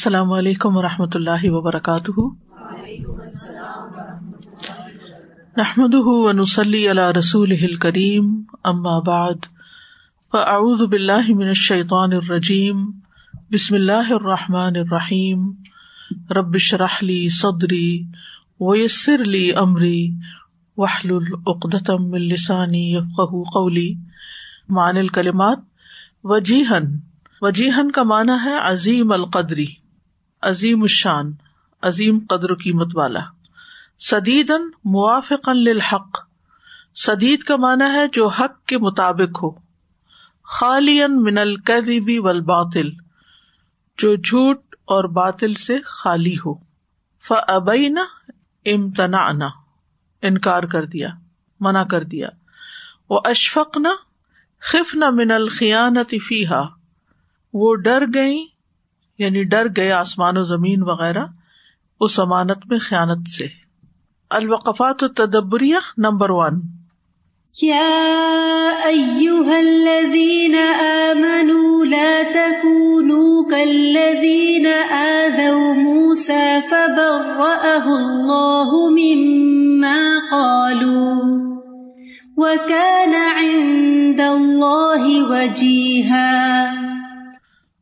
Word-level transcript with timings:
السلام 0.00 0.32
علیکم 0.32 0.76
و 0.76 0.82
رحمۃ 0.82 1.14
اللہ 1.14 1.42
وبرکاتہ۔ 1.44 2.20
نحمد 5.56 5.94
ونسلی 5.94 6.90
علی 6.90 7.02
رسول 7.18 7.74
کریم 7.76 8.42
اما 8.64 8.98
بعد، 8.98 9.34
فاعوذ 10.32 10.82
باللہ 10.82 11.26
من 11.28 11.48
الشیطان 11.48 12.12
الرجیم، 12.12 12.86
بسم 13.50 13.74
اللہ 13.74 14.12
الرحمٰن 14.12 14.76
الرحیم۔ 14.76 15.50
ربش 16.30 16.74
رحلی 16.74 17.28
صدری 17.28 18.02
ویسر 18.60 19.24
لی 19.24 19.52
امری 19.52 20.10
وحل 20.76 21.14
العقدم 21.14 22.12
السانی 22.12 22.96
قولی۔ 23.52 23.94
مان 24.68 24.96
الکلمات 24.96 25.58
وجیحن 26.24 26.84
وجیحن 27.42 27.90
کا 27.90 28.02
معنی 28.02 28.38
ہے 28.44 28.58
عظیم 28.62 29.12
القدری۔ 29.12 29.79
عظیم 30.42 30.82
الشان، 30.82 31.32
عظیم 31.82 32.18
قدر 32.28 32.50
و 32.50 32.54
قیمت 32.54 32.88
والا۔ 32.94 33.20
سدیدن 33.98 34.62
موافق 34.84 35.48
للحق۔ 35.48 36.18
سدید 36.94 37.42
کا 37.42 37.56
معنی 37.56 37.84
ہے 37.92 38.08
جو 38.08 38.28
حق 38.28 38.64
کے 38.64 38.78
مطابق 38.78 39.42
ہو۔ 39.42 39.50
خالی 40.42 41.00
من 41.06 41.38
القیبی 41.38 42.18
والباطل، 42.18 42.90
جو 43.98 44.14
جھوٹ 44.14 44.60
اور 44.72 45.04
باطل 45.04 45.54
سے 45.54 45.78
خالی 45.84 46.34
ہو۔ 46.34 46.54
فبینا 47.20 48.04
امتنا 48.66 49.48
انکار 50.22 50.62
کر 50.62 50.84
دیا، 50.84 51.08
منع 51.60 51.84
کر 51.84 52.04
دیا۔ 52.04 52.28
وہ 53.10 53.20
اشفق 53.24 53.76
نہ 53.76 53.88
خف 54.60 54.94
نہ 54.94 55.04
من 55.10 55.30
الخیانت 55.30 56.14
فیحا 56.28 56.62
وہ 57.54 57.74
ڈر 57.74 58.04
گئی 58.14 58.46
یعنی 59.20 59.44
ڈر 59.44 59.66
گئے 59.76 59.92
آسمان 59.92 60.36
و 60.36 60.44
زمین 60.44 60.82
وغیرہ 60.82 61.24
اس 62.00 62.20
امانت 62.20 62.66
میں 62.66 62.78
خیانت 62.78 63.28
سے۔ 63.28 63.46
الوقفات 64.30 65.04
تدبریہ 65.16 65.76
نمبر 65.96 66.30
ون۔ 66.30 66.60
يا 67.62 68.10
أيها 68.84 69.56
الذين 69.58 70.54
آمنوا 70.80 71.84
لا 71.84 72.22
تكونوا 72.34 73.50
كالذين 73.50 74.66
آذوا 74.90 75.72
موسى 75.72 76.58
فبرأه 76.70 77.86
الله 77.96 78.70
مما 78.90 79.98
قالوا 80.30 81.40
وكان 82.36 83.14
عند 83.14 84.20
الله 84.20 85.24
وجيها 85.28 86.89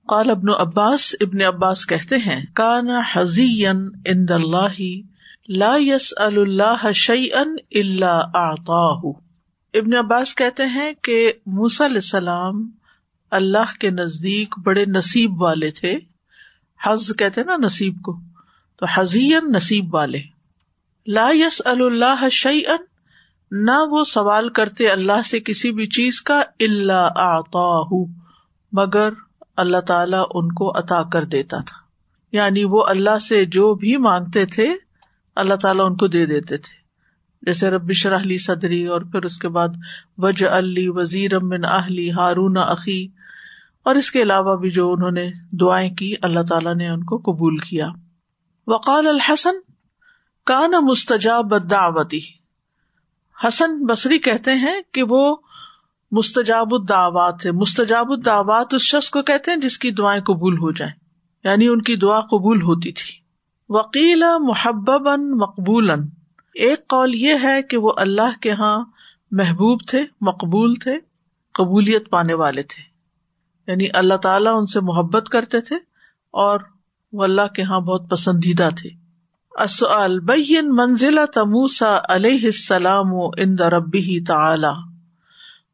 قال 0.09 0.31
ابن 0.31 0.49
عباس 0.49 1.15
ابن 1.21 1.43
عباس 1.43 1.87
کہتے 1.87 2.17
ہیں، 2.17 2.45
کانا 2.55 3.01
حزین 3.13 3.89
ان 4.05 4.27
اللہ، 4.31 4.81
لا 5.49 5.75
یس 5.79 6.15
اللہ 6.17 6.93
شعی 6.93 7.29
ان 7.33 7.55
اللہ 7.75 8.31
آتا 8.35 9.11
ابن 9.75 9.97
عباس 9.97 10.35
کہتے 10.35 10.65
ہیں 10.65 10.93
کہ 11.03 11.33
موس 11.47 11.81
علیہ 11.81 11.97
السلام 11.97 12.71
اللہ 13.31 13.77
کے 13.81 13.91
نزدیک 13.91 14.55
بڑے 14.59 14.85
نصیب 14.87 15.43
والے 15.43 15.71
تھے۔ 15.71 15.99
حز 16.87 17.13
کہتے 17.19 17.43
نا 17.43 17.57
نصیب 17.57 18.03
کو، 18.03 18.17
تو 18.77 18.87
حزین 18.95 19.53
نصیب 19.53 19.95
والے۔ 19.95 20.21
لا 21.07 21.29
یس 21.35 21.63
اللہ 21.65 22.29
شعی 22.29 22.63
ان 22.67 22.85
نہ 23.51 23.77
وہ 23.91 24.05
سوال 24.05 24.49
کرتے 24.49 24.89
اللہ 24.89 25.23
سے 25.25 25.41
کسی 25.41 25.73
بھی 25.73 25.87
چیز 25.87 26.23
کا 26.23 26.43
اللہ 26.61 27.09
آتا 27.17 28.05
مگر 28.73 29.11
اللہ 29.59 29.81
تعالیٰ 29.81 30.27
ان 30.35 30.53
کو 30.53 30.79
عطا 30.79 31.03
کر 31.03 31.25
دیتا 31.25 31.57
تھا۔ 31.61 31.77
یعنی 32.33 32.65
وہ 32.65 32.85
اللہ 32.87 33.19
سے 33.19 33.45
جو 33.45 33.75
بھی 33.75 33.97
مانگتے 33.97 34.47
تھے، 34.47 34.75
اللہ 35.37 35.55
تعالیٰ 35.55 35.87
ان 35.87 35.97
کو 35.97 36.07
دے 36.07 36.27
دیتے 36.27 36.57
تھے۔ 36.57 36.79
جیسے 37.43 37.71
ربش 37.71 38.07
رحلی 38.07 38.39
صدری 38.39 38.87
اور 38.87 39.01
پھر 39.01 39.23
اس 39.23 39.39
کے 39.39 39.49
بعد 39.49 39.69
وج 40.19 40.45
علی 40.45 40.89
وزیر 40.89 41.35
امن 41.35 41.65
اہلی 41.65 42.11
ہارون 42.11 42.57
عقی 42.57 43.09
اور 43.83 43.95
اس 43.95 44.11
کے 44.11 44.23
علاوہ 44.23 44.57
بھی 44.57 44.71
جو 44.71 44.93
انہوں 44.93 45.11
نے 45.11 45.31
دعائیں 45.53 45.95
کی، 45.95 46.15
اللہ 46.23 46.41
تعالیٰ 46.49 46.75
نے 46.75 46.89
ان 46.89 47.05
کو 47.05 47.17
قبول 47.17 47.57
کیا۔ 47.57 47.89
وقال 48.67 49.07
الحسن، 49.07 49.57
کان 50.45 50.71
مستجاب 50.71 51.71
دعوتی 51.71 52.21
حسن 53.49 53.87
بصری 53.87 54.19
کہتے 54.19 54.53
ہیں 54.53 54.81
کہ 54.93 55.03
وہ 55.03 55.37
مستجاب 56.11 56.75
الدعوات 56.75 57.47
ہے۔ 57.47 57.53
مستجاب 57.53 58.13
الدعوات 58.13 58.75
اس 58.75 58.83
شخص 58.83 59.11
کو 59.11 59.23
کہتے 59.23 59.51
ہیں 59.51 59.59
جس 59.59 59.79
کی 59.79 59.91
دعائیں 59.91 60.23
قبول 60.23 60.59
ہو 60.59 60.71
جائیں۔ 60.71 60.95
یعنی 61.45 61.69
ان 61.69 61.83
کی 61.83 61.97
دعا 61.97 62.21
قبول 62.21 62.63
ہوتی 62.63 62.93
تھی۔ 62.93 63.21
وکیل 63.69 64.25
محبب 64.41 65.09
مقبول 65.19 65.91
ایک 66.55 66.89
قول 66.89 67.15
یہ 67.15 67.35
ہے 67.43 67.63
کہ 67.63 67.77
وہ 67.77 67.93
اللہ 67.97 68.39
کے 68.43 68.49
یہاں 68.49 68.85
محبوب 69.31 69.81
تھے، 69.87 70.05
مقبول 70.21 70.75
تھے، 70.75 70.93
قبولیت 71.55 72.11
پانے 72.11 72.35
والے 72.35 72.63
تھے۔ 72.63 72.83
یعنی 73.71 73.87
اللہ 73.95 74.15
تعالیٰ 74.15 74.53
ان 74.57 74.67
سے 74.67 74.81
محبت 74.81 75.29
کرتے 75.29 75.61
تھے 75.61 75.77
اور 76.31 76.61
وہ 77.13 77.25
اللہ 77.25 77.47
کے 77.55 77.63
یہاں 77.63 77.81
بہت 77.81 78.11
پسندیدہ 78.11 78.69
تھے۔ 78.81 79.09
بین 80.21 80.75
منزلہ 80.75 81.27
تموسا 81.35 81.99
علیہ 82.09 82.45
السلام 82.45 83.13
و 83.13 83.29
ان 83.37 83.59
ربی 83.59 84.25
تعلی 84.25 84.88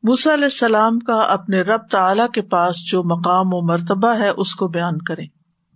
موسا 0.05 0.35
علیہ 0.35 0.45
السلام 0.45 0.99
کا 0.99 1.15
اپنے 1.15 1.61
رب 1.61 1.81
تعلی 1.91 2.23
کے 2.33 2.43
پاس 2.43 2.91
جو 2.91 3.03
مقام 3.05 3.55
و 3.55 3.67
مرتبہ 3.67 4.09
ہے، 4.09 4.29
اس 4.29 4.55
کو 4.55 4.69
بیان 4.69 4.99
کریں۔ 4.99 5.27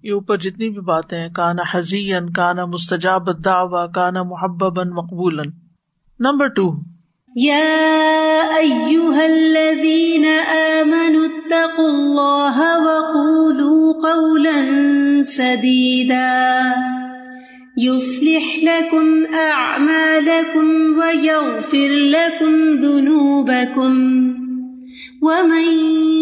یہ 0.02 0.12
اوپر 0.12 0.36
جتنی 0.36 0.68
بھی 0.68 0.80
باتیں 0.80 1.18
ہیں، 1.18 1.28
کانا 1.28 1.62
حزین 1.70 2.32
کانا 2.32 2.64
مستجاب 2.64 3.44
دعوا 3.44 3.86
کانا 3.86 4.22
محبب 4.22 4.86
مقبول 4.86 5.40
نمبر 6.20 6.46
ٹو 6.46 6.72
سدیدا۔ 15.22 17.07
يصلح 17.80 18.56
لكم 18.62 19.34
أعمالكم 19.34 20.98
ويغفر 20.98 21.88
لكم 21.88 22.54
ذنوبكم 22.82 23.98
ومن 25.22 25.68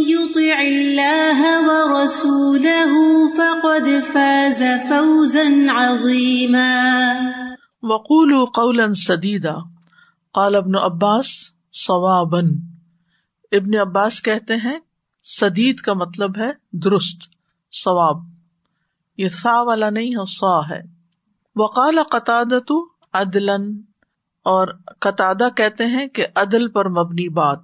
يطع 0.08 0.60
الله 0.60 1.40
ورسوله 1.68 2.92
فقد 3.28 4.02
فاز 4.12 4.62
فوزا 4.88 5.66
عظيما 5.68 6.86
وقولوا 7.82 8.46
قولا 8.54 8.92
سديدا. 8.92 9.54
قال 10.34 10.54
ابن 10.54 10.74
عباس 10.74 11.26
صوابا. 11.72 12.40
ابن 13.52 13.78
عباس 13.80 14.22
کہتے 14.22 14.56
ہیں، 14.56 14.78
سدید 15.22 15.76
کا 15.76 15.92
مطلب 15.92 16.38
ہے 16.38 16.50
درست 16.72 17.22
ثواب 17.84 18.16
یہ 19.16 19.28
سا 19.28 19.62
والا 19.62 19.90
نہیں 19.90 20.08
ہے، 20.08 20.24
سا 20.26 20.60
ہے. 20.70 20.95
وقال 21.56 21.98
قطع 22.10 22.42
عدل 23.12 23.48
اور 24.44 24.68
قطع 25.00 25.32
کہتے 25.56 25.86
ہیں 25.86 26.06
کہ 26.06 26.26
عدل 26.36 26.68
پر 26.68 26.88
مبنی 26.88 27.28
بات۔ 27.28 27.58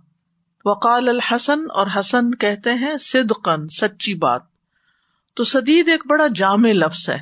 وقال 0.65 1.09
الحسن، 1.09 1.59
اور 1.75 1.87
حسن 1.99 2.35
کہتے 2.35 2.75
ہیں 2.75 2.97
صدقن 2.97 3.69
سچی 3.69 4.15
بات۔ 4.15 4.43
تو 5.35 5.45
سدید 5.45 5.89
ایک 5.89 6.07
بڑا 6.07 6.27
جامع 6.35 6.73
لفظ 6.73 7.11
ہے، 7.11 7.19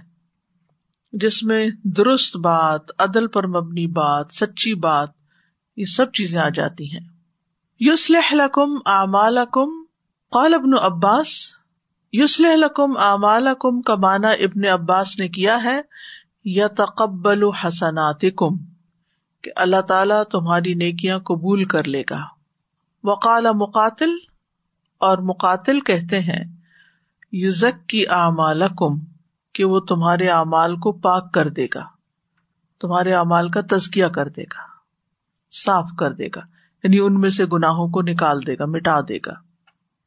جس 1.12 1.42
میں 1.42 1.70
درست 1.84 2.36
بات، 2.36 2.80
عدل 2.98 3.26
پر 3.26 3.46
مبنی 3.46 3.86
بات، 3.86 4.26
سچی 4.32 4.74
بات، 4.74 5.10
یہ 5.76 5.84
سب 5.84 6.12
چیزیں 6.12 6.40
آ 6.40 6.48
جاتی 6.48 6.92
ہیں۔ 6.92 7.06
یوسلح 7.80 8.34
لکم 8.34 8.74
اعمال 8.86 9.38
قال 10.32 10.54
ابن 10.54 10.74
عباس۔ 10.80 11.28
یوسلح 12.12 12.54
لکم 12.56 12.96
اعمال 12.96 13.48
کا 13.82 13.94
معنی 13.94 14.44
ابن 14.44 14.66
عباس 14.66 15.18
نے 15.18 15.28
کیا 15.28 15.62
ہے 15.64 15.80
یا 16.44 16.66
تقبل 16.76 17.42
حسنات 17.54 18.24
کم 18.36 18.56
کہ 19.44 19.50
اللہ 19.56 19.80
تعالیٰ 19.80 20.22
تمہاری 20.24 20.74
نیکیاں 20.74 21.18
قبول 21.18 21.64
کر 21.64 21.88
لے 21.88 22.02
گا۔ 22.10 22.20
وقال 23.04 23.46
مقاتل، 23.54 24.10
اور 25.00 25.18
مقاتل 25.18 25.80
کہتے 25.80 26.20
ہیں 26.20 26.44
یوزک 27.32 27.88
کی 27.88 28.04
اعمال 28.08 28.62
کم 28.78 28.98
کہ 29.54 29.64
وہ 29.64 29.80
تمہارے 29.80 30.28
اعمال 30.28 30.76
کو 30.76 30.92
پاک 30.92 31.32
کر 31.34 31.48
دے 31.48 31.66
گا، 31.74 31.84
تمہارے 32.80 33.14
اعمال 33.14 33.48
کا 33.48 33.60
تزکیہ 33.70 34.06
کر 34.06 34.28
دے 34.28 34.42
گا، 34.42 34.66
صاف 35.52 35.88
کر 35.98 36.12
دے 36.12 36.28
گا 36.34 36.40
یعنی 36.84 36.98
ان 36.98 37.20
میں 37.20 37.30
سے 37.30 37.44
گناہوں 37.52 37.88
کو 37.88 38.02
نکال 38.02 38.46
دے 38.46 38.54
گا، 38.58 38.66
مٹا 38.66 39.00
دے 39.00 39.18
گا۔ 39.26 39.34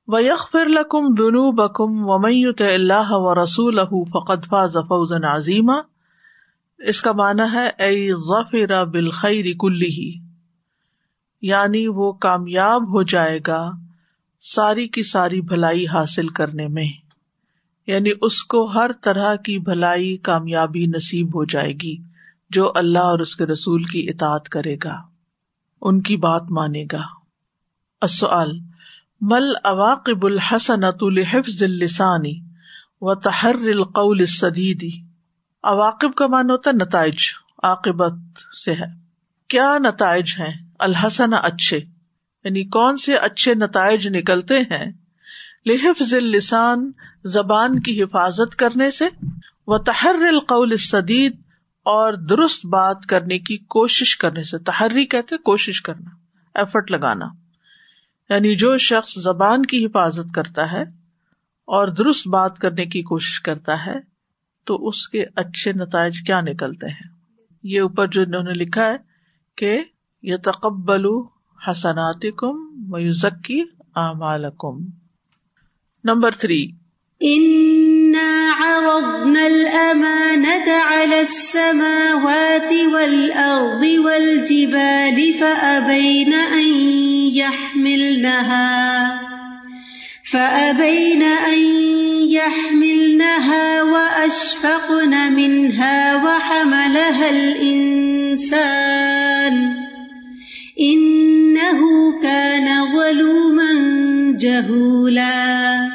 و 0.07 0.19
یخ 0.19 0.50
فر 0.51 0.65
لکم 0.65 1.13
دنو 1.13 1.51
بکم 1.51 2.06
ومیت 2.09 2.62
اللہ 2.62 3.12
و 3.12 3.44
رسول 3.44 3.79
فقط 4.09 4.47
فاض 4.50 4.77
فوزن 4.88 5.25
عظیمہ 5.25 5.81
اس 6.77 7.01
کا 7.01 7.11
مانا 7.11 7.51
ہے 7.51 7.67
اے 7.67 8.11
ظفر 8.11 8.85
بالخیر 8.85 9.45
کلی 9.59 9.85
ہی 9.85 10.19
یعنی 11.41 11.87
وہ 11.87 12.11
کامیاب 12.11 12.83
ہو 12.83 13.03
جائے 13.03 13.39
گا 13.47 13.71
ساری 14.41 14.87
کی 14.87 15.03
ساری 15.03 15.41
بھلائی 15.41 15.87
حاصل 15.87 16.27
کرنے 16.27 16.67
میں 16.67 16.87
یعنی 17.87 18.09
اس 18.21 18.43
کو 18.43 18.63
ہر 18.63 18.91
طرح 19.01 19.35
کی 19.35 19.59
بھلائی 19.59 20.17
کامیابی 20.17 20.85
نصیب 20.85 21.27
ہو 21.27 21.45
جائے 21.45 21.73
گی 21.73 21.97
جو 22.49 22.71
اللہ 22.75 22.99
اور 22.99 23.19
اس 23.19 23.35
کے 23.35 23.45
رسول 23.45 23.83
کی 23.83 24.09
اطاعت 24.09 24.49
کرے 24.49 24.75
گا، 24.83 24.95
ان 25.81 26.01
کی 26.01 26.17
بات 26.17 26.43
مانے 26.49 26.85
گا۔ 26.91 27.01
مل 29.21 29.53
اواقب 29.63 30.25
الحسنۃ 30.25 31.01
الحفظ 31.01 31.63
السانی 31.63 32.39
و 33.01 33.15
تحر 33.15 33.55
القول 33.55 34.25
سدیدی 34.25 35.12
اواقب 35.63 36.13
کا 36.13 36.27
مان 36.27 36.50
ہوتا 36.50 36.69
ہے 36.69 36.75
نتائج، 36.75 37.15
عاقبت 37.63 38.13
سے 38.65 38.74
ہے۔ 38.74 38.86
کیا 39.48 39.77
نتائج 39.77 40.25
ہیں؟ 40.39 40.54
الحسن 40.80 41.33
اچھے۔ 41.33 41.77
یعنی 42.44 42.63
کون 42.63 42.98
سے 42.98 43.15
اچھے 43.15 43.56
نتائج 43.56 44.07
نکلتے 44.07 44.60
ہیں؟ 44.60 44.92
لحفظ 45.65 46.13
السان 46.13 46.92
زبان 47.24 47.80
کی 47.80 48.04
حفاظت 48.04 48.56
کرنے 48.56 48.92
سے۔ 48.92 49.06
وہ 49.68 49.77
تحر 49.77 50.15
القول 50.27 50.77
سدید 50.77 51.42
اور 51.83 52.13
درست 52.13 52.65
بات 52.65 53.06
کرنے 53.10 53.39
کی 53.39 53.57
کوشش 53.57 54.18
کرنے 54.18 54.44
سے۔ 54.44 54.57
تحری 54.57 55.06
کہتے 55.06 55.38
کوشش 55.38 55.81
کرنا 55.81 56.10
ایفرٹ 56.60 56.92
لگانا۔ 56.92 57.25
یعنی 58.30 58.56
جو 58.56 58.77
شخص 58.77 59.13
زبان 59.13 59.65
کی 59.65 59.86
حفاظت 59.86 60.33
کرتا 60.36 60.71
ہے 60.71 60.81
اور 61.65 61.88
درست 61.88 62.27
بات 62.27 62.60
کرنے 62.60 62.86
کی 62.86 63.01
کوشش 63.01 63.42
کرتا 63.42 63.86
ہے 63.86 64.12
تو 64.65 64.88
اس 64.88 65.10
کے 65.10 65.25
اچھے 65.36 65.74
نتائج 65.74 66.21
کیا 66.21 66.42
نکلتے 66.42 66.88
ہیں؟ 66.88 67.10
یہ 67.63 67.81
اوپر 67.81 68.07
جو 68.07 68.21
انہوں 68.21 68.44
نے 68.44 68.54
لکھا 68.54 68.89
ہے 68.89 68.98
کہ 69.57 69.83
یہ 70.21 70.36
تقبل 70.38 71.06
حسنات 71.68 72.25
کم 72.38 72.56
میوزکی 72.92 73.62
اعمال 73.95 74.45
کم 74.60 74.77
نمبر 76.04 76.31
تھری۔ 76.31 76.71
عرضنا 77.21 78.44
الأمانة 79.42 80.71
على 80.86 81.15
السماوات 81.15 82.74
والأرض 82.92 84.06
والجبال 84.06 85.31
فأبين 85.39 86.33
أن 86.33 86.68
يحملنها۔ 87.36 88.63
فأبين 90.31 91.21
أن 91.21 91.59
يحملنها 92.31 93.83
وأشفقن 93.83 95.33
منها 95.33 96.15
وحملها 96.15 97.29
الإنسان 97.29 98.73
إنه 100.79 101.81
كان 102.21 102.69
ظلوما 102.95 103.71
جهولا 104.39 105.89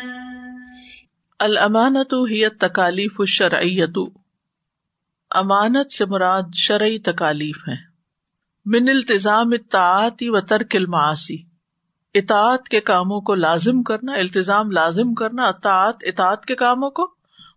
المانت 1.40 2.14
ہی 2.30 2.48
تکالیف 2.60 3.20
شرعیت 3.28 3.98
امانت 5.30 5.92
سے 5.92 6.04
مراد 6.04 6.54
شرعی 6.54 6.98
تکالیف 6.98 7.68
ہے 7.68 7.76
من 8.66 8.88
التظام 8.88 9.50
اطاعتی 9.52 10.28
و 10.28 10.40
ترک 10.40 10.76
المعاصی. 10.76 11.47
اطاعت 12.14 12.68
کے 12.68 12.80
کاموں 12.80 13.20
کو 13.20 13.34
لازم 13.34 13.82
کرنا 13.82 14.12
التظام 14.12 14.70
لازم 14.70 15.14
کرنا، 15.14 15.44
اطاعت 15.44 15.96
اطاعت 16.00 16.44
کے 16.46 16.54
کاموں 16.54 16.90
کو 16.90 17.14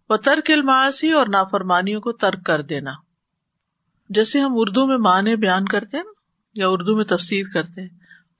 و 0.09 0.18
ترک 0.18 0.51
المعاصی 0.51 1.12
اور 1.12 1.27
نافرمانیوں 1.27 2.01
کو 2.01 2.12
ترک 2.12 2.45
کر 2.45 2.62
دینا۔ 2.62 2.92
جیسے 4.09 4.39
ہم 4.39 4.51
اردو 4.56 4.88
میں 4.88 4.98
معنی 4.98 5.36
بیان 5.36 5.65
کرتے 5.65 5.98
ہیں 5.98 6.03
یا 6.56 6.69
اردو 6.69 6.95
میں 6.95 7.06
تفسیر 7.06 7.45
کرتے 7.53 7.81
ہیں، 7.81 7.89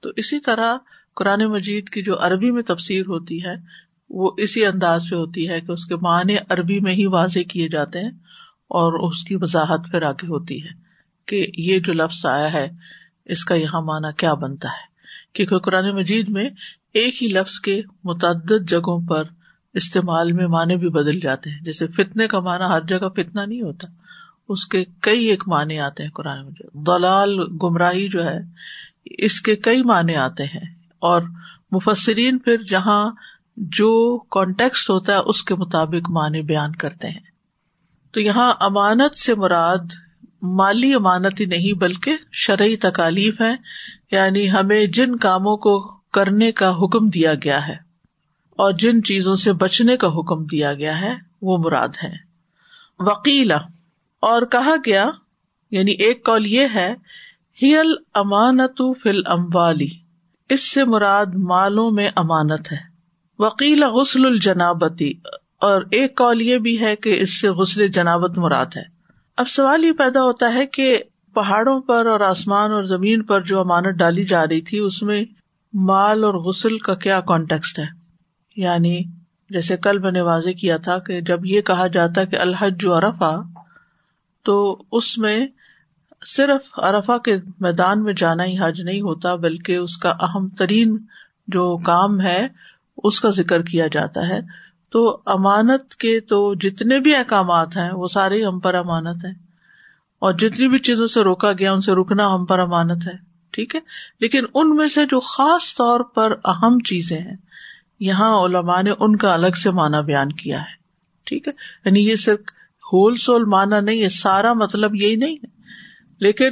تو 0.00 0.10
اسی 0.16 0.40
طرح 0.40 0.76
قرآن 1.16 1.44
مجید 1.46 1.88
کی 1.88 2.02
جو 2.02 2.18
عربی 2.20 2.50
میں 2.50 2.62
تفسیر 2.62 3.06
ہوتی 3.06 3.44
ہے، 3.44 3.54
وہ 4.10 4.30
اسی 4.36 4.66
انداز 4.66 5.06
پہ 5.10 5.16
ہوتی 5.16 5.48
ہے 5.48 5.60
کہ 5.60 5.72
اس 5.72 5.86
کے 5.86 5.96
معنی 5.96 6.36
عربی 6.50 6.80
میں 6.80 6.92
ہی 6.92 7.06
واضح 7.06 7.38
کیے 7.50 7.68
جاتے 7.68 8.00
ہیں 8.00 8.10
اور 8.68 9.08
اس 9.08 9.24
کی 9.24 9.36
وضاحت 9.36 9.90
پھر 9.90 10.02
آگے 10.02 10.26
ہوتی 10.26 10.64
ہے 10.64 10.70
کہ 11.26 11.46
یہ 11.58 11.78
جو 11.78 11.92
لفظ 11.92 12.26
آیا 12.26 12.52
ہے، 12.52 12.68
اس 13.24 13.44
کا 13.44 13.54
یہاں 13.54 13.80
معنی 13.80 14.12
کیا 14.16 14.34
بنتا 14.34 14.68
ہے۔ 14.68 14.91
کیونکہ 15.32 15.58
قرآن 15.58 15.94
مجید 15.94 16.28
میں 16.28 16.50
ایک 16.94 17.22
ہی 17.22 17.28
لفظ 17.28 17.60
کے 17.60 17.82
متعدد 18.04 18.68
جگہوں 18.68 19.06
پر 19.06 19.24
استعمال 19.74 20.32
میں 20.32 20.46
معنی 20.46 20.76
بھی 20.76 20.88
بدل 20.88 21.20
جاتے 21.20 21.50
ہیں۔ 21.50 21.60
جیسے 21.60 21.86
فتنے 21.86 22.26
کا 22.26 22.40
معنی 22.40 22.64
ہر 22.64 22.80
جگہ 22.80 23.08
فتنا 23.16 23.44
نہیں 23.44 23.62
ہوتا۔ 23.62 23.88
اس 24.48 24.66
کے 24.66 24.84
کئی 25.00 25.24
ایک 25.24 25.48
معنی 25.48 25.80
آتے 25.80 26.02
ہیں 26.02 26.10
قرآن 26.10 26.46
مجید۔ 26.46 26.86
دلال 26.86 27.38
گمراہی 27.62 28.08
جو 28.08 28.24
ہے، 28.24 28.38
اس 29.04 29.40
کے 29.40 29.56
کئی 29.56 29.82
معنی 29.82 30.14
آتے 30.14 30.44
ہیں۔ 30.44 30.74
اور 30.98 31.22
مفسرین 31.70 32.38
پھر 32.38 32.62
جہاں 32.62 33.10
جو 33.56 34.18
کانٹیکسٹ 34.18 34.90
ہوتا 34.90 35.12
ہے، 35.12 35.18
اس 35.18 35.42
کے 35.42 35.54
مطابق 35.54 36.10
معنی 36.10 36.42
بیان 36.42 36.72
کرتے 36.72 37.08
ہیں۔ 37.08 37.32
تو 38.12 38.20
یہاں 38.20 38.54
امانت 38.60 39.14
سے 39.14 39.34
مراد 39.34 40.01
مالی 40.42 40.94
امانت 40.94 41.40
ہی 41.40 41.44
نہیں 41.44 41.78
بلکہ 41.78 42.16
شرعی 42.32 42.76
تکالیف 42.76 43.40
ہے 43.40 43.54
یعنی 44.10 44.50
ہمیں 44.50 44.86
جن 44.86 45.16
کاموں 45.16 45.56
کو 45.56 45.78
کرنے 46.12 46.52
کا 46.52 46.70
حکم 46.70 47.08
دیا 47.08 47.34
گیا 47.34 47.66
ہے 47.68 47.74
اور 48.58 48.72
جن 48.72 49.02
چیزوں 49.02 49.34
سے 49.34 49.52
بچنے 49.52 49.96
کا 49.96 50.08
حکم 50.08 50.44
دیا 50.44 50.74
گیا 50.74 51.00
ہے، 51.00 51.14
وہ 51.42 51.58
مراد 51.58 51.88
ہے 52.04 52.12
وکیلا 52.98 53.56
اور 54.22 54.42
کہا 54.42 54.74
گیا 54.86 55.04
یعنی 55.70 55.92
ایک 55.92 56.24
کال 56.24 56.46
یہ 56.46 56.66
ہے، 56.74 56.94
ہیل 57.62 57.92
امانت 58.14 58.82
فل 59.02 59.20
اموالی 59.26 59.88
اس 60.50 60.72
سے 60.72 60.84
مراد 60.84 61.26
مالوں 61.34 61.90
میں 61.90 62.10
امانت 62.16 62.72
ہے۔ 62.72 62.76
وکیل 63.38 63.82
غسل 63.84 64.26
الجنابتی، 64.26 65.12
اور 65.60 65.82
ایک 65.90 66.14
کال 66.14 66.42
یہ 66.42 66.58
بھی 66.58 66.80
ہے 66.80 66.96
کہ 66.96 67.20
اس 67.20 67.40
سے 67.40 67.48
غسل 67.48 67.88
جنابت 67.88 68.38
مراد 68.38 68.76
ہے۔ 68.76 68.82
اب 69.36 69.48
سوال 69.48 69.84
یہ 69.84 69.92
پیدا 69.92 70.22
ہوتا 70.22 70.54
ہے 70.54 70.66
کہ 70.66 70.98
پہاڑوں 71.34 71.80
پر 71.80 72.06
اور 72.06 72.20
آسمان 72.20 72.72
اور 72.72 72.82
زمین 72.82 73.22
پر 73.22 73.40
جو 73.40 73.60
امانت 73.60 73.94
ڈالی 73.94 74.24
جا 74.24 74.44
رہی 74.44 74.60
تھی، 74.60 74.78
اس 74.78 75.02
میں 75.02 75.24
مال 75.72 76.24
اور 76.24 76.34
غسل 76.34 76.78
کا 76.78 76.94
کیا 76.94 77.20
کانٹیکسٹ 77.20 77.78
ہے؟ 77.78 77.84
یعنی 78.56 79.02
جیسے 79.50 79.76
کل 79.76 79.98
میں 79.98 80.10
نے 80.10 80.20
واضح 80.20 80.50
کیا 80.50 80.76
تھا 80.76 80.98
کہ 80.98 81.20
جب 81.20 81.46
یہ 81.46 81.60
کہا 81.60 81.86
جاتا 81.86 82.24
کہ 82.24 82.36
الحج 82.36 82.80
جو 82.80 82.94
ارفا 82.94 83.40
تو 84.42 84.82
اس 84.92 85.18
میں 85.18 85.46
صرف 86.26 86.60
ارفا 86.76 87.18
کے 87.18 87.36
میدان 87.60 88.02
میں 88.02 88.12
جانا 88.12 88.44
ہی 88.44 88.56
حج 88.60 88.80
نہیں 88.80 89.00
ہوتا، 89.00 89.34
بلکہ 89.34 89.76
اس 89.76 89.96
کا 89.96 90.10
اہم 90.10 90.48
ترین 90.48 90.98
جو 91.48 91.76
کام 91.76 92.20
ہے، 92.20 92.48
اس 93.04 93.20
کا 93.20 93.28
ذکر 93.30 93.62
کیا 93.62 93.86
جاتا 93.86 94.28
ہے۔ 94.28 94.40
تو 94.92 95.22
امانت 95.26 95.94
کے 95.94 96.20
تو 96.20 96.54
جتنے 96.54 97.00
بھی 97.00 97.16
احکامات 97.16 97.76
ہیں، 97.76 97.90
وہ 97.92 98.06
سارے 98.06 98.44
ہم 98.44 98.60
پر 98.60 98.74
امانت 98.74 99.24
ہے 99.24 99.30
اور 100.18 100.32
جتنی 100.32 100.68
بھی 100.68 100.78
چیزوں 100.78 101.06
سے 101.06 101.22
روکا 101.22 101.52
گیا، 101.52 101.72
ان 101.72 101.80
سے 101.80 101.92
رکنا 101.92 102.34
ہم 102.34 102.44
پر 102.44 102.58
امانت 102.58 103.06
ہے، 103.06 103.12
ٹھیک 103.50 103.74
ہے؟ 103.74 103.80
لیکن 104.20 104.44
ان 104.54 104.76
میں 104.76 104.88
سے 104.88 105.04
جو 105.04 105.20
خاص 105.20 105.74
طور 105.74 106.00
پر 106.00 106.32
اہم 106.44 106.78
چیزیں 106.80 107.18
ہیں، 107.18 107.36
یہاں 108.00 108.44
علماء 108.44 108.82
نے 108.82 108.90
ان 108.98 109.16
کا 109.16 109.34
الگ 109.34 109.56
سے 109.62 109.70
مانا 109.70 110.00
بیان 110.00 110.32
کیا 110.32 110.60
ہے، 110.60 110.74
ٹھیک 111.24 111.48
ہے؟ 111.48 111.52
یعنی 111.84 112.08
یہ 112.08 112.14
صرف 112.14 112.38
ہول 112.92 113.16
سول 113.16 113.44
مانا 113.44 113.80
نہیں 113.80 114.02
ہے، 114.02 114.08
سارا 114.08 114.52
مطلب 114.52 114.94
یہی 114.94 115.16
نہیں 115.16 115.36
ہے۔ 115.36 115.46
لیکن 116.20 116.48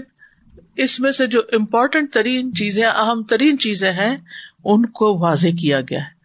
اس 0.76 1.00
میں 1.00 1.10
سے 1.10 1.26
جو 1.26 1.40
امپورٹنٹ 1.52 2.12
ترین 2.12 2.54
چیزیں، 2.54 2.86
اہم 2.86 3.22
ترین 3.22 3.58
چیزیں 3.58 3.92
ہیں، 3.92 4.16
ان 4.64 4.86
کو 4.86 5.18
واضح 5.18 5.48
کیا 5.48 5.80
گیا 5.80 5.98
ہے۔ 5.98 6.20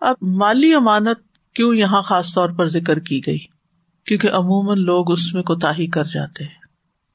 اب 0.00 0.16
مالی 0.22 0.74
امانت 0.74 1.29
کیوں 1.60 1.74
یہاں 1.74 2.02
خاص 2.02 2.34
طور 2.34 2.50
پر 2.50 2.66
ذکر 2.66 2.98
کی 2.98 3.20
گئی؟ 3.26 3.38
کیونکہ 4.06 4.30
عموماً 4.30 4.78
لوگ 4.78 5.12
اس 5.12 5.34
میں 5.34 5.42
کوتا 5.42 5.72
کر 5.92 6.04
جاتے 6.04 6.44
ہیں۔ 6.44 6.54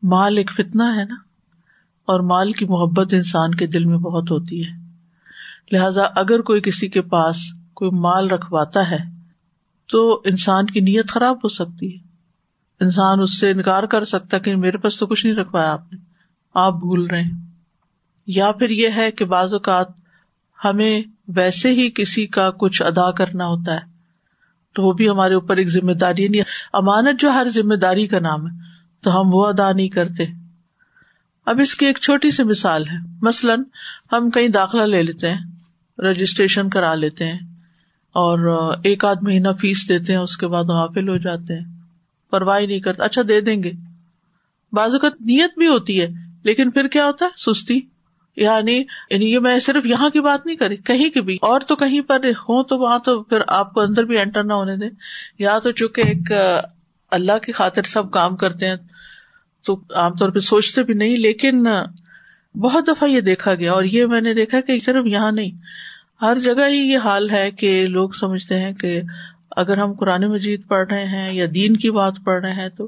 مال 0.03 0.37
ایک 0.37 0.51
فتنا 0.57 0.95
ہے 0.95 1.05
نا؟ 1.05 1.15
اور 2.05 2.19
مال 2.19 2.51
کی 2.51 2.65
محبت 2.65 3.13
انسان 3.13 3.55
کے 3.55 3.67
دل 3.67 3.85
میں 3.85 3.97
بہت 3.97 4.31
ہوتی 4.31 4.65
ہے۔ 4.65 4.71
لہذا 5.71 6.01
اگر 6.15 6.41
کوئی 6.41 6.61
کسی 6.61 6.87
کے 6.87 7.01
پاس 7.01 7.35
کوئی 7.73 7.91
مال 7.91 8.27
رکھواتا 8.27 8.91
ہے، 8.91 8.97
تو 9.87 10.21
انسان 10.25 10.65
کی 10.65 10.79
نیت 10.79 11.09
خراب 11.09 11.37
ہو 11.37 11.49
سکتی 11.49 11.97
ہے۔ 11.97 12.07
انسان 12.79 13.19
اس 13.21 13.39
سے 13.39 13.51
انکار 13.51 13.83
کر 13.83 14.03
سکتا 14.03 14.37
کہ 14.37 14.55
میرے 14.55 14.77
پاس 14.77 14.99
تو 14.99 15.07
کچھ 15.07 15.25
نہیں 15.25 15.35
رکھوایا 15.35 15.73
آپ 15.73 15.93
نے۔ 15.93 15.99
آپ 16.53 16.73
بھول 16.73 17.07
رہے 17.07 17.21
ہیں۔ 17.21 17.41
یا 18.27 18.51
پھر 18.51 18.69
یہ 18.69 18.89
ہے 18.95 19.11
کہ 19.11 19.25
بعض 19.25 19.53
اوقات 19.53 19.87
ہمیں 20.65 21.01
ویسے 21.27 21.71
ہی 21.71 21.89
کسی 21.95 22.27
کا 22.27 22.49
کچھ 22.51 22.83
ادا 22.83 23.11
کرنا 23.11 23.45
ہوتا 23.45 23.73
ہے۔ 23.73 23.94
تو 24.75 24.83
وہ 24.83 24.93
بھی 24.93 25.09
ہمارے 25.09 25.33
اوپر 25.33 25.57
ایک 25.57 25.69
ذمہ 25.69 25.91
داری 25.91 26.27
نہیں 26.27 26.37
یعنی 26.37 26.67
امانت 26.73 27.19
جو 27.19 27.31
ہر 27.31 27.47
ذمہ 27.49 27.75
داری 27.75 28.07
کا 28.07 28.19
نام 28.19 28.47
ہے۔ 28.47 28.75
تو 29.01 29.11
ہم 29.11 29.33
وہ 29.33 29.47
ادا 29.47 29.71
نہیں 29.71 29.89
کرتے۔ 29.89 30.23
اب 31.45 31.59
اس 31.61 31.75
کی 31.75 31.85
ایک 31.85 31.97
چھوٹی 31.97 32.31
سی 32.31 32.43
مثال 32.43 32.87
ہے۔ 32.87 32.97
مثلاً 33.21 33.63
ہم 34.11 34.29
کہیں 34.29 34.47
داخلہ 34.47 34.81
لے 34.81 35.03
لیتے 35.03 35.29
ہیں، 35.29 35.37
رجسٹریشن 36.01 36.69
کرا 36.69 36.95
لیتے 36.95 37.25
ہیں 37.25 37.39
اور 38.11 38.71
ایک 38.83 39.05
آدھ 39.05 39.17
مہینہ 39.23 39.47
فیس 39.61 39.89
دیتے 39.89 40.13
ہیں، 40.13 40.19
اس 40.19 40.37
کے 40.37 40.47
بعد 40.47 40.63
غافل 40.63 41.09
ہو 41.09 41.17
جاتے 41.17 41.59
ہیں۔ 41.59 41.65
پرواہ 42.31 42.59
نہیں 42.59 42.79
کرتے۔ 42.79 43.03
اچھا 43.03 43.21
دے 43.27 43.41
دیں 43.41 43.63
گے۔ 43.63 43.71
بعض 44.71 44.91
اوقات 44.91 45.21
نیت 45.21 45.57
بھی 45.57 45.67
ہوتی 45.67 46.01
ہے، 46.01 46.07
لیکن 46.43 46.71
پھر 46.71 46.87
کیا 46.87 47.05
ہوتا 47.05 47.25
ہے؟ 47.25 47.51
سستی۔ 47.51 47.81
یعنی 48.35 48.83
یعنی 49.09 49.33
یہ 49.33 49.39
میں 49.39 49.59
صرف 49.59 49.85
یہاں 49.85 50.09
کی 50.09 50.19
بات 50.19 50.45
نہیں 50.45 50.55
کری، 50.55 50.75
کہیں 50.77 51.09
کی 51.09 51.21
بھی۔ 51.21 51.37
اور 51.41 51.59
تو 51.59 51.75
کہیں 51.75 52.01
پر 52.01 52.15
ہوں 52.15 52.63
تو 52.63 52.77
وہاں 52.77 52.99
تو 52.99 53.23
پھر 53.23 53.37
آپ 53.47 53.73
کو 53.73 53.81
اندر 53.81 54.03
بھی 54.03 54.17
انٹر 54.17 54.43
نہ 54.43 54.53
ہونے 54.53 54.75
دیں۔ 54.75 54.89
یا 55.39 55.59
تو 55.59 55.71
چونکہ 55.71 56.01
ایک، 56.01 56.31
اللہ 57.11 57.37
کی 57.45 57.51
خاطر 57.51 57.81
سب 57.83 58.11
کام 58.11 58.35
کرتے 58.35 58.67
ہیں، 58.67 58.75
تو 59.65 59.81
عام 59.95 60.13
طور 60.13 60.29
پہ 60.29 60.39
سوچتے 60.39 60.83
بھی 60.83 60.93
نہیں، 60.93 61.17
لیکن 61.17 61.63
بہت 62.55 62.87
دفعہ 62.87 63.09
یہ 63.09 63.21
دیکھا 63.21 63.53
گیا۔ 63.53 63.73
اور 63.73 63.83
یہ 63.83 64.05
میں 64.05 64.21
نے 64.21 64.33
دیکھا 64.33 64.61
کہ 64.61 64.79
صرف 64.79 65.05
یہاں 65.05 65.31
نہیں، 65.31 65.51
ہر 66.21 66.39
جگہ 66.39 66.67
ہی 66.67 66.77
یہ 66.77 66.97
حال 66.97 67.29
ہے 67.29 67.51
کہ 67.51 67.87
لوگ 67.87 68.09
سمجھتے 68.09 68.59
ہیں 68.59 68.73
کہ 68.73 69.01
اگر 69.51 69.77
ہم 69.77 69.93
قرآن 69.93 70.23
مجید 70.23 70.67
پڑھ 70.67 70.87
رہے 70.89 71.05
ہیں 71.05 71.33
یا 71.33 71.45
دین 71.55 71.77
کی 71.77 71.91
بات 71.91 72.13
پڑھ 72.25 72.41
رہے 72.41 72.53
ہیں 72.53 72.69
تو 72.69 72.87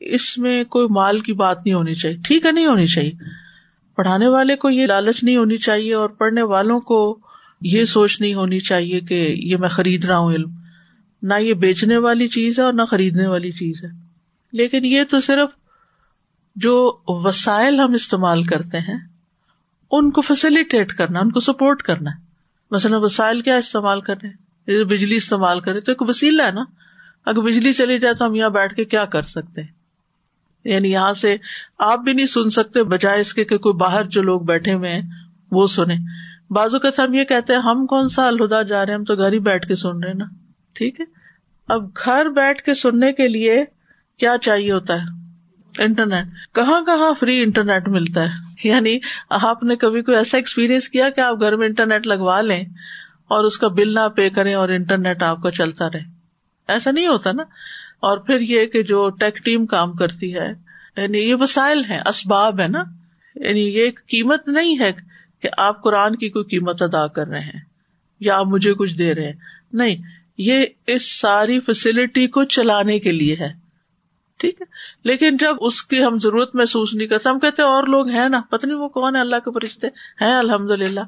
اس 0.00 0.38
میں 0.38 0.64
کوئی 0.64 0.86
مال 0.90 1.20
کی 1.20 1.32
بات 1.32 1.58
نہیں 1.64 1.74
ہونی 1.74 1.94
چاہیے۔ 1.94 2.16
ٹھیک 2.24 2.46
ہے، 2.46 2.52
نہیں 2.52 2.66
ہونی 2.66 2.86
چاہیے۔ 2.86 3.47
پڑھانے 3.98 4.28
والے 4.28 4.56
کو 4.56 4.70
یہ 4.70 4.86
لالچ 4.86 5.24
نہیں 5.24 5.36
ہونی 5.36 5.58
چاہیے 5.58 5.94
اور 5.94 6.08
پڑھنے 6.08 6.42
والوں 6.42 6.80
کو 6.80 7.18
یہ 7.60 7.84
سوچ 7.84 8.20
نہیں 8.20 8.34
ہونی 8.34 8.58
چاہیے 8.58 9.00
کہ 9.00 9.34
یہ 9.38 9.56
میں 9.56 9.68
خرید 9.68 10.04
رہا 10.04 10.18
ہوں 10.18 10.32
علم۔ 10.32 10.50
نہ 11.22 11.34
یہ 11.34 11.54
بیچنے 11.54 11.96
والی 11.96 12.28
چیز 12.28 12.58
ہے 12.58 12.64
اور 12.64 12.72
نہ 12.72 12.82
خریدنے 12.90 13.26
والی 13.26 13.52
چیز 13.52 13.84
ہے۔ 13.84 13.88
لیکن 14.52 14.84
یہ 14.84 15.02
تو 15.10 15.20
صرف 15.20 15.50
جو 16.56 17.00
وسائل 17.06 17.80
ہم 17.80 17.92
استعمال 17.92 18.44
کرتے 18.44 18.78
ہیں، 18.78 18.98
ان 19.90 20.10
کو 20.10 20.20
فیسلٹیٹ 20.20 20.92
کرنا، 20.92 21.20
ان 21.20 21.30
کو 21.30 21.40
سپورٹ 21.40 21.82
کرنا 21.82 22.10
ہے۔ 22.10 22.20
مثلاً 22.70 23.00
وسائل 23.02 23.40
کیا 23.40 23.56
استعمال 23.56 24.00
کر 24.00 24.14
بجلی 24.84 25.16
استعمال 25.16 25.60
کرے 25.60 25.80
تو 25.80 25.90
ایک 25.90 26.02
وسیلہ 26.02 26.42
ہے 26.42 26.50
نا۔ 26.50 26.64
اگر 27.26 27.40
بجلی 27.40 27.72
چلی 27.72 27.98
جائے 27.98 28.14
تو 28.14 28.26
ہم 28.26 28.34
یہاں 28.34 28.50
بیٹھ 28.50 28.74
کے 28.74 28.84
کیا 28.84 29.04
کر 29.04 29.22
سکتے 29.22 29.62
ہیں؟ 29.62 29.77
یعنی 30.64 30.90
یہاں 30.90 31.12
سے 31.12 31.36
آپ 31.78 31.98
بھی 31.98 32.12
نہیں 32.12 32.26
سن 32.26 32.50
سکتے 32.50 32.82
بجائے 32.82 33.20
اس 33.20 33.34
کے 33.34 33.44
کہ 33.44 33.58
کوئی 33.58 33.72
باہر 33.72 34.04
جو 34.04 34.22
لوگ 34.22 34.40
بیٹھے 34.40 34.72
ہوئے 34.72 34.90
ہیں، 34.90 35.02
وہ 35.50 35.66
سنیں۔ 35.66 35.98
بازو 36.50 36.78
کا 36.78 36.88
ہم 36.98 37.14
یہ 37.14 37.24
کہتے 37.24 37.52
ہیں، 37.52 37.60
ہم 37.60 37.86
کون 37.86 38.08
سا 38.08 38.26
الہدا 38.26 38.62
جا 38.62 38.86
رہے 38.86 38.92
ہیں، 38.92 38.98
ہم 38.98 39.04
تو 39.04 39.16
گھر 39.16 39.32
ہی 39.32 39.38
بیٹھ 39.38 39.68
کے 39.68 39.74
سن 39.74 40.04
رہے 40.04 40.12
نا۔ 40.12 40.24
ٹھیک 40.72 41.00
ہے؟ 41.00 41.04
اب 41.68 41.88
گھر 42.04 42.28
بیٹھ 42.28 42.62
کے 42.62 42.74
سننے 42.74 43.12
کے 43.12 43.28
لیے 43.28 43.64
کیا 44.18 44.36
چاہیے 44.42 44.72
ہوتا 44.72 44.94
ہے؟ 44.94 45.18
انٹرنیٹ۔ 45.78 46.26
کہاں 46.54 46.80
کہاں 46.80 47.12
فری 47.20 47.42
انٹرنیٹ 47.42 47.88
ملتا 47.88 48.22
ہے؟ 48.22 48.68
یعنی 48.68 48.98
آپ 49.30 49.62
نے 49.62 49.76
کبھی 49.76 50.02
کوئی 50.02 50.16
ایسا 50.16 50.38
ایکسپیرئنس 50.38 50.88
کیا 50.88 51.10
کہ 51.10 51.20
آپ 51.20 51.40
گھر 51.40 51.56
میں 51.56 51.66
انٹرنیٹ 51.66 52.06
لگوا 52.06 52.40
لیں 52.40 52.64
اور 53.28 53.44
اس 53.44 53.58
کا 53.58 53.68
بل 53.68 53.94
نہ 53.94 54.08
پے 54.08 54.30
کریں 54.30 54.54
اور 54.54 54.68
انٹرنیٹ 54.68 55.22
آپ 55.22 55.42
کا 55.42 55.50
چلتا 55.50 55.86
رہے؟ 55.86 56.00
ایسا 56.68 56.90
نہیں 56.90 57.06
ہوتا 57.06 57.32
نا۔ 57.32 57.42
اور 58.00 58.18
پھر 58.18 58.40
یہ 58.40 58.66
کہ 58.66 58.82
جو 58.82 59.10
ٹیک 59.10 59.44
ٹیم 59.44 59.66
کام 59.66 59.92
کرتی 59.92 60.34
ہے 60.34 60.68
یعنی 60.96 61.18
یہ 61.18 61.34
وسائل 61.34 61.82
ہے 61.88 62.00
اسباب 62.06 62.60
ہے 62.60 62.68
نا۔ 62.68 62.82
یعنی 63.34 63.60
یہ 63.60 63.90
قیمت 63.90 64.48
نہیں 64.48 64.78
ہے 64.80 64.92
کہ 65.40 65.48
آپ 65.58 65.82
قرآن 65.82 66.16
کی 66.16 66.28
کوئی 66.28 66.44
قیمت 66.44 66.82
ادا 66.82 67.06
کر 67.06 67.26
رہے 67.26 67.40
ہیں 67.40 67.60
یا 68.20 68.38
آپ 68.38 68.46
مجھے 68.46 68.74
کچھ 68.74 68.94
دے 68.94 69.14
رہے 69.14 69.24
ہیں۔ 69.24 69.32
نہیں، 69.72 69.96
یہ 70.38 70.66
اس 70.86 71.20
ساری 71.20 71.60
فیسلٹی 71.60 72.26
کو 72.26 72.44
چلانے 72.44 72.98
کے 72.98 73.12
لیے 73.12 73.36
ہے۔ 73.40 73.68
ٹھیک 74.38 74.60
ہے؟ 74.60 74.66
لیکن 75.04 75.36
جب 75.36 75.56
اس 75.60 75.82
کی 75.82 76.04
ہم 76.04 76.18
ضرورت 76.18 76.54
محسوس 76.54 76.94
نہیں 76.94 77.08
کرتے، 77.08 77.28
ہم 77.28 77.38
کہتے 77.38 77.62
اور 77.62 77.84
لوگ 77.84 78.08
ہیں 78.08 78.28
نا، 78.28 78.40
پتہ 78.50 78.66
نہیں 78.66 78.76
وہ 78.76 78.88
کون 78.88 79.16
ہے 79.16 79.20
اللہ 79.20 79.36
کے 79.36 79.60
فرشتے 79.60 79.86
ہیں 80.20 80.34
الحمد 80.34 80.70
للہ 80.70 81.00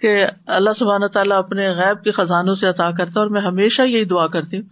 کہ 0.00 0.26
اللہ 0.46 0.70
سبحانہ 0.78 1.06
تعالیٰ 1.06 1.38
اپنے 1.38 1.68
غیب 1.68 2.04
کے 2.04 2.10
خزانوں 2.10 2.54
سے 2.54 2.66
عطا 2.66 2.90
کرتا 2.90 3.10
ہے 3.10 3.18
اور 3.18 3.26
میں 3.26 3.40
ہمیشہ 3.40 3.82
یہی 3.82 4.04
دعا 4.04 4.26
کرتی 4.26 4.56
ہوں۔ 4.56 4.64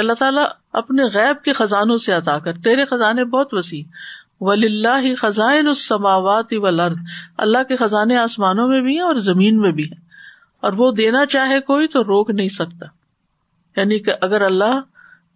اللہ 0.00 0.12
تعالیٰ 0.12 0.46
اپنے 0.72 1.02
غیب 1.04 1.42
کے 1.42 1.52
خزانوں 1.52 1.98
سے 1.98 2.12
عطا 2.12 2.38
کر، 2.38 2.52
تیرے 2.52 2.84
خزانے 2.84 3.24
بہت 3.24 3.48
وسیع۔ 3.52 3.82
ولی 4.40 4.66
اللہ 4.66 5.14
خزائن 5.14 5.66
السماوات 5.66 6.52
والارض 6.52 6.96
اللہ 7.38 7.62
کے 7.68 7.76
خزانے 7.76 8.16
آسمانوں 8.16 8.68
میں 8.68 8.80
بھی 8.80 8.94
ہیں 8.94 9.02
اور 9.02 9.14
زمین 9.14 9.60
میں 9.60 9.72
بھی 9.72 9.84
ہیں۔ 9.84 10.00
اور 10.62 10.72
وہ 10.72 10.92
دینا 10.92 11.26
چاہے 11.26 11.60
کوئی 11.60 11.88
تو 11.88 12.04
روک 12.04 12.30
نہیں 12.30 12.48
سکتا۔ 12.48 12.86
یعنی 13.80 13.98
کہ 13.98 14.12
اگر 14.20 14.42
اللہ 14.42 14.80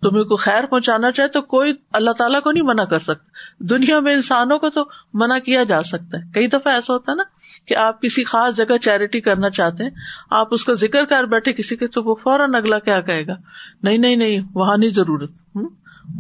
تمہیں 0.03 0.25
کو 0.25 0.37
خیر 0.37 0.67
پہنچانا 0.67 1.11
چاہے 1.11 1.29
تو 1.29 1.43
کوئی 1.43 1.75
اللہ 1.93 2.11
تعالیٰ 2.11 2.41
کو 2.41 2.53
نہیں 2.53 2.65
منع 2.65 2.85
کر 2.85 2.99
سکتا۔ 2.99 3.25
دنیا 3.59 4.01
میں 4.01 4.15
انسانوں 4.15 4.59
کو 4.59 4.71
تو 4.71 4.85
منع 5.15 5.39
کیا 5.39 5.63
جا 5.63 5.83
سکتا 5.83 6.19
ہے۔ 6.19 6.23
کئی 6.35 6.47
دفعہ 6.47 6.73
ایسا 6.73 6.93
ہوتا 6.93 7.13
ہے 7.13 7.17
نا 7.17 7.23
کہ 7.67 7.77
آپ 7.77 8.03
کسی 8.03 8.25
خاص 8.25 8.57
جگہ 8.57 8.79
چیریٹی 8.79 9.21
کرنا 9.21 9.51
چاہتے 9.51 9.83
ہیں، 9.83 9.91
آپ 10.31 10.49
اس 10.51 10.65
کا 10.65 10.73
ذکر 10.73 11.05
کر 11.05 11.25
بیٹھے 11.25 11.53
کسی 11.53 11.77
کے، 11.77 11.87
تو 11.87 12.03
وہ 12.03 12.15
فوراً 12.15 12.55
اگلا 12.55 12.79
کیا 12.79 13.01
کہے 13.01 13.27
گا؟ 13.27 13.35
نہیں 13.83 13.99
نہیں 13.99 14.17
نہیں، 14.17 14.41
وہاں 14.55 14.77
نہیں 14.77 14.91
ضرورت 14.91 15.31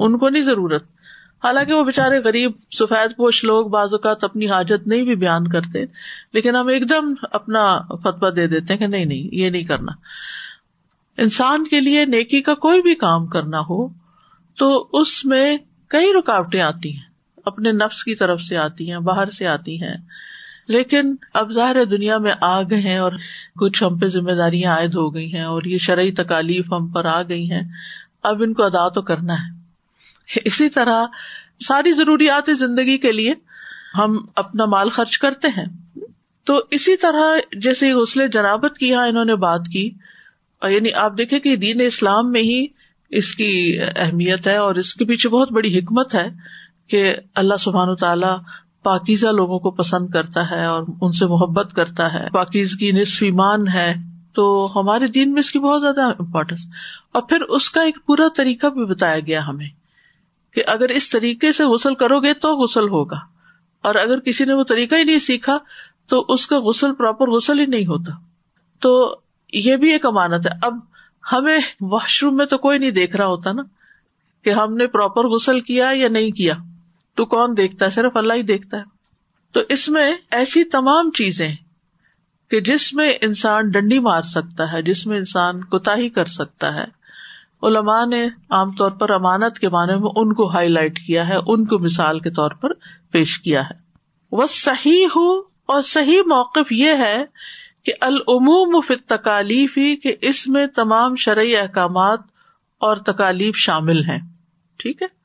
ان 0.00 0.18
کو 0.18 0.28
نہیں 0.28 0.42
ضرورت۔ 0.42 0.84
حالانکہ 1.44 1.75
وہ 1.75 1.84
بےچارے 1.84 2.18
غریب، 2.18 2.52
سفید 2.78 3.10
پوش 3.16 3.44
لوگ 3.44 3.66
بعض 3.66 3.88
اوقات 3.92 4.25
اپنی 4.25 4.46
حاجت 4.46 4.87
نہیں 4.87 5.02
بھی 5.02 5.14
بیان 5.14 5.49
کرتے، 5.49 5.84
لیکن 6.32 6.56
ہم 6.56 6.66
ایک 6.66 6.88
دم 6.88 7.14
اپنا 7.22 7.78
فتوا 7.96 8.30
دے 8.37 8.46
دیتے 8.46 8.72
ہیں 8.72 8.80
کہ 8.80 8.87
نہیں 8.87 9.04
نہیں، 9.04 9.34
یہ 9.34 9.50
نہیں 9.50 9.64
کرنا۔ 9.64 9.92
انسان 11.16 11.66
کے 11.66 11.80
لیے 11.80 12.04
نیکی 12.04 12.42
کا 12.42 12.54
کوئی 12.54 12.82
بھی 12.82 12.94
کام 12.94 13.26
کرنا 13.26 13.58
ہو، 13.58 13.88
تو 14.58 14.88
اس 14.92 15.25
میں 15.25 15.56
کئی 15.88 16.12
رکاوٹیں 16.18 16.60
آتی 16.60 16.92
ہیں۔ 16.92 17.10
اپنے 17.44 17.72
نفس 17.72 18.04
کی 18.04 18.14
طرف 18.14 18.40
سے 18.40 18.56
آتی 18.56 18.92
ہیں، 18.92 18.99
باہر 18.99 19.30
سے 19.30 19.46
آتی 19.46 19.82
ہیں۔ 19.82 19.96
لیکن 20.70 21.14
اب 21.34 21.52
ظاہر 21.52 21.84
دنیا 21.84 22.18
میں 22.18 22.32
آ 22.40 22.62
گئے 22.62 22.80
ہیں 22.80 22.98
اور 22.98 23.12
کچھ 23.60 23.84
ہم 23.84 23.98
پہ 23.98 24.06
ذمہ 24.06 24.32
داریاں 24.32 24.76
عائد 24.76 24.94
ہو 24.94 25.14
گئی 25.14 25.34
ہیں 25.34 25.44
اور 25.44 25.62
یہ 25.62 25.78
شرعی 25.78 26.12
تکالیف 26.12 26.72
ہم 26.72 26.88
پر 26.88 27.04
آ 27.04 27.22
گئی 27.22 27.50
ہیں، 27.50 27.62
اب 28.22 28.42
ان 28.42 28.54
کو 28.54 28.62
ادا 28.62 28.88
تو 28.88 29.02
کرنا 29.02 29.34
ہے۔ 29.34 29.58
اسی 30.44 30.68
طرح 30.68 31.06
ساری 31.68 31.92
ضروریات 31.92 32.50
زندگی 32.58 32.98
کے 32.98 33.12
لیے 33.12 33.34
ہم 33.98 34.26
اپنا 34.36 34.64
مال 34.64 34.88
خرچ 34.88 35.18
کرتے 35.18 35.48
ہیں۔ 35.48 35.66
تو 36.44 36.62
اسی 36.70 36.96
طرح 36.96 37.38
جیسے 37.56 37.92
غسل 37.92 38.28
جنابت 38.28 38.78
کی 38.78 38.88
یہاں 38.88 39.06
انہوں 39.06 39.24
نے 39.24 39.34
بات 39.34 39.60
کی 39.72 39.90
یعنی 40.62 40.92
آپ 40.92 41.18
دیکھیں 41.18 41.38
کہ 41.38 41.56
دین 41.56 41.80
اسلام 41.80 42.32
میں 42.32 42.42
ہی 42.42 42.66
اس 43.10 43.34
کی 43.34 43.78
اہمیت 43.96 44.46
ہے 44.46 44.56
اور 44.56 44.74
اس 44.74 44.94
کے 44.94 45.04
پیچھے 45.04 45.28
بہت 45.28 45.52
بڑی 45.52 45.78
حکمت 45.78 46.14
ہے 46.14 46.28
کہ 46.88 47.14
اللہ 47.34 47.54
سبحان 47.60 47.96
تعالیٰ 47.96 48.38
پاکیزہ 48.82 49.26
لوگوں 49.26 49.58
کو 49.58 49.70
پسند 49.70 50.08
کرتا 50.08 50.50
ہے 50.50 50.64
اور 50.64 50.82
ان 51.00 51.12
سے 51.12 51.26
محبت 51.26 51.72
کرتا 51.72 52.14
ہے، 52.14 52.30
پاکیز 52.30 52.76
کی 52.76 52.92
نصف 52.92 53.22
ایمان 53.22 53.68
ہے، 53.68 53.94
تو 54.32 54.72
ہمارے 54.76 55.06
دین 55.06 55.32
میں 55.32 55.40
اس 55.40 55.50
کی 55.50 55.58
بہت 55.58 55.80
زیادہ 55.80 56.02
امپورٹینس 56.02 56.60
اور 57.12 57.22
پھر 57.22 57.40
اس 57.40 57.70
کا 57.70 57.82
ایک 57.82 57.99
پورا 58.06 58.28
طریقہ 58.37 58.66
بھی 58.66 58.84
بتایا 58.84 59.20
گیا 59.20 59.46
ہمیں 59.46 59.68
کہ 60.54 60.62
اگر 60.66 60.88
اس 60.88 61.10
طریقے 61.10 61.52
سے 61.52 61.64
غسل 61.64 61.94
کرو 61.94 62.20
گے 62.20 62.34
تو 62.34 62.56
غسل 62.56 62.88
ہوگا۔ 62.88 63.16
اور 63.82 63.94
اگر 63.94 64.20
کسی 64.20 64.44
نے 64.44 64.52
وہ 64.52 64.64
طریقہ 64.64 64.94
ہی 64.94 65.04
نہیں 65.04 65.18
سیکھا 65.18 65.58
تو 66.08 66.25
اس 66.28 66.46
کا 66.46 66.60
غسل 66.60 66.94
پراپر 66.94 67.30
غسل 67.30 67.60
ہی 67.60 67.66
نہیں 67.66 67.87
ہوتا۔ 67.87 68.12
تو 68.80 69.16
یہ 69.52 69.76
بھی 69.76 69.92
ایک 69.92 70.06
امانت 70.06 70.46
ہے۔ 70.46 70.50
اب 70.62 70.75
ہمیں 71.32 71.58
واش 71.80 72.25
روم 72.25 72.37
میں 72.37 72.46
تو 72.46 72.58
کوئی 72.58 72.78
نہیں 72.78 72.90
دیکھ 72.90 73.16
رہا 73.16 73.26
ہوتا 73.26 73.52
نا 73.52 73.62
کہ 74.44 74.50
ہم 74.50 74.75
نے 74.75 74.87
پراپر 74.87 75.25
غسل 75.25 75.60
کیا 75.60 75.90
یا 75.92 76.08
نہیں 76.08 76.30
کیا۔ 76.30 76.54
تو 77.20 77.26
کون 77.26 77.56
دیکھتا 77.56 77.84
ہے؟ 77.84 77.90
صرف 77.90 78.16
اللہ 78.16 78.32
ہی 78.32 78.42
دیکھتا 78.42 78.76
ہے۔ 78.76 78.82
تو 79.52 79.60
اس 79.68 79.88
میں 79.88 80.16
ایسی 80.30 80.64
تمام 80.64 81.10
چیزیں 81.10 81.56
کہ 82.50 82.60
جس 82.60 82.94
میں 82.94 83.12
انسان 83.20 83.70
ڈنڈی 83.70 83.98
مار 83.98 84.22
سکتا 84.22 84.72
ہے، 84.72 84.82
جس 84.82 85.06
میں 85.06 85.18
انسان 85.18 85.64
کوتا 85.64 85.96
ہی 85.96 86.08
کر 86.08 86.24
سکتا 86.24 86.74
ہے۔ 86.74 86.84
علماء 87.62 88.04
نے 88.04 88.28
عام 88.50 88.72
طور 88.72 88.90
پر 88.90 89.10
امانت 89.10 89.58
کے 89.58 89.68
معنی 89.68 89.92
میں 89.92 90.10
ان 90.16 90.32
کو 90.32 90.50
ہائی 90.50 90.68
لائٹ 90.68 90.98
کیا 91.06 91.28
ہے، 91.28 91.36
ان 91.46 91.64
کو 91.64 91.78
مثال 91.78 92.20
کے 92.20 92.30
طور 92.30 92.50
پر 92.50 92.68
پیش 93.10 93.38
کیا 93.38 93.60
ہے۔ 93.60 93.74
وہ 94.32 94.46
صحیح 94.48 95.06
ہو 95.16 95.38
اور 95.40 95.82
صحیح 95.82 96.20
موقف 96.20 96.72
یہ 96.72 96.92
ہے 96.92 97.24
کہ 97.84 97.92
العموم 98.00 98.80
فی 98.80 98.94
تکالیف 98.94 99.78
ہی 99.78 99.96
کہ 99.96 100.16
اس 100.20 100.48
میں 100.48 100.66
تمام 100.66 101.16
شرعی 101.16 101.56
احکامات 101.56 102.20
اور 102.78 102.96
تکالیف 102.96 103.56
شامل 103.56 104.04
ہیں۔ 104.04 104.20
ٹھیک 104.76 105.02
ہے؟ 105.02 105.20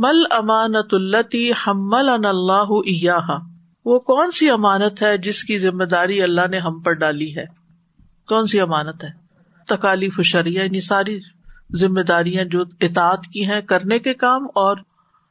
مل 0.00 0.24
امانت 0.30 0.94
التی 0.94 1.52
حمل 1.52 2.08
اللہ 2.08 2.70
وہ 3.84 3.98
کون 3.98 4.30
سی 4.30 4.50
امانت 4.50 5.02
ہے 5.02 5.18
جس 5.18 5.44
کی 5.44 5.58
ذمہ 5.58 5.84
داری 5.84 6.22
اللہ 6.22 6.46
نے 6.50 6.58
ہم 6.58 6.80
پر 6.80 6.92
ڈالی 6.92 7.36
ہے؟ 7.36 7.44
کون 8.28 8.46
سی 8.46 8.60
امانت 8.60 9.04
ہے؟ 9.04 9.08
تکالیف 9.68 10.20
شریعہ 10.24 10.64
یعنی 10.64 10.80
ساری 10.80 11.18
ذمہ 11.76 12.00
داریاں 12.00 12.44
جو 12.44 12.64
اطاعت 12.80 13.26
کی 13.32 13.46
ہیں 13.46 13.60
کرنے 13.60 13.98
کے 13.98 14.14
کام 14.14 14.44
اور 14.44 14.76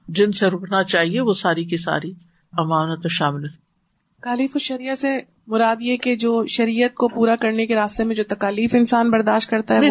جن 0.08 0.32
سے 0.32 0.48
رکنا 0.48 0.84
چاہیے 0.84 1.22
وہ 1.22 1.34
ساری 1.34 1.64
کی 1.64 1.78
ساری 1.78 2.12
امانت 2.58 3.08
شامل 3.10 3.48
کالیف 4.22 4.52
الشریعہ 4.54 4.96
سے 4.96 5.20
مراد 5.50 5.76
یہ 5.80 5.98
کہ 5.98 6.16
جو 6.16 6.46
شریعت 6.46 6.94
کو 6.94 7.08
پورا 7.08 7.36
کرنے 7.36 7.68
کے 7.68 7.76
راستے 7.76 8.04
میں 8.04 8.16
جو 8.16 8.24
تکالیف 8.28 8.76
انسان 8.76 9.10
برداشت 9.10 9.50
کرتا 9.50 9.78
ہے 9.78 9.82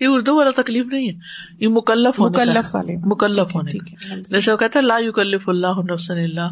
یہ 0.00 0.06
اردو 0.10 0.36
والا 0.36 0.50
تکلیف 0.62 0.86
نہیں 0.86 1.08
ہے 1.08 1.14
یہ 1.60 1.68
مکلف 1.68 2.20
مکلف 2.20 2.74
والے۔ 2.74 2.96
مکلف 2.96 3.56
ہونے 3.56 3.78
جیسے 4.30 4.52
وہ 4.52 4.56
کہتا 4.56 4.78
ہے 4.78 4.84
لا 4.84 4.98
یکلف 4.98 5.48
اللہ 5.48 5.80
حسن 5.94 6.18
اللہ 6.18 6.48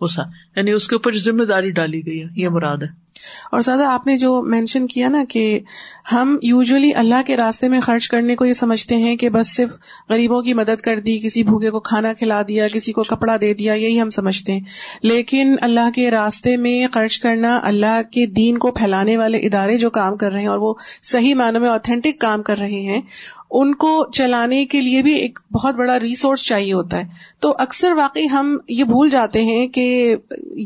وسا 0.00 0.22
یعنی 0.56 0.70
اس 0.70 0.88
کے 0.88 0.94
اوپر 0.94 1.12
ذمہ 1.12 1.44
داری 1.44 1.70
ڈالی 1.70 2.06
گئی 2.06 2.22
ہے، 2.22 2.28
یہ 2.36 2.48
مراد 2.48 2.76
ہے۔ 2.76 3.04
اور 3.52 3.60
زیادہ 3.60 3.84
آپ 3.84 4.06
نے 4.06 4.18
جو 4.18 4.42
مینشن 4.42 4.86
کیا 4.86 5.08
نا 5.08 5.24
کہ 5.28 5.60
ہم 6.12 6.38
یوزلی 6.42 6.94
اللہ 6.94 7.14
کے 7.26 7.36
راستے 7.36 7.68
میں 7.68 7.80
خرچ 7.80 8.08
کرنے 8.08 8.36
کو 8.36 8.44
یہ 8.44 8.52
سمجھتے 8.52 8.96
ہیں 8.96 9.16
کہ 9.16 9.28
بس 9.28 9.56
صرف 9.56 9.68
غریبوں 10.08 10.42
کی 10.42 10.54
مدد 10.54 10.80
کر 10.80 11.00
دی، 11.00 11.18
کسی 11.18 11.42
بھوکے 11.42 11.70
کو 11.70 11.80
کھانا 11.80 12.12
کھلا 12.12 12.42
دیا، 12.48 12.68
کسی 12.68 12.92
کو 12.92 13.02
کپڑا 13.02 13.36
دے 13.40 13.54
دیا، 13.54 13.74
یہی 13.74 14.00
ہم 14.00 14.10
سمجھتے 14.10 14.52
ہیں۔ 14.52 14.60
لیکن 15.02 15.56
اللہ 15.60 15.90
کے 15.94 16.10
راستے 16.10 16.56
میں 16.56 16.86
خرچ 16.92 17.20
کرنا 17.20 17.60
اللہ 17.62 18.02
کے 18.02 18.26
دین 18.26 18.58
کو 18.58 18.72
پھیلانے 18.72 19.16
والے 19.16 19.38
ادارے 19.38 19.78
جو 19.78 19.90
کام 19.90 20.16
کر 20.16 20.32
رہے 20.32 20.40
ہیں 20.40 20.46
اور 20.46 20.58
وہ 20.58 20.74
صحیح 21.02 21.34
معنوں 21.34 21.60
میں 21.60 21.68
اوتھینٹک 21.68 22.20
کام 22.20 22.42
کر 22.42 22.58
رہے 22.58 22.80
ہیں۔ 22.80 23.00
ان 23.54 23.74
کو 23.74 24.06
چلانے 24.12 24.66
کے 24.66 24.80
لیے 24.80 25.02
بھی 25.02 25.14
ایک 25.14 25.38
بہت 25.52 25.74
بڑا 25.74 26.00
ریسورس 26.00 26.46
چاہیے 26.46 26.72
ہوتا 26.72 26.96
ہے۔ 26.96 27.04
تو 27.40 27.54
اکثر 27.58 27.92
واقعی 27.92 28.26
ہم 28.32 28.56
یہ 28.68 28.84
بھول 28.84 29.10
جاتے 29.10 29.44
ہیں 29.44 29.68
کہ 29.68 30.16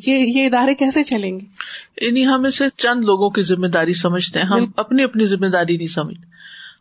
یہ 0.07 0.18
یہ 0.18 0.47
ادارے 0.47 0.75
کیسے 0.75 1.04
چلیں 1.04 1.40
گے؟ 1.40 1.47
یعنی 2.07 2.26
ہم 2.26 2.45
اسے 2.45 2.64
چند 2.76 3.04
لوگوں 3.04 3.30
کی 3.30 3.42
ذمہ 3.42 3.66
داری 3.66 3.95
سمجھتے 3.95 4.38
ہیں۔ 4.38 4.47
ہم 4.47 4.66
اپنی 4.76 5.02
اپنی 5.04 5.25
ذمہ 5.25 5.47
داری 5.47 5.76
نہیں 5.76 5.87
سمجھتے۔ 5.87 6.26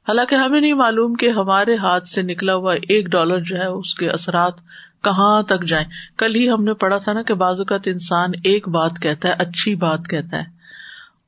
حالانکہ 0.08 0.36
ہمیں 0.36 0.62
نہیں 0.62 0.74
معلوم 0.74 1.16
کہ 1.16 1.30
ہمارے 1.30 1.76
ہاتھ 1.76 2.08
سے 2.08 2.22
نکلا 2.22 2.56
ہوا 2.56 2.74
ایک 2.74 3.08
ڈالر 3.08 3.40
جو 3.40 3.56
ہے 3.56 3.66
اس 3.66 3.96
کے 3.96 4.08
اثرات 4.08 4.54
کہاں 5.04 5.42
تک 5.42 5.64
جائیں۔ 5.64 5.86
کل 6.18 6.36
ہی 6.36 6.50
ہم 6.50 6.64
نے 6.64 6.74
پڑھا 6.74 6.98
تھا 6.98 7.14
نا 7.14 7.22
کہ 7.22 7.34
بعض 7.34 7.60
اوقات 7.60 7.82
انسان 7.86 8.32
ایک 8.44 8.68
بات 8.68 8.92
کہتا 9.02 9.28
ہے 9.28 9.34
اچھی 9.34 9.76
بات 9.76 10.08
کہتا 10.10 10.38
ہے 10.38 10.58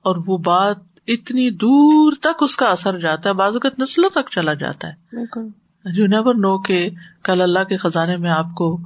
اور 0.01 0.15
وہ 0.27 0.37
بات 0.37 0.88
اتنی 1.13 1.49
دور 1.49 2.13
تک 2.21 2.43
اس 2.43 2.55
کا 2.55 2.65
اثر 2.65 2.99
جاتا 2.99 3.29
ہے 3.29 3.33
بعض 3.33 3.53
اوقات 3.53 3.79
نسلوں 3.79 4.09
تک 4.09 4.29
چلا 4.29 4.53
جاتا 4.53 4.87
ہے۔ 4.87 4.93
یو 5.85 6.05
نیور 6.05 6.35
نو 6.35 6.59
کہ 6.59 6.89
کل 7.23 7.41
اللہ 7.41 7.63
کے 7.63 7.77
خزانے 7.77 8.17
میں 8.17 8.29
آپ 8.29 8.55
کو 8.55 8.79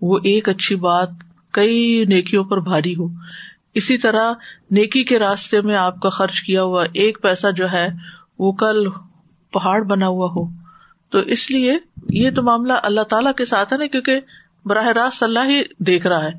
وہ 0.00 0.18
ایک 0.18 0.48
اچھی 0.48 0.76
بات 0.76 1.08
کئی 1.50 2.04
نیکیوں 2.08 2.44
پر 2.44 2.60
بھاری 2.60 2.96
ہو۔ 2.96 3.06
اسی 3.74 3.98
طرح 3.98 4.32
نیکی 4.70 5.04
کے 5.04 5.18
راستے 5.18 5.60
میں 5.60 5.76
آپ 5.76 6.00
کا 6.00 6.08
خرچ 6.08 6.40
کیا 6.40 6.62
ہوا 6.62 6.84
ایک 6.92 7.22
پیسہ 7.22 7.46
جو 7.50 7.72
ہے 7.72 7.88
وہ 8.38 8.52
کل 8.52 8.88
پہاڑ 9.52 9.82
بنا 9.82 10.06
ہوا 10.06 10.28
ہو۔ 10.36 10.44
تو 11.10 11.18
اس 11.18 11.50
لیے 11.50 11.78
یہ 12.08 12.30
تو 12.30 12.42
معاملہ 12.42 12.72
اللہ 12.82 13.00
تعالی 13.00 13.30
کے 13.36 13.44
ساتھ 13.44 13.72
ہے 13.72 13.78
نا 13.78 13.86
کیونکہ 13.86 14.20
براہ 14.64 14.86
راست 14.86 15.22
اللہ 15.22 15.38
ہی 15.38 15.62
دیکھ 15.78 16.06
رہا 16.06 16.24
ہے۔ 16.24 16.32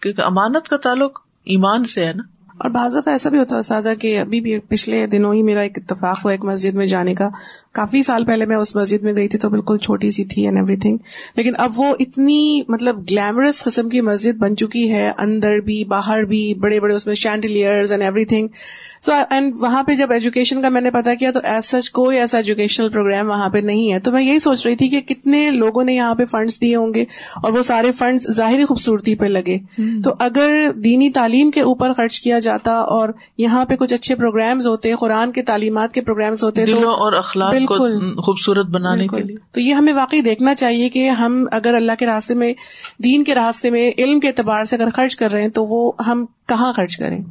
کیونکہ 0.00 0.22
امانت 0.22 0.68
کا 0.68 0.76
تعلق 0.76 1.20
ایمان 1.44 1.84
سے 1.84 2.06
ہے 2.06 2.12
نا۔ 2.12 2.22
اور 2.60 2.70
بعض 2.70 2.96
دفعہ 2.96 3.12
ایسا 3.12 3.30
بھی 3.30 3.38
ہوتا 3.38 3.54
ہے 3.54 3.58
استاذہ 3.58 3.94
کہ 4.00 4.18
ابھی 4.20 4.40
بھی 4.40 4.58
پچھلے 4.58 5.06
دنوں 5.06 5.34
ہی 5.34 5.42
میرا 5.42 5.60
ایک 5.60 5.78
اتفاق 5.78 6.24
ہوا 6.24 6.32
ایک 6.32 6.44
مسجد 6.44 6.74
میں 6.74 6.86
جانے 6.86 7.14
کا 7.14 7.28
کافی 7.74 8.02
سال 8.02 8.24
پہلے 8.24 8.46
میں 8.46 8.56
اس 8.56 8.76
مسجد 8.76 9.02
میں 9.02 9.16
گئی 9.16 9.28
تھی 9.28 9.38
تو 9.38 9.50
بالکل 9.50 9.76
چھوٹی 9.76 10.10
سی 10.10 10.24
تھی 10.24 10.44
اینڈ 10.44 10.56
ایوری 10.56 10.76
تھنگ 10.76 10.98
لیکن 11.36 11.52
اب 11.58 11.72
وہ 11.76 11.94
اتنی 12.00 12.62
مطلب 12.68 12.98
گلیمرس 12.98 13.62
قسم 13.62 13.88
کی 13.88 14.00
مسجد 14.00 14.38
بن 14.38 14.56
چکی 14.56 14.92
ہے 14.92 15.12
اندر 15.18 15.58
بھی 15.58 15.84
باہر 15.84 16.22
بھی 16.22 16.54
بڑے 16.54 16.80
بڑے 16.80 16.94
اس 16.94 17.06
میں 17.06 17.14
chandeliers 17.14 17.92
and 17.92 18.02
every 18.02 18.24
thing 18.24 18.48
so 19.00 19.12
and 19.30 19.54
وہاں 19.60 19.82
پہ 19.82 19.94
جب 19.94 20.12
ایجوکیشن 20.12 20.62
کا 20.62 20.68
میں 20.68 20.80
نے 20.80 20.90
پتا 20.90 21.14
کیا 21.14 21.30
تو 21.30 21.40
ایز 21.42 21.64
سچ 21.64 21.90
کوئی 21.90 22.18
ایسا 22.18 22.36
ایجوکیشنل 22.36 22.88
پروگرام 22.88 23.30
وہاں 23.30 23.48
پہ 23.48 23.58
نہیں 23.58 23.92
ہے۔ 23.92 23.98
تو 23.98 24.12
میں 24.12 24.22
یہی 24.22 24.38
سوچ 24.38 24.66
رہی 24.66 24.76
تھی 24.76 24.88
کہ 24.88 25.00
کتنے 25.00 25.50
لوگوں 25.50 25.84
نے 25.84 25.94
یہاں 25.94 26.14
پہ 26.14 26.24
فنڈس 26.24 26.60
دیے 26.60 26.76
ہوں 26.76 26.94
گے 26.94 27.02
اور 27.42 27.52
وہ 27.52 27.62
سارے 27.62 27.92
فنڈس 27.92 28.26
ظاہری 28.30 28.64
خوبصورتی 28.64 29.14
پہ 29.14 29.24
لگے۔ 29.24 29.58
تو 30.04 30.14
اگر 30.18 30.70
دینی 30.84 31.10
تعلیم 31.10 31.50
کے 31.50 31.60
اوپر 31.60 31.92
خرچ 31.92 32.20
کیا 32.20 32.38
جاتا 32.38 32.72
اور 32.72 33.08
یہاں 33.38 33.64
پہ 33.64 33.76
کچھ 33.76 33.94
اچھے 33.94 34.14
پروگرامز 34.14 34.66
ہوتے 34.66 34.94
قرآن 34.94 35.32
کے 35.32 35.42
تعلیمات 35.42 35.92
کے 35.92 36.00
پروگرامز 36.00 36.44
ہوتے 36.44 36.66
تو 36.66 36.90
اور 36.90 37.12
اخلاق 37.12 37.54
کو 37.66 38.22
خوبصورت 38.22 38.66
بنانے 38.66 39.06
کے 39.06 39.22
لیے۔ 39.22 39.36
تو 39.52 39.60
یہ 39.60 39.74
ہمیں 39.74 39.92
واقعی 39.92 40.20
دیکھنا 40.20 40.54
چاہیے 40.54 40.88
کہ 40.88 41.08
ہم 41.08 41.44
اگر 41.52 41.74
اللہ 41.74 41.92
کے 41.98 42.06
راستے 42.06 42.34
میں 42.34 42.54
دین 43.04 43.24
کے 43.24 43.34
راستے 43.34 43.70
میں 43.70 43.90
علم 43.98 44.20
کے 44.20 44.28
اعتبار 44.28 44.64
سے 44.64 44.76
اگر 44.76 44.90
خرچ 44.96 45.16
کر 45.16 45.32
رہے 45.32 45.42
ہیں 45.42 45.48
تو 45.48 45.64
وہ 45.64 45.92
ہم 46.06 46.26
کہاں 46.48 46.72
خرچ 46.72 46.96
کریں؟ 46.96 47.24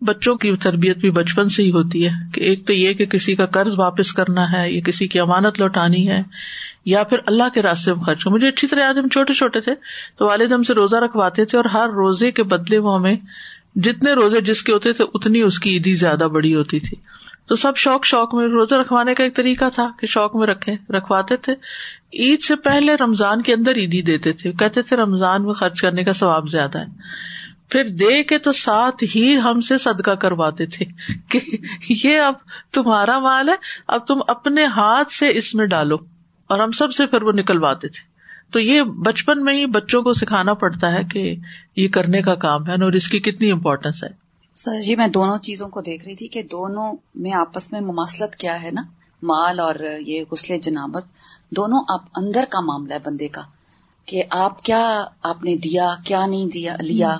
بچوں 0.00 0.34
کی 0.34 0.56
تربیت 0.56 0.96
بھی 0.96 1.10
بچپن 1.10 1.48
سے 1.48 1.62
ہی 1.62 1.70
ہوتی 1.70 2.04
ہے 2.04 2.10
کہ 2.34 2.40
ایک 2.40 2.66
تو 2.66 2.72
یہ 2.72 2.92
کہ 2.92 3.06
کسی 3.06 3.36
کا 3.36 3.46
قرض 3.46 3.78
واپس 3.78 4.12
کرنا 4.12 4.52
ہے 4.52 4.72
یا 4.72 4.80
کسی 4.80 5.08
کی 5.08 5.18
امانت 5.18 5.60
لوٹانی 5.60 6.08
ہے 6.08 6.22
یا 6.84 7.02
پھر 7.02 7.18
اللہ 7.26 7.44
کے 7.54 7.62
راستے 7.62 7.94
میں 7.94 8.02
خرچ 8.02 8.26
مجھے 8.26 8.48
اچھی 8.48 8.68
طرح 8.68 8.80
یاد 8.80 8.94
ہم 8.94 9.08
چھوٹے 9.08 9.34
چھوٹے 9.34 9.60
تھے 9.60 9.72
تو 10.18 10.26
والد 10.26 10.52
ہم 10.52 10.62
سے 10.62 10.74
روزہ 10.74 10.96
رکھواتے 10.96 11.44
تھے 11.44 11.58
اور 11.58 11.64
ہر 11.64 11.88
روزے 11.88 12.30
کے 12.30 12.42
بدلے 12.42 12.78
وہ 12.78 12.98
ہمیں 12.98 13.16
جتنے 13.76 14.12
روزے 14.12 14.40
جس 14.40 14.62
کے 14.62 14.72
ہوتے 14.72 14.92
تھے 14.92 15.04
اتنی 15.14 15.40
اس 15.40 15.58
کی 15.58 15.70
عیدی 15.70 15.94
زیادہ 15.94 16.28
بڑی 16.32 16.54
ہوتی 16.54 16.80
تھی۔ 16.80 16.96
تو 17.52 17.56
سب 17.56 17.76
شوق 17.76 18.04
شوق 18.04 18.34
میں 18.34 18.46
روزہ 18.48 18.74
رکھوانے 18.74 19.14
کا 19.14 19.24
ایک 19.24 19.36
طریقہ 19.36 19.64
تھا 19.74 19.90
کہ 20.00 20.06
شوق 20.06 20.36
میں 20.36 20.46
رکھے، 20.46 20.76
رکھواتے 20.90 21.36
تھے۔ 21.36 21.52
عید 22.14 22.42
سے 22.42 22.56
پہلے 22.56 22.94
رمضان 22.94 23.42
کے 23.42 23.54
اندر 23.54 23.76
عیدی 23.76 24.02
دیتے 24.02 24.32
تھے، 24.32 24.52
کہتے 24.52 24.82
تھے 24.82 24.96
رمضان 24.96 25.44
میں 25.44 25.54
خرچ 25.54 25.82
کرنے 25.82 26.04
کا 26.04 26.12
ثواب 26.12 26.48
زیادہ 26.48 26.78
ہے۔ 26.78 26.86
پھر 27.68 27.84
دے 27.84 28.22
کے 28.24 28.38
تو 28.38 28.52
ساتھ 28.52 29.04
ہی 29.16 29.36
ہم 29.36 29.60
سے 29.60 29.78
صدقہ 29.78 30.10
کرواتے 30.10 30.66
تھے 30.66 30.84
کہ 31.28 31.40
یہ 31.88 32.18
اب 32.18 32.34
تمہارا 32.72 33.18
مال 33.18 33.48
ہے، 33.48 33.54
اب 33.88 34.06
تم 34.06 34.14
اپنے 34.28 34.64
ہاتھ 34.64 35.12
سے 35.12 35.26
اس 35.30 35.54
میں 35.54 35.66
ڈالو۔ 35.66 35.96
اور 36.46 36.58
ہم 36.58 36.70
سب 36.70 36.92
سے 36.92 37.06
پھر 37.06 37.22
وہ 37.22 37.32
نکلواتے 37.32 37.88
تھے۔ 37.88 38.08
تو 38.52 38.58
یہ 38.60 38.82
بچپن 38.82 39.44
میں 39.44 39.54
ہی 39.54 39.66
بچوں 39.66 40.02
کو 40.02 40.12
سکھانا 40.12 40.54
پڑتا 40.54 40.92
ہے 40.92 41.04
کہ 41.04 41.36
یہ 41.76 41.88
کرنے 41.88 42.22
کا 42.22 42.34
کام 42.34 42.66
ہے 42.66 42.72
اور 42.72 42.92
اس 42.92 43.08
کی 43.08 43.18
کتنی 43.18 43.50
امپورٹینس 43.50 44.04
ہے۔ 44.04 44.21
سر 44.54 44.80
جی 44.80 44.96
میں 44.96 45.08
دونوں 45.08 45.38
چیزوں 45.38 45.68
کو 45.68 45.80
دیکھ 45.80 46.04
رہی 46.04 46.14
تھی 46.14 46.28
کہ 46.28 46.42
دونوں 46.42 46.92
میں 47.14 47.32
آپس 47.32 47.72
میں 47.72 47.80
مماثلت 47.80 48.36
کیا 48.36 48.62
ہے 48.62 48.70
نا؟ 48.70 48.82
مال 49.22 49.60
اور 49.60 49.74
یہ 50.00 50.24
غسل 50.30 50.58
جنابت 50.58 51.04
دونوں 51.50 51.82
آپ 51.88 52.00
اندر 52.16 52.44
کا 52.50 52.60
معاملہ 52.60 52.94
ہے 52.94 52.98
بندے 52.98 53.28
کا 53.28 53.42
کہ 54.06 54.22
آپ 54.30 54.62
کیا 54.62 55.04
آپ 55.22 55.44
نے 55.44 55.56
دیا 55.56 55.94
کیا 56.04 56.26
نہیں 56.26 56.46
دیا 56.46 56.76
لیا 56.80 57.16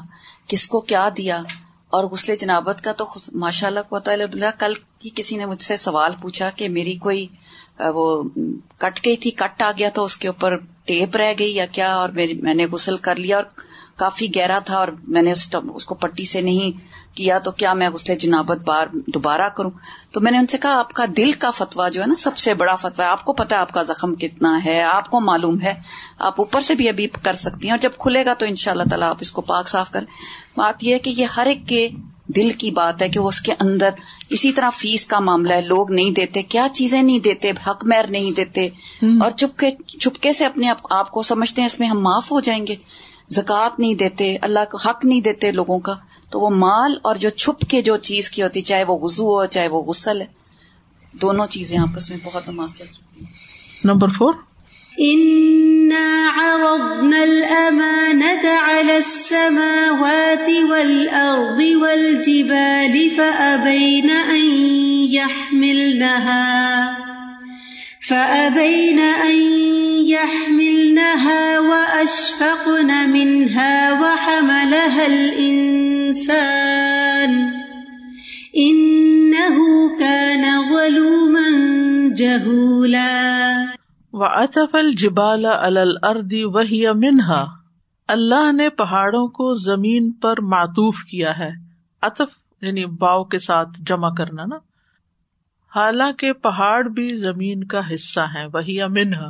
کس 0.46 0.68
کو 0.68 0.80
کیا 0.80 1.08
دیا؟ 1.16 1.42
اور 1.90 2.04
غسل 2.04 2.36
جنابت 2.36 2.84
کا 2.84 2.92
تو 2.92 3.06
ماشاء 3.32 3.68
اللہ 3.68 4.58
کل 4.58 4.72
ہی 5.04 5.10
کسی 5.14 5.36
نے 5.36 5.46
مجھ 5.46 5.62
سے 5.62 5.76
سوال 5.76 6.12
پوچھا 6.20 6.50
کہ 6.50 6.68
میری 6.68 6.94
کوئی 6.94 7.26
وہ 7.78 8.22
کٹ 8.78 9.04
گئی 9.04 9.16
تھی 9.16 9.30
کٹ 9.30 9.62
آ 9.62 9.70
گیا 9.78 9.88
تو 9.88 10.04
اس 10.04 10.16
کے 10.16 10.28
اوپر 10.28 10.56
ٹیپ 10.58 11.16
رہ 11.16 11.32
گئی 11.38 11.54
یا 11.54 11.66
کیا 11.66 11.94
اور 11.94 12.08
میں 12.08 12.54
نے 12.54 12.66
غسل 12.66 12.96
کر 12.96 13.16
لیا 13.16 13.36
اور 13.36 13.44
کافی 13.96 14.36
گہرا 14.36 14.58
تھا 14.58 14.76
اور 14.76 14.88
میں 15.08 15.22
نے 15.22 15.32
اس 15.74 15.86
کو 15.86 15.94
پٹی 15.94 16.24
سے 16.24 16.40
نہیں 16.40 16.91
کیا 17.14 17.38
تو 17.38 17.50
کیا 17.50 17.72
میں 17.72 17.88
غسل 17.88 18.14
جنابت 18.14 18.58
بار 18.58 18.86
دوبارہ 19.06 19.48
کروں؟ 19.48 19.70
تو 20.10 20.20
میں 20.20 20.32
نے 20.32 20.38
ان 20.38 20.46
سے 20.46 20.58
کہا 20.58 20.78
آپ 20.78 20.92
کا 20.92 21.04
دل 21.16 21.32
کا 21.32 21.50
فتوا 21.50 21.88
جو 21.88 22.00
ہے 22.00 22.06
نا 22.06 22.14
سب 22.18 22.36
سے 22.36 22.54
بڑا 22.54 22.76
فتوا 22.76 23.04
ہے۔ 23.04 23.10
آپ 23.10 23.24
کو 23.24 23.32
پتا 23.32 23.60
آپ 23.60 23.72
کا 23.72 23.82
زخم 23.82 24.14
کتنا 24.14 24.64
ہے 24.64 24.82
آپ 24.82 25.10
کو 25.10 25.20
معلوم 25.20 25.60
ہے۔ 25.60 25.74
آپ 26.18 26.34
اوپر 26.38 26.60
سے 26.60 26.74
بھی 26.74 26.88
ابھی 26.88 27.06
کر 27.22 27.32
سکتی 27.32 27.64
ہیں 27.64 27.70
اور 27.70 27.78
جب 27.78 27.90
کھلے 27.98 28.24
گا 28.24 28.34
تو 28.34 28.46
ان 28.46 28.56
شاء 28.56 28.72
اللہ 28.72 28.82
تعالیٰ 28.82 29.08
آپ 29.08 29.16
اس 29.20 29.32
کو 29.32 29.40
پاک 29.40 29.68
صاف 29.68 29.90
کریں۔ 29.90 30.06
بات 30.56 30.84
یہ 30.84 30.94
ہے 30.94 30.98
کہ 30.98 31.10
یہ 31.10 31.24
ہر 31.24 31.46
ایک 31.46 31.68
کے 31.68 31.88
دل 32.26 32.50
کی 32.50 32.70
بات 32.70 33.02
ہے 33.02 33.08
کہ 33.08 33.20
وہ 33.20 33.28
اس 33.28 33.40
کے 33.40 33.52
اندر 33.60 33.90
اسی 34.30 34.52
طرح 34.52 34.70
فیس 34.70 35.06
کا 35.06 35.20
معاملہ 35.20 35.52
ہے۔ 35.52 35.60
لوگ 35.60 35.92
نہیں 35.92 36.10
دیتے 36.10 36.42
کیا 36.42 36.66
چیزیں 36.72 37.02
نہیں 37.02 37.18
دیتے 37.18 37.50
حق 37.50 37.84
میر 37.84 38.04
نہیں 38.08 38.30
دیتے۔ 38.30 38.68
اور 39.22 39.30
چپکے 39.30 39.70
چپکے 39.86 40.32
سے 40.32 40.46
اپنے 40.46 40.72
آپ 40.90 41.10
کو 41.10 41.22
سمجھتے 41.22 41.62
ہیں 41.62 41.66
اس 41.66 41.80
میں 41.80 41.88
ہم 41.88 42.00
معاف 42.00 42.32
ہو 42.32 42.40
جائیں 42.40 42.66
گے۔ 42.66 42.76
زکوٰۃ 43.34 43.70
نہیں 43.78 43.94
دیتے 43.94 44.36
اللہ 44.42 44.70
کو 44.70 44.78
حق 44.78 45.04
نہیں 45.04 45.20
دیتے 45.20 45.52
لوگوں 45.52 45.80
کا 45.80 45.94
تو 46.32 46.40
وہ 46.40 46.50
مال 46.56 46.98
اور 47.02 47.16
جو 47.16 47.28
چھپ 47.32 47.70
کے 47.70 47.82
جو 47.82 47.96
چیز 48.08 48.30
کی 48.30 48.42
ہوتی 48.42 48.62
چاہے 48.62 48.84
وہ 48.84 48.98
وضو 49.02 49.26
ہو 49.26 49.46
چاہے 49.46 49.68
وہ 49.68 49.82
غسل 49.82 50.20
ہے 50.20 50.26
دونوں 51.14 51.46
چیزیں 51.46 51.78
آپس 51.78 52.10
میں 52.10 52.18
بہت 52.24 52.48
نماز 52.48 52.74
چل 52.78 52.84
نمبر 53.84 54.08
فور؟ 54.18 54.32
عرضنا 56.42 57.22
الأمانة 57.22 58.48
على 58.48 58.96
السماوات 58.96 60.50
والأرض 60.70 61.60
والجبال 61.82 63.10
فأبين 63.10 64.10
أن 64.10 64.44
يحملنها 65.10 67.11
فأبين 68.08 68.98
أن 69.22 69.36
يحملنها 70.06 71.58
وأشفقن 71.58 72.90
منها 73.10 73.92
وحملها 74.00 75.04
الإنسان 75.06 76.02
إنه 78.58 79.58
كان 79.98 80.44
ظلوما 80.68 81.46
جهولا 82.14 83.52
وعطف 84.12 84.74
الجبال 84.74 85.46
على 85.46 85.80
الأرض 85.80 86.34
وهي 86.42 86.86
منها۔ 86.86 87.44
اللہ 88.08 88.52
نے 88.52 88.70
پہاڑوں 88.70 89.28
کو 89.28 89.54
زمین 89.54 90.12
پر 90.12 90.40
معطوف 90.40 90.96
کیا 91.10 91.38
ہے۔ 91.38 91.50
عطف 92.02 92.28
یعنی 92.62 92.86
باؤ 92.86 93.24
کے 93.24 93.38
ساتھ 93.38 93.68
جمع 93.86 94.08
کرنا 94.18 94.44
نا۔ 94.44 94.71
حالانکہ 95.76 96.32
پہاڑ 96.32 96.82
بھی 96.88 97.16
زمین 97.16 97.64
کا 97.64 97.80
حصہ 97.94 98.20
ہے 98.34 98.44
وہی 98.52 98.80
امنہ 98.82 99.28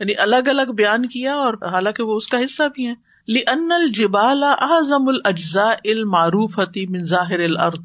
یعنی 0.00 0.14
الگ 0.16 0.48
الگ 0.48 0.72
بیان 0.72 1.06
کیا 1.06 1.34
اور 1.34 1.54
حالانکہ 1.54 2.02
وہ 2.02 2.16
اس 2.16 2.28
کا 2.28 2.38
حصہ 2.44 2.62
بھی 2.74 2.86
ہے 2.88 2.94
لی 3.28 3.40
الجبال 3.46 4.42
اعظم 4.42 5.08
الجزا 5.08 5.70
المعروف 5.84 6.58
من 6.88 7.04
ظاہر 7.04 7.40
الارض 7.40 7.84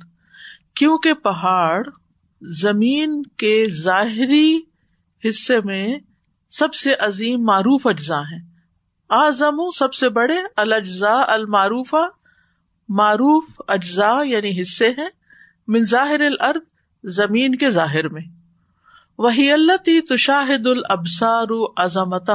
کیونکہ 0.75 1.13
پہاڑ 1.13 1.83
زمین 2.41 3.21
کے 3.23 3.67
ظاہری 3.83 4.59
حصے 5.23 5.59
میں 5.65 5.97
سب 6.49 6.73
سے 6.73 6.93
عظیم 6.99 7.43
معروف 7.43 7.87
اجزاء 7.87 8.21
ہیں۔ 8.21 8.39
اعظم 9.09 9.59
سب 9.79 9.93
سے 9.93 10.09
بڑے 10.09 10.37
الجزا 10.55 11.13
المعروفہ 11.27 12.03
معروف 12.89 13.61
اجزاء 13.67 14.23
یعنی 14.23 14.61
حصے 14.61 14.89
ہیں۔ 14.89 15.09
من 15.67 15.83
ظاہر 15.83 16.21
الارض 16.21 16.70
زمین 17.03 17.55
کے 17.55 17.69
ظاہر 17.69 18.09
میں۔ 18.09 18.21
وہی 19.17 19.51
اللہ 19.51 19.77
تی 19.77 20.01
تشاہد 20.01 20.67
الابسار 20.67 21.65
عظمت 21.77 22.29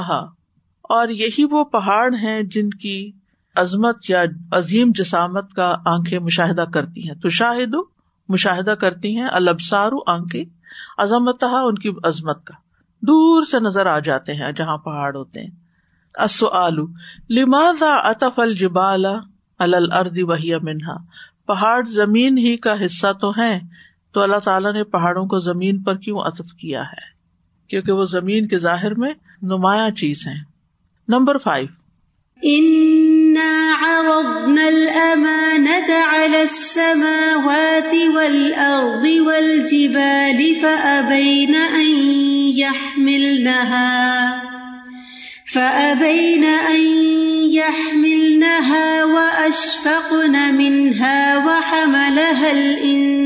اور 0.83 1.09
یہی 1.09 1.45
وہ 1.45 1.65
پہاڑ 1.65 2.15
ہیں 2.15 2.43
جن 2.43 2.71
کی 2.71 3.13
عظمت 3.55 4.11
یا 4.11 4.25
عظیم 4.53 4.91
جسامت 4.95 5.55
کا 5.55 5.77
آنکھیں 5.87 6.19
مشاہدہ 6.19 6.65
کرتی 6.75 7.11
ہیں۔ 7.11 7.15
تشاہد 7.23 7.75
مشاہدہ 8.29 8.71
کرتی 8.71 9.17
ہیں 9.17 9.29
البسار 9.33 9.91
آنکھیں 10.07 10.45
عظمت 10.99 11.45
ان 11.45 11.75
کی 11.75 11.91
عظمت 12.05 12.45
کا۔ 12.45 12.55
دور 13.03 13.43
سے 13.43 13.61
نظر 13.61 13.87
آ 13.87 13.99
جاتے 13.99 14.33
ہیں 14.35 14.53
جہاں 14.53 14.77
پہاڑ 14.77 15.17
ہوتے 15.17 15.41
ہیں۔ 15.41 15.51
السؤال، 16.15 16.77
لماذا 17.31 17.95
اطف 17.95 18.39
الجبال 18.39 19.07
على 19.59 19.77
الارض 19.77 20.19
وهي 20.19 20.55
منها 20.63 20.97
پہاڑ 21.47 21.85
زمین 21.85 22.39
ہی 22.39 22.57
کا 22.57 22.85
حصہ 22.85 23.13
تو 23.21 23.31
ہے 23.31 23.61
تو 24.17 24.23
اللہ 24.23 24.37
تعالیٰ 24.37 24.73
نے 24.73 24.85
پہاڑوں 24.85 25.27
کو 25.27 25.39
زمین 25.39 25.83
پر 25.83 25.97
کیوں 25.97 26.19
اطف 26.19 26.53
کیا 26.61 26.83
ہے؟ 26.83 27.05
کیونکہ 27.69 27.93
وہ 27.93 28.05
زمین 28.05 28.49
کے 28.49 28.59
ظاہر 28.59 28.95
میں 28.95 29.13
نمایاں 29.43 29.91
چیز 29.91 30.25
ہیں۔ 30.27 30.45
Number 31.09 31.39
five. 31.39 31.67
عرضنا 33.77 34.67
الأمانة 34.67 35.93
على 36.09 36.41
السماوات 36.41 37.95
والأرض 38.15 39.21
والجبال 39.27 40.55
فأبين 40.61 41.55
أن 41.55 41.89
يحملنها 42.57 43.97
فأبين 45.55 46.45
أن 46.69 46.81
يحملنها 47.53 49.05
وأشفقن 49.05 50.55
منها 50.55 51.37
وحملها 51.45 52.51
الإنسان 52.51 53.26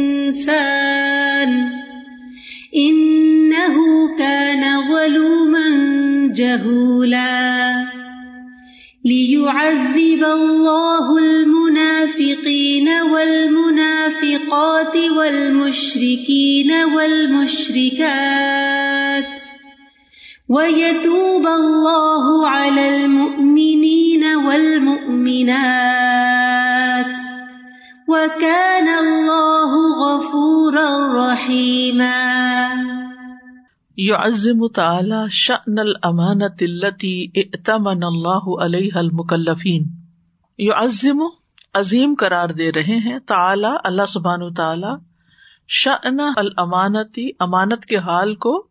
إنه 2.76 3.76
كان 4.18 4.88
ظلوما 4.88 5.68
جهولا 6.34 7.90
ليعذب 9.04 10.24
الله 10.24 11.18
المنافقين 11.18 12.88
والمنافقات 12.88 14.96
والمشركين 15.16 16.72
والمشركات 16.72 18.10
ويتوب 20.48 21.46
الله 21.46 22.48
على 22.48 22.96
المؤمنين 22.96 24.36
والمؤمنات 24.36 26.39
وكان 28.10 28.88
الله 28.88 29.80
غفورا 29.98 30.86
رحيما 31.14 32.14
یو 33.98 34.68
تعالی 34.74 35.20
شن 35.30 35.78
الامانت 35.78 36.62
التی 36.62 37.12
اتمن 37.34 38.04
اللہ 38.04 38.48
علیہ 38.60 38.96
المکلفین 38.96 39.84
یو 40.58 40.72
عزم 40.76 41.22
عظیم 41.74 42.14
قرار 42.18 42.48
دے 42.48 42.72
رہے 42.72 42.98
ہیں 42.98 43.18
تعالی 43.26 43.74
اللہ 43.84 44.06
سبحان 44.08 44.54
تعالی 44.54 44.94
شن 45.68 46.20
الامانتی 46.36 47.28
امانت 47.40 47.84
کے 47.86 47.96
حال 47.96 48.34
کو 48.34 48.66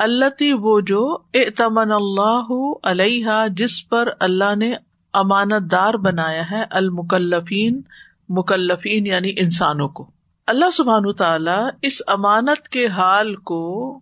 اللہ 0.00 0.42
وہ 0.60 0.80
جو 0.80 1.18
اتمن 1.34 1.92
اللہ 1.92 2.52
علیہ 2.82 3.44
جس 3.56 3.88
پر 3.88 4.08
اللہ 4.20 4.54
نے 4.56 4.74
امانت 5.14 5.70
دار 5.72 5.94
بنایا 5.94 6.50
ہے، 6.50 6.64
المکلفین 6.70 7.80
مکلفین 8.28 9.06
یعنی 9.06 9.32
انسانوں 9.36 9.88
کو۔ 9.88 10.10
اللہ 10.46 10.70
سبحان 10.70 11.12
تعالی 11.12 11.68
اس 11.82 12.02
امانت 12.06 12.68
کے 12.68 12.86
حال 12.86 13.36
کو 13.36 14.00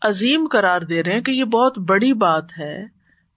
عظیم 0.00 0.48
قرار 0.52 0.80
دے 0.80 1.02
رہے 1.02 1.12
ہیں 1.12 1.20
کہ 1.20 1.30
یہ 1.30 1.44
بہت 1.44 1.78
بڑی 1.78 2.12
بات 2.12 2.58
ہے 2.58 2.84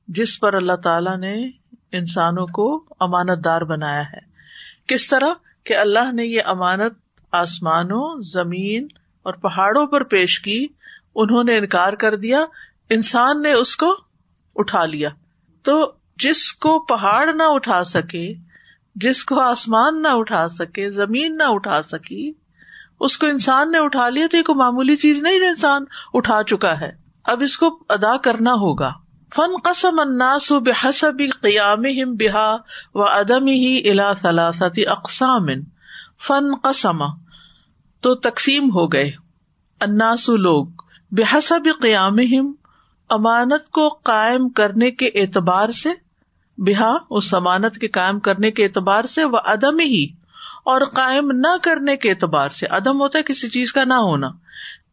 جس 0.07 0.39
پر 0.39 0.53
اللہ 0.53 0.73
تعالی 0.73 1.17
نے 1.17 1.49
انسانوں 1.91 2.47
کو 2.47 2.85
امانت 2.99 3.45
دار 3.45 3.61
بنایا 3.61 4.03
ہے۔ 4.03 4.29
کس 4.87 5.09
طرح؟ 5.09 5.33
کہ 5.63 5.75
اللہ 5.75 6.11
نے 6.11 6.25
یہ 6.25 6.41
امانت 6.45 6.93
آسمانوں، 7.31 8.21
زمین 8.21 8.87
اور 9.23 9.33
پہاڑوں 9.33 9.87
پر 9.87 10.03
پیش 10.03 10.39
کی، 10.39 10.67
انہوں 11.15 11.43
نے 11.43 11.57
انکار 11.57 11.93
کر 11.93 12.15
دیا، 12.15 12.45
انسان 12.89 13.41
نے 13.41 13.53
اس 13.53 13.75
کو 13.75 13.95
اٹھا 14.55 14.85
لیا۔ 14.85 15.09
تو 15.63 15.91
جس 16.17 16.53
کو 16.53 16.79
پہاڑ 16.79 17.33
نہ 17.33 17.43
اٹھا 17.45 17.83
سکے 17.83 18.33
جس 19.01 19.25
کو 19.25 19.39
آسمان 19.39 20.01
نہ 20.01 20.07
اٹھا 20.07 20.49
سکے، 20.49 20.91
زمین 20.91 21.37
نہ 21.37 21.43
اٹھا 21.47 21.81
سکی، 21.81 22.33
اس 22.99 23.17
کو 23.17 23.27
انسان 23.27 23.71
نے 23.71 23.77
اٹھا 23.77 24.09
لیا 24.09 24.27
تو 24.31 24.37
ایک 24.37 24.49
معمولی 24.49 24.95
چیز 24.95 25.23
نہیں 25.23 25.39
جو 25.39 25.45
انسان 25.45 25.83
اٹھا 26.13 26.43
چکا 26.43 26.79
ہے۔ 26.79 26.91
اب 27.23 27.41
اس 27.41 27.57
کو 27.57 27.83
ادا 27.89 28.17
کرنا 28.17 28.53
ہوگا۔ 28.53 28.91
فن 29.35 29.61
قسم 29.63 29.99
اناس 29.99 30.51
و 30.51 30.59
بحسب 30.59 31.13
قیام 31.41 31.81
بحا 32.13 32.55
و 32.93 33.03
ادم 33.03 33.47
ہی 33.47 33.89
الا 33.89 34.13
ثلاثتی 34.13 34.87
اقسام 34.87 35.45
فن 36.27 36.55
قسم۔ 36.63 37.03
تو 38.01 38.15
تقسیم 38.15 38.63
ہو 38.63 38.87
گئے۔ 38.87 39.11
اناسو 39.81 40.35
لوگ۔ 40.35 40.67
بحسب 41.11 41.61
قیام 41.81 42.15
امانت 43.09 43.69
کو 43.69 43.89
قائم 43.89 44.49
کرنے 44.49 44.91
کے 44.91 45.05
اعتبار 45.05 45.69
سے 45.69 46.08
بحا 46.59 46.95
اس 47.09 47.33
امانت 47.33 47.77
کے 47.77 47.87
قائم 47.87 48.19
کرنے 48.19 48.51
کے 48.51 48.65
اعتبار 48.65 49.03
سے 49.03 49.23
وہ 49.23 49.37
عدم 49.45 49.79
ہی، 49.79 50.07
اور 50.59 50.81
قائم 50.81 51.31
نہ 51.31 51.57
کرنے 51.63 51.97
کے 51.97 52.09
اعتبار 52.09 52.49
سے۔ 52.49 52.65
عدم 52.69 53.01
ہوتا 53.01 53.17
ہے 53.19 53.23
کسی 53.23 53.49
چیز 53.49 53.73
کا 53.73 53.83
نہ 53.83 53.93
ہونا۔ 53.93 54.27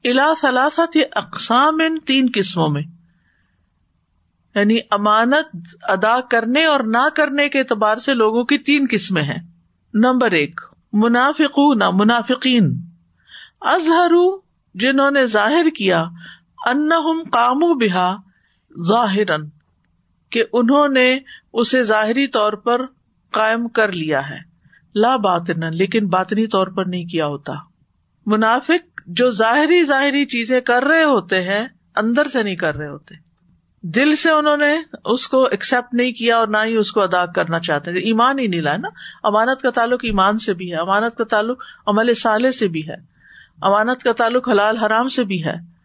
الا 0.04 0.32
ثلاثت 0.40 0.96
اقسام 1.14 1.74
ان 1.74 1.98
تین 2.00 2.26
قسموں 2.34 2.68
میں۔ 2.68 2.82
یعنی 4.54 4.78
امانت 4.90 5.76
ادا 5.82 6.20
کرنے 6.20 6.64
اور 6.64 6.80
نہ 6.80 7.08
کرنے 7.14 7.48
کے 7.48 7.58
اعتبار 7.58 7.96
سے 7.96 8.14
لوگوں 8.14 8.44
کی 8.44 8.58
تین 8.58 8.86
قسمیں 8.90 9.22
ہیں۔ 9.22 9.38
نمبر 9.94 10.30
ایک 10.30 10.60
منافق 10.92 11.58
نہ 11.76 11.90
منافقین۔ 11.94 12.80
اظہر 13.60 14.12
جنہوں 14.74 15.10
نے 15.10 15.26
ظاہر 15.26 15.66
کیا 15.76 16.04
ان 16.66 16.88
کامو 17.30 17.74
بہا 17.74 18.16
ظاہر 18.88 19.36
کہ 20.30 20.44
انہوں 20.52 20.88
نے 20.88 21.18
اسے 21.56 21.82
ظاہری 21.82 22.26
طور 22.26 22.52
پر 22.52 22.86
قائم 23.32 23.68
کر 23.68 23.92
لیا 23.92 24.30
ہے۔ 24.30 24.38
لا 24.94 25.16
بات 25.16 25.42
لیکن 25.50 26.08
باطنی 26.08 26.46
طور 26.46 26.66
پر 26.66 26.84
نہیں 26.84 27.04
کیا 27.04 27.26
ہوتا۔ 27.26 27.52
منافق 28.26 29.00
جو 29.06 29.30
ظاہری 29.30 29.82
ظاہری 29.82 30.24
چیزیں 30.24 30.60
کر 30.60 30.84
رہے 30.84 31.04
ہوتے 31.04 31.42
ہیں، 31.42 31.66
اندر 31.96 32.28
سے 32.28 32.42
نہیں 32.42 32.56
کر 32.56 32.76
رہے 32.76 32.88
ہوتے۔ 32.88 33.14
دل 33.82 34.16
سے 34.16 34.30
انہوں 34.30 34.56
نے 34.56 34.96
اس 35.04 35.28
کو 35.28 35.44
ایکسپٹ 35.44 35.94
نہیں 35.94 36.12
کیا 36.12 36.36
اور 36.36 36.48
نہ 36.48 36.56
ہی 36.64 36.76
اس 36.76 36.92
کو 36.92 37.00
ادا 37.00 37.26
کرنا 37.26 37.58
چاہتے 37.58 37.90
ایمان 37.90 38.38
ہی 38.38 38.46
نہیں 38.46 38.60
لائے 38.60 38.78
نا۔ 38.78 38.88
امانت 39.24 39.62
کا 39.62 39.70
تعلق 39.70 40.00
ایمان 40.02 40.38
سے 40.38 40.54
بھی 40.54 40.72
ہے۔ 40.72 40.76
امانت 40.76 41.16
کا 41.16 41.24
تعلق 41.24 41.62
عمل 41.86 42.14
سالے 42.14 42.52
سے 42.52 42.68
بھی 42.68 42.88
ہے۔ 42.88 42.94
امانت 43.62 44.02
کا 44.02 44.12
تعلق 44.12 44.48
حلال 44.48 44.76
حرام 44.76 45.08
سے 45.08 45.24
بھی 45.24 45.44
ہے۔ 45.44 45.75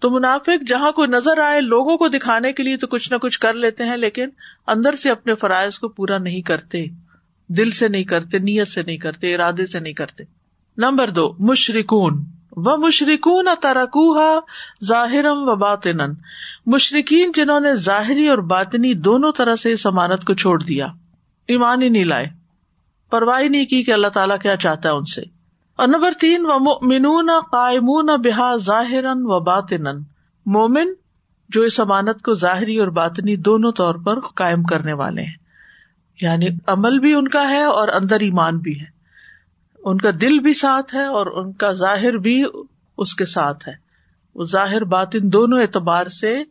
تو 0.00 0.10
منافق 0.10 0.64
جہاں 0.66 0.92
کوئی 0.92 1.08
نظر 1.08 1.38
آئے 1.38 1.60
لوگوں 1.60 1.96
کو 1.96 2.08
دکھانے 2.08 2.52
کے 2.52 2.62
لیے 2.62 2.76
تو 2.76 2.86
کچھ 2.86 3.12
نہ 3.12 3.18
کچھ 3.18 3.38
کر 3.38 3.54
لیتے 3.54 3.84
ہیں، 3.84 3.96
لیکن 3.96 4.28
اندر 4.66 4.94
سے 4.94 5.10
اپنے 5.10 5.34
فرائض 5.34 5.78
کو 5.78 5.88
پورا 5.88 6.18
نہیں 6.18 6.42
کرتے، 6.42 6.84
دل 7.48 7.70
سے 7.70 7.88
نہیں 7.88 8.04
کرتے، 8.04 8.38
نیت 8.38 8.68
سے 8.68 8.82
نہیں 8.82 8.96
کرتے، 8.96 9.34
ارادے 9.34 9.66
سے 9.66 9.80
نہیں 9.80 9.92
کرتے۔ 9.92 10.24
نمبر 10.76 11.10
دو 11.10 11.34
مشرقن 11.38 12.24
و 12.52 12.86
مشرقن 12.86 13.48
ترکوہا 13.62 14.38
ظاہر 14.84 15.24
و 15.24 15.56
باطن 15.56 15.98
مشرقین 16.66 17.32
جنہوں 17.34 17.60
نے 17.60 17.74
ظاہری 17.74 18.28
اور 18.28 18.38
باطنی 18.38 18.94
دونوں 18.94 19.32
طرح 19.36 19.56
سے 19.56 19.72
اس 19.72 19.86
امانت 19.86 20.24
کو 20.24 20.34
چھوڑ 20.34 20.62
دیا۔ 20.62 20.86
ایمان 21.46 21.82
ہی 21.82 21.88
نہیں 21.88 22.04
لائے۔ 22.04 22.26
پرواہ 23.10 23.42
نہیں 23.42 23.66
کی 23.66 23.82
کہ 23.82 23.92
اللہ 23.92 24.08
تعالیٰ 24.08 24.38
کیا 24.38 24.56
چاہتا 24.56 24.88
ہے 24.88 24.94
ان 24.94 25.04
سے۔ 25.04 25.35
اور 25.76 25.88
نمبر 25.88 26.10
تین 26.20 26.46
و 26.48 26.58
منون 26.86 27.30
قائمون 27.52 28.06
بحا 28.24 28.56
ظاہر 28.56 29.04
و 29.06 29.40
باطن 29.40 29.84
مومن 30.46 30.92
جو 31.48 31.62
اس 31.62 31.80
امانت 31.80 32.22
کو 32.22 32.34
ظاہری 32.34 32.78
اور 32.78 32.88
باطنی 32.88 33.36
دونوں 33.36 33.72
طور 33.72 33.94
پر 33.94 34.20
قائم 34.20 34.62
کرنے 34.62 34.92
والے 34.92 35.22
ہیں۔ 35.22 35.34
یعنی 36.22 36.46
عمل 36.66 36.98
بھی 36.98 37.14
ان 37.14 37.28
کا 37.28 37.48
ہے 37.48 37.62
اور 37.62 37.88
اندر 37.88 38.20
ایمان 38.20 38.58
بھی 38.58 38.80
ہے۔ 38.80 38.86
ان 39.78 39.98
کا 39.98 40.10
دل 40.20 40.38
بھی 40.38 40.54
ساتھ 40.54 40.94
ہے 40.94 41.04
اور 41.04 41.26
ان 41.26 41.52
کا 41.52 41.72
ظاہر 41.72 42.16
بھی 42.16 42.44
اس 42.98 43.14
کے 43.14 43.24
ساتھ 43.24 43.68
ہے۔ 43.68 43.74
وہ 44.34 44.44
ظاہر 44.44 44.84
بات 44.84 45.08
ان 45.14 45.32
دونوں 45.32 45.60
اعتبار 45.62 46.06
سے 46.06 46.42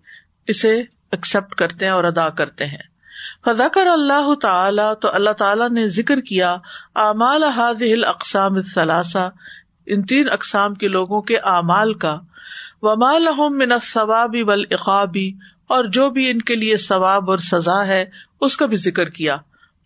اسے 0.48 0.84
ایکسپٹ 1.12 1.56
کرتے 1.56 1.86
ہیں 1.86 1.92
اور 1.92 2.04
ادا 2.04 2.30
کرتے 2.30 2.66
ہیں۔ 2.66 2.95
فضاکر 3.46 3.88
اللہ 3.88 4.36
تعالی 4.36 4.96
تو 5.02 5.08
اللہ 5.14 5.30
تعالیٰ 5.30 5.70
نے 5.70 5.88
ذکر 5.88 6.20
کیا 6.20 6.56
اعمال 6.96 7.44
حاض 7.44 7.84
اقسام 8.08 8.62
ثلاثہ 8.62 9.30
ان 9.86 10.02
تین 10.02 10.30
اقسام 10.32 10.74
کے 10.74 10.88
لوگوں 10.88 11.22
کے 11.22 11.38
اعمال 11.38 11.94
کا۔ 11.94 12.20
وما 12.82 13.18
لهم 13.18 13.58
من 13.58 13.72
الثواب 13.72 14.36
والعقاب 14.48 15.18
اور 15.68 15.86
جو 15.86 16.10
بھی 16.10 16.30
ان 16.32 16.42
کے 16.42 16.56
لیے 16.56 16.78
ثواب 16.78 17.30
اور 17.30 17.38
سزا 17.38 17.88
ہے، 17.88 18.06
اس 18.42 18.58
کا 18.58 18.66
بھی 18.66 18.78
ذکر 18.78 19.10
کیا۔ 19.10 19.36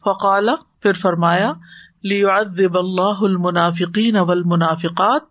فقال، 0.05 0.49
پھر 0.81 0.93
فرمایا 0.93 1.53
لیعذب 2.03 2.77
اللہ 2.77 3.21
المنافقین 3.21 4.15
والمنافقات، 4.15 5.21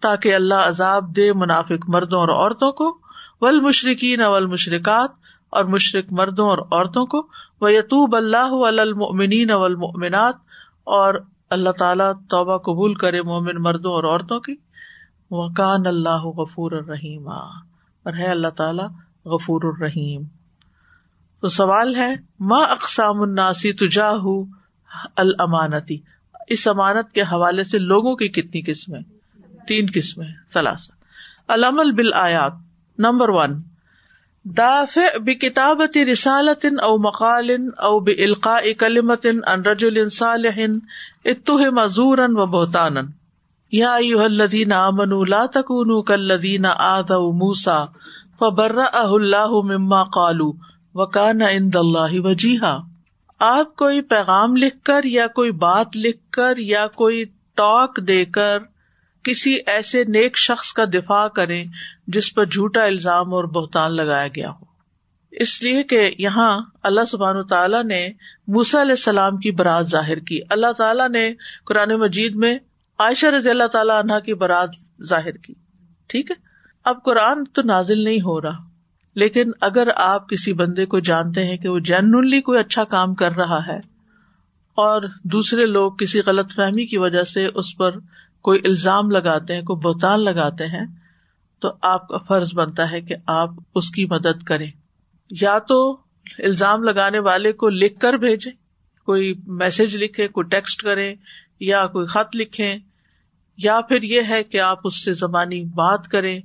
تاکہ 0.00 0.34
اللہ 0.34 0.54
عذاب 0.54 1.16
دے 1.16 1.32
منافق 1.32 1.88
مردوں 1.88 2.20
اور 2.20 2.28
عورتوں 2.28 2.72
کو 2.72 2.98
والمشرکین 3.42 4.22
والمشرکات 4.22 5.10
اور 5.50 5.64
مشرق 5.64 6.04
مردوں 6.10 6.48
اور 6.48 6.58
عورتوں 6.58 7.06
کو 7.06 7.28
وہ 7.60 7.72
یتوب 7.72 8.16
اللہ 8.16 8.54
المؤمنین 8.68 9.50
والمؤمنات، 9.50 10.36
اور 10.86 11.14
اللہ 11.50 11.70
تعالیٰ 11.70 12.12
توبہ 12.30 12.56
قبول 12.58 12.94
کرے 12.94 13.22
مومن 13.22 13.62
مردوں 13.62 13.92
اور 13.92 14.04
عورتوں 14.04 14.40
کی۔ 14.40 14.54
وہ 15.30 15.48
کان 15.48 15.86
اللہ 15.86 16.24
غفور 16.36 16.72
الرحیم 16.72 17.28
اور 17.28 18.12
ہے 18.12 18.26
اللہ 18.26 18.48
تعالیٰ 18.56 18.88
غفور 19.24 19.62
الرحیم 19.64 20.22
تو 21.42 21.48
سوال 21.48 21.94
ہے، 21.94 22.14
ما 22.40 22.62
اقسام 22.64 23.20
الناسی 23.20 23.72
تجاہ 23.72 24.26
الامانتی 25.16 25.98
اس 26.48 26.66
امانت 26.68 27.12
کے 27.12 27.22
حوالے 27.22 27.64
سے 27.64 27.78
لوگوں 27.78 28.14
کی 28.16 28.28
کتنی 28.28 28.62
قسمیں؟ 28.62 29.00
تین 29.68 29.86
قسمیں، 29.94 30.28
ثلاثہ۔ 30.52 30.92
العمل 31.48 31.92
بالآیات 31.92 32.52
نمبر 32.98 33.28
ون۔ 33.28 33.58
دافع 34.54 35.18
بکتابت 35.18 35.96
رسالت 36.10 36.66
او 36.82 36.98
مقال 36.98 37.50
او 37.78 38.00
بالقاء 38.00 38.72
کلمت 38.78 39.26
ان 39.26 39.62
رجل 39.62 40.08
صالح 40.08 40.60
اتهم 41.24 41.86
زورا 41.86 42.26
و 42.30 42.46
بہتانا. 42.46 43.00
یا 43.72 43.94
ایوہ 43.94 44.22
الذین 44.22 44.72
آمنوا 44.72 45.24
لا 45.24 45.44
تکونوا 45.46 46.02
کالذین 46.02 46.66
آذوا 46.66 47.32
موسیٰ 47.32 47.86
فبرأہ 48.38 49.10
اللہ 49.10 49.56
مما 49.64 50.04
قالوا 50.04 50.52
وکان 50.94 51.42
عند 51.42 51.76
اللہ 51.76 52.18
وجیہا. 52.20 52.76
آپ 53.38 53.76
کوئی 53.76 54.00
پیغام 54.02 54.56
لکھ 54.56 54.82
کر 54.84 55.04
یا 55.04 55.26
کوئی 55.26 55.52
بات 55.52 55.96
لکھ 55.96 56.22
کر 56.32 56.58
یا 56.58 56.86
کوئی 56.86 57.24
ٹاک 57.54 57.98
دے 58.08 58.24
کر 58.24 58.58
کسی 59.26 59.58
ایسے 59.66 60.04
نیک 60.04 60.38
شخص 60.38 60.72
کا 60.72 60.84
دفاع 60.84 61.28
کریں 61.28 61.64
جس 62.06 62.34
پر 62.34 62.44
جھوٹا 62.44 62.84
الزام 62.84 63.34
اور 63.34 63.44
بہتان 63.44 63.96
لگایا 63.96 64.28
گیا 64.28 64.50
ہو۔ 64.50 64.64
اس 65.30 65.62
لیے 65.62 65.82
کہ 65.82 66.10
یہاں 66.18 66.60
اللہ 66.82 67.04
سبحان 67.04 67.46
تعالیٰ 67.46 67.84
نے 67.84 68.08
موسا 68.48 68.82
علیہ 68.82 68.92
السلام 68.92 69.36
کی 69.36 69.50
برات 69.50 69.88
ظاہر 69.88 70.18
کی۔ 70.18 70.40
اللہ 70.50 70.72
تعالیٰ 70.72 71.08
نے 71.08 71.34
قرآن 71.66 71.90
مجید 72.00 72.34
میں 72.34 72.58
عائشہ 72.98 73.26
رضی 73.26 73.50
اللہ 73.50 73.66
تعالیٰ 73.66 73.98
عنہ 73.98 74.18
کی 74.18 74.34
برات 74.34 74.68
ظاہر 75.04 75.36
کی۔ 75.36 75.54
ٹھیک 76.08 76.30
ہے؟ 76.30 76.36
اب 76.84 77.02
قرآن 77.04 77.44
تو 77.44 77.62
نازل 77.62 78.04
نہیں 78.04 78.20
ہو 78.20 78.40
رہا، 78.40 78.64
لیکن 79.14 79.50
اگر 79.60 79.88
آپ 79.96 80.28
کسی 80.28 80.52
بندے 80.52 80.86
کو 80.86 80.98
جانتے 80.98 81.44
ہیں 81.44 81.56
کہ 81.56 81.68
وہ 81.68 81.78
جینلی 81.78 82.40
کوئی 82.40 82.60
اچھا 82.60 82.84
کام 82.84 83.14
کر 83.14 83.32
رہا 83.32 83.66
ہے 83.66 83.78
اور 84.78 85.02
دوسرے 85.24 85.66
لوگ 85.66 85.92
کسی 85.92 86.20
غلط 86.26 86.52
فہمی 86.54 86.86
کی 86.86 86.98
وجہ 86.98 87.22
سے 87.22 87.46
اس 87.54 87.76
پر 87.76 87.90
کوئی 88.46 88.60
الزام 88.64 89.10
لگاتے 89.10 89.54
ہیں، 89.54 89.62
کوئی 89.62 89.80
بہتان 89.80 90.24
لگاتے 90.24 90.64
ہیں، 90.64 90.86
تو 91.60 91.72
آپ 91.82 92.08
کا 92.08 92.18
فرض 92.18 92.54
بنتا 92.54 92.90
ہے 92.90 93.00
کہ 93.00 93.14
آپ 93.26 93.50
اس 93.74 93.90
کی 93.90 94.06
مدد 94.06 94.42
کریں۔ 94.42 94.70
یا 95.30 95.58
تو 95.58 95.92
الزام 96.38 96.82
لگانے 96.82 97.18
والے 97.18 97.52
کو 97.52 97.68
لکھ 97.68 98.00
کر 98.00 98.12
بھیجے 98.12 98.50
کوئی 99.06 99.34
میسج 99.46 99.96
لکھے 99.96 100.28
کوئی 100.28 100.48
ٹیکسٹ 100.48 100.82
کریں، 100.82 101.14
یا 101.60 101.86
کوئی 101.86 102.06
خط 102.06 102.36
لکھیں۔ 102.36 102.78
یا 103.56 103.80
پھر 103.80 104.02
یہ 104.02 104.20
ہے 104.28 104.44
کہ 104.44 104.60
آپ 104.60 104.78
اس 104.84 105.04
سے 105.04 105.14
زبانی 105.14 105.64
بات 105.64 106.08
کریں، 106.08 106.40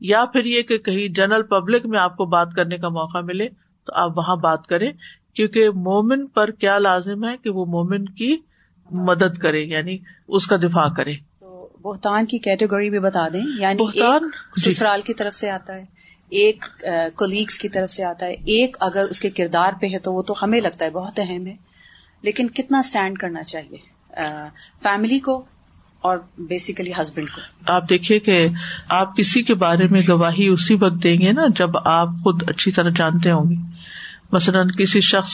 یا 0.00 0.24
پھر 0.24 0.44
یہ 0.44 0.62
کہ 0.62 0.78
کہیں 0.78 1.08
جنرل 1.08 1.42
پبلک 1.42 1.86
میں 1.86 1.98
آپ 1.98 2.16
کو 2.16 2.24
بات 2.24 2.48
کرنے 2.56 2.76
کا 2.76 2.88
موقع 2.88 3.18
ملے، 3.18 3.48
تو 3.86 3.92
آپ 3.94 4.18
وہاں 4.18 4.36
بات 4.36 4.66
کریں۔ 4.66 4.92
کیونکہ 5.34 5.70
مومن 5.70 6.26
پر 6.26 6.50
کیا 6.50 6.78
لازم 6.78 7.24
ہے 7.24 7.36
کہ 7.36 7.50
وہ 7.50 7.66
مومن 7.66 8.04
کی 8.04 8.36
مدد 8.90 9.38
کرے 9.38 9.60
یعنی 9.60 9.98
اس 10.28 10.46
کا 10.46 10.56
دفاع 10.56 10.88
کرے۔ 10.88 11.33
بہتان 11.84 12.24
کی 12.24 12.38
کیٹیگری 12.38 12.90
بھی 12.90 12.98
بتا 12.98 13.28
دیں 13.28 13.40
یعنی 13.58 13.82
بہتان؟ 13.82 14.30
جی۔ 14.56 14.72
سسرال 14.72 15.00
کی 15.00 15.14
طرف 15.14 15.34
سے 15.34 15.50
آتا 15.50 15.74
ہے 15.74 15.84
ایک 16.28 16.64
کولیگس 17.14 17.58
کی 17.58 17.68
طرف 17.68 17.90
سے 17.90 18.04
آتا 18.04 18.26
ہے 18.26 18.32
ایک 18.32 18.76
اگر 18.80 19.06
اس 19.10 19.20
کے 19.20 19.30
کردار 19.30 19.72
پہ 19.80 19.86
ہے 19.92 19.98
تو 19.98 20.12
وہ 20.12 20.22
تو 20.22 20.34
ہمیں 20.42 20.60
لگتا 20.60 20.84
ہے 20.84 20.90
بہت 20.90 21.20
اہم 21.20 21.46
ہے 21.46 21.56
لیکن 22.22 22.48
کتنا 22.48 22.78
اسٹینڈ 22.78 23.18
کرنا 23.18 23.42
چاہیے؟ 23.42 23.76
فیملی 24.82 25.18
کو 25.18 25.44
اور 26.00 26.18
بیسیکلی 26.38 26.92
ہسبینڈ 27.02 27.30
کو۔ 27.30 27.40
آپ 27.66 27.90
دیکھیے 27.90 28.18
کہ 28.18 28.48
آپ 28.88 29.16
کسی 29.16 29.42
کے 29.42 29.54
بارے 29.54 29.86
میں 29.90 30.00
گواہی 30.08 30.48
اسی 30.48 30.74
وقت 30.74 31.02
دیں 31.02 31.16
گے 31.20 31.32
نا 31.32 31.42
جب 31.56 31.70
آپ 31.84 32.08
خود 32.08 32.42
اچھی 32.48 32.72
طرح 32.72 32.90
جانتے 32.96 33.30
ہوں 33.30 33.50
گے۔ 33.50 33.56
مثلاً 34.32 34.68
کسی 34.68 35.00
شخص 35.00 35.32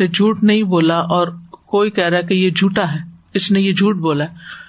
نے 0.00 0.06
جھوٹ 0.06 0.36
نہیں 0.42 0.62
بولا 0.62 0.98
اور 0.98 1.28
کوئی 1.50 1.90
کہہ 1.90 2.04
رہا 2.04 2.16
ہے 2.16 2.22
کہ 2.22 2.34
یہ 2.34 2.50
جھوٹا 2.50 2.92
ہے 2.92 2.98
اس 3.34 3.50
نے 3.50 3.60
یہ 3.60 3.72
جھوٹ 3.72 3.96
بولا 3.96 4.24
ہے۔ 4.24 4.60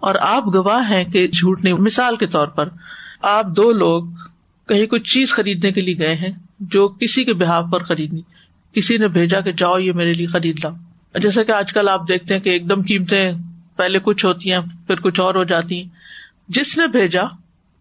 اور 0.00 0.14
آپ 0.20 0.46
گواہ 0.46 0.90
ہیں 0.90 1.04
کہ 1.04 1.26
جھوٹ 1.26 1.64
نہیں 1.64 1.74
مثال 1.74 2.16
کے 2.16 2.26
طور 2.26 2.48
پر، 2.48 2.68
آپ 3.22 3.46
دو 3.46 3.72
لوگ 3.72 4.04
کہیں 4.68 4.86
کوئی 4.86 5.02
چیز 5.02 5.32
خریدنے 5.32 5.72
کے 5.72 5.80
لیے 5.80 5.98
گئے 5.98 6.14
ہیں 6.14 6.32
جو 6.60 6.88
کسی 6.88 7.24
کے 7.24 7.34
بہاف 7.34 7.64
پر 7.72 7.84
خریدنی۔ 7.84 8.20
کسی 8.72 8.96
نے 8.96 9.08
بھیجا 9.08 9.40
کہ 9.40 9.52
جاؤ 9.52 9.78
یہ 9.78 9.92
میرے 9.92 10.12
لیے 10.12 10.26
خرید 10.26 10.60
لاؤ۔ 10.64 10.72
جیسا 11.18 11.42
کہ 11.42 11.52
آج 11.52 11.72
کل 11.72 11.88
آپ 11.88 12.08
دیکھتے 12.08 12.34
ہیں 12.34 12.40
کہ 12.40 12.50
ایک 12.50 12.70
دم 12.70 12.82
قیمتیں 12.82 13.32
پہلے 13.76 13.98
کچھ 14.02 14.26
ہوتی 14.26 14.52
ہیں، 14.52 14.58
پھر 14.86 15.00
کچھ 15.00 15.20
اور 15.20 15.34
ہو 15.34 15.44
جاتی 15.44 15.82
ہیں۔ 15.82 15.88
جس 16.48 16.78
نے 16.78 16.86
بھیجا، 16.86 17.22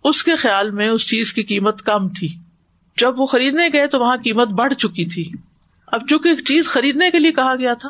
اس 0.04 0.24
کے 0.24 0.36
خیال 0.36 0.72
میں 0.72 0.90
اس 0.90 1.08
چیز 1.08 1.34
کی 1.34 1.44
قیمت 1.44 1.82
کم 1.82 2.10
تھی۔ 2.10 2.36
جب 2.98 3.20
وہ 3.20 3.26
خریدنے 3.26 3.70
گئے 3.74 3.88
تو 3.88 4.00
وہاں 4.00 4.18
قیمت 4.18 4.48
بڑھ 4.48 4.74
چکی 4.74 5.06
تھی۔ 5.06 5.32
اب 5.88 6.02
چونکہ 6.10 6.36
چیز 6.36 6.68
خریدنے 6.68 7.12
کے 7.12 7.20
لیے 7.20 7.32
کہا 7.32 7.56
گیا 7.60 7.74
تھا، 7.74 7.90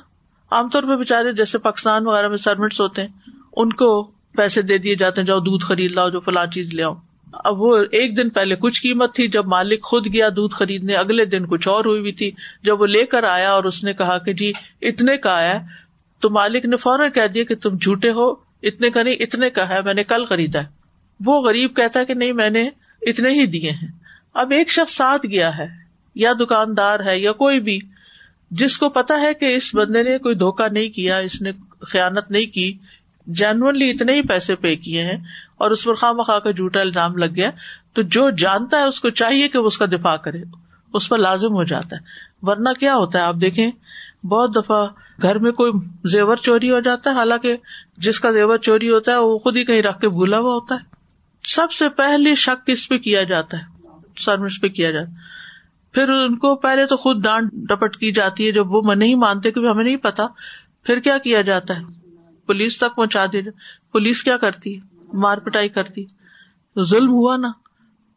عام 0.51 0.69
طور 0.69 0.83
پہ 0.83 0.95
بےچارے 0.95 1.33
جیسے 1.33 1.57
پاکستان 1.57 2.07
وغیرہ 2.07 2.27
میں 2.27 2.37
سروینٹس 2.37 2.81
ہوتے 2.81 3.01
ہیں، 3.01 3.09
ان 3.55 3.73
کو 3.73 4.11
پیسے 4.35 4.61
دے 4.61 4.77
دیے 4.77 4.95
جاتے 4.95 5.21
ہیں، 5.21 5.27
جاؤ 5.27 5.39
دودھ 5.39 5.65
خرید 5.65 5.91
لاؤ، 5.91 6.09
جو 6.09 6.19
فلاں 6.19 6.45
چیز 6.45 6.73
لے 6.73 6.83
آؤ۔ 6.83 6.93
اب 7.33 7.61
وہ 7.61 7.77
ایک 7.91 8.17
دن 8.17 8.29
پہلے 8.29 8.55
کچھ 8.55 8.81
قیمت 8.81 9.15
تھی، 9.15 9.27
جب 9.27 9.47
مالک 9.47 9.83
خود 9.83 10.07
گیا 10.13 10.29
دودھ 10.29 10.55
خریدنے، 10.55 10.93
اگلے 10.93 11.25
دن 11.25 11.45
کچھ 11.45 11.67
اور 11.67 11.85
ہوئی 11.85 11.99
ہوئی 11.99 12.11
تھی۔ 12.11 12.31
جب 12.63 12.81
وہ 12.81 12.85
لے 12.85 13.05
کر 13.05 13.23
آیا 13.23 13.51
اور 13.51 13.63
اس 13.63 13.83
نے 13.83 13.93
کہا 13.93 14.17
کہ 14.17 14.33
جی 14.33 14.51
اتنے 14.81 15.17
کا 15.17 15.31
آیا 15.31 15.59
تو 16.19 16.29
مالک 16.29 16.65
نے 16.65 16.77
فوراً 16.77 17.11
کہہ 17.11 17.27
دیا 17.27 17.43
کہ 17.43 17.55
تم 17.55 17.77
جھوٹے 17.81 18.11
ہو، 18.11 18.31
اتنے 18.63 18.89
کا 18.89 19.03
نہیں، 19.03 19.15
اتنے 19.19 19.49
کا 19.49 19.69
ہے، 19.69 19.81
میں 19.81 19.93
نے 19.93 20.03
کل 20.03 20.25
خریدا 20.25 20.59
ہے۔ 20.59 20.65
وہ 21.25 21.41
غریب 21.41 21.75
کہتا 21.75 21.99
ہے 21.99 22.05
کہ 22.05 22.13
نہیں، 22.13 22.33
میں 22.33 22.49
نے 22.49 22.69
اتنے 23.01 23.29
ہی 23.29 23.45
دیے 23.45 23.71
ہیں۔ 23.71 23.87
اب 24.33 24.51
ایک 24.51 24.69
شخص 24.69 24.93
ساتھ 24.93 25.25
گیا 25.25 25.57
ہے، 25.57 25.67
یا 26.15 26.33
دکاندار 26.39 26.99
ہے، 26.99 27.19
یا 27.19 27.31
کوئی 27.31 27.59
بھی، 27.59 27.79
جس 28.51 28.77
کو 28.77 28.89
پتا 28.89 29.21
ہے 29.21 29.33
کہ 29.33 29.45
اس 29.45 29.75
بندے 29.75 30.03
نے 30.03 30.17
کوئی 30.17 30.35
دھوکا 30.35 30.67
نہیں 30.71 30.89
کیا، 30.89 31.17
اس 31.17 31.41
نے 31.41 31.51
خیالت 31.81 32.31
نہیں 32.31 32.45
کی 32.45 32.77
جینونلی 33.29 33.89
اتنے 33.89 34.13
ہی 34.13 34.21
پیسے 34.21 34.55
پے 34.55 34.75
کیے 34.75 35.03
ہیں 35.03 35.17
اور 35.57 35.71
اس 35.71 35.83
پر 35.83 35.93
خواہ 35.93 36.11
مخواہ 36.11 36.39
کا 36.39 36.51
جھوٹا 36.51 36.79
الزام 36.79 37.17
لگ 37.17 37.35
گیا 37.35 37.51
تو 37.93 38.01
جو 38.01 38.29
جانتا 38.29 38.77
ہے 38.77 38.83
اس 38.83 38.99
کو 38.99 39.09
چاہیے 39.09 39.47
کہ 39.47 39.59
وہ 39.59 39.65
اس 39.65 39.77
کا 39.77 39.85
دفاع 39.85 40.15
کرے، 40.15 40.37
اس 40.93 41.09
پر 41.09 41.17
لازم 41.17 41.53
ہو 41.53 41.63
جاتا 41.63 41.95
ہے۔ 41.95 42.01
ورنہ 42.41 42.69
کیا 42.79 42.95
ہوتا 42.95 43.19
ہے؟ 43.19 43.23
آپ 43.23 43.35
دیکھیں، 43.41 43.71
بہت 44.25 44.55
دفعہ 44.55 44.87
گھر 45.21 45.39
میں 45.39 45.51
کوئی 45.51 45.71
زیور 46.05 46.37
چوری 46.37 46.71
ہو 46.71 46.79
جاتا 46.79 47.09
ہے، 47.09 47.15
حالانکہ 47.15 47.57
جس 47.97 48.19
کا 48.19 48.31
زیور 48.31 48.57
چوری 48.57 48.89
ہوتا 48.89 49.11
ہے، 49.11 49.17
وہ 49.17 49.37
خود 49.37 49.57
ہی 49.57 49.65
کہیں 49.65 49.81
رکھ 49.81 50.01
کے 50.01 50.09
بھولا 50.09 50.39
ہوا 50.39 50.53
ہوتا 50.53 50.75
ہے۔ 50.75 50.79
سب 51.43 51.71
سے 51.71 51.89
پہلے 51.89 52.35
شک 52.35 52.67
کس 52.67 52.89
پہ 52.89 52.97
کیا 52.97 53.23
جاتا 53.23 53.57
ہے؟ 53.57 53.63
سروس 54.17 54.61
پہ 54.61 54.67
کیا 54.67 54.91
جاتا 54.91 55.11
ہے۔ 55.11 55.15
پھر 55.91 56.09
ان 56.09 56.37
کو 56.37 56.55
پہلے 56.55 56.85
تو 56.85 56.97
خود 56.97 57.23
ڈانٹ 57.23 57.51
ڈپٹ 57.53 57.97
کی 57.97 58.11
جاتی 58.11 58.47
ہے، 58.47 58.51
جب 58.51 58.71
وہ 58.71 58.93
نہیں 58.93 59.15
مانتے 59.15 59.51
کہ 59.51 59.59
ہمیں 59.59 59.83
نہیں 59.83 59.97
پتا۔ 59.97 60.27
پھر 60.83 60.99
کیا 60.99 61.17
کیا 61.17 61.41
جاتا 61.41 61.77
ہے؟ 61.77 61.98
پولیس 62.49 62.77
تک 62.77 62.95
پہنچا 62.95 63.25
دی 63.25 63.41
پولیس 63.91 64.23
کیا 64.23 64.37
کرتی؟ 64.37 64.79
ہے 64.79 64.79
مار 65.13 65.37
پٹائی 65.37 65.69
کرتی۔ 65.69 66.05
تو 66.75 66.83
ظلم 66.83 67.09
ہوا 67.09 67.37
نا؟ 67.37 67.51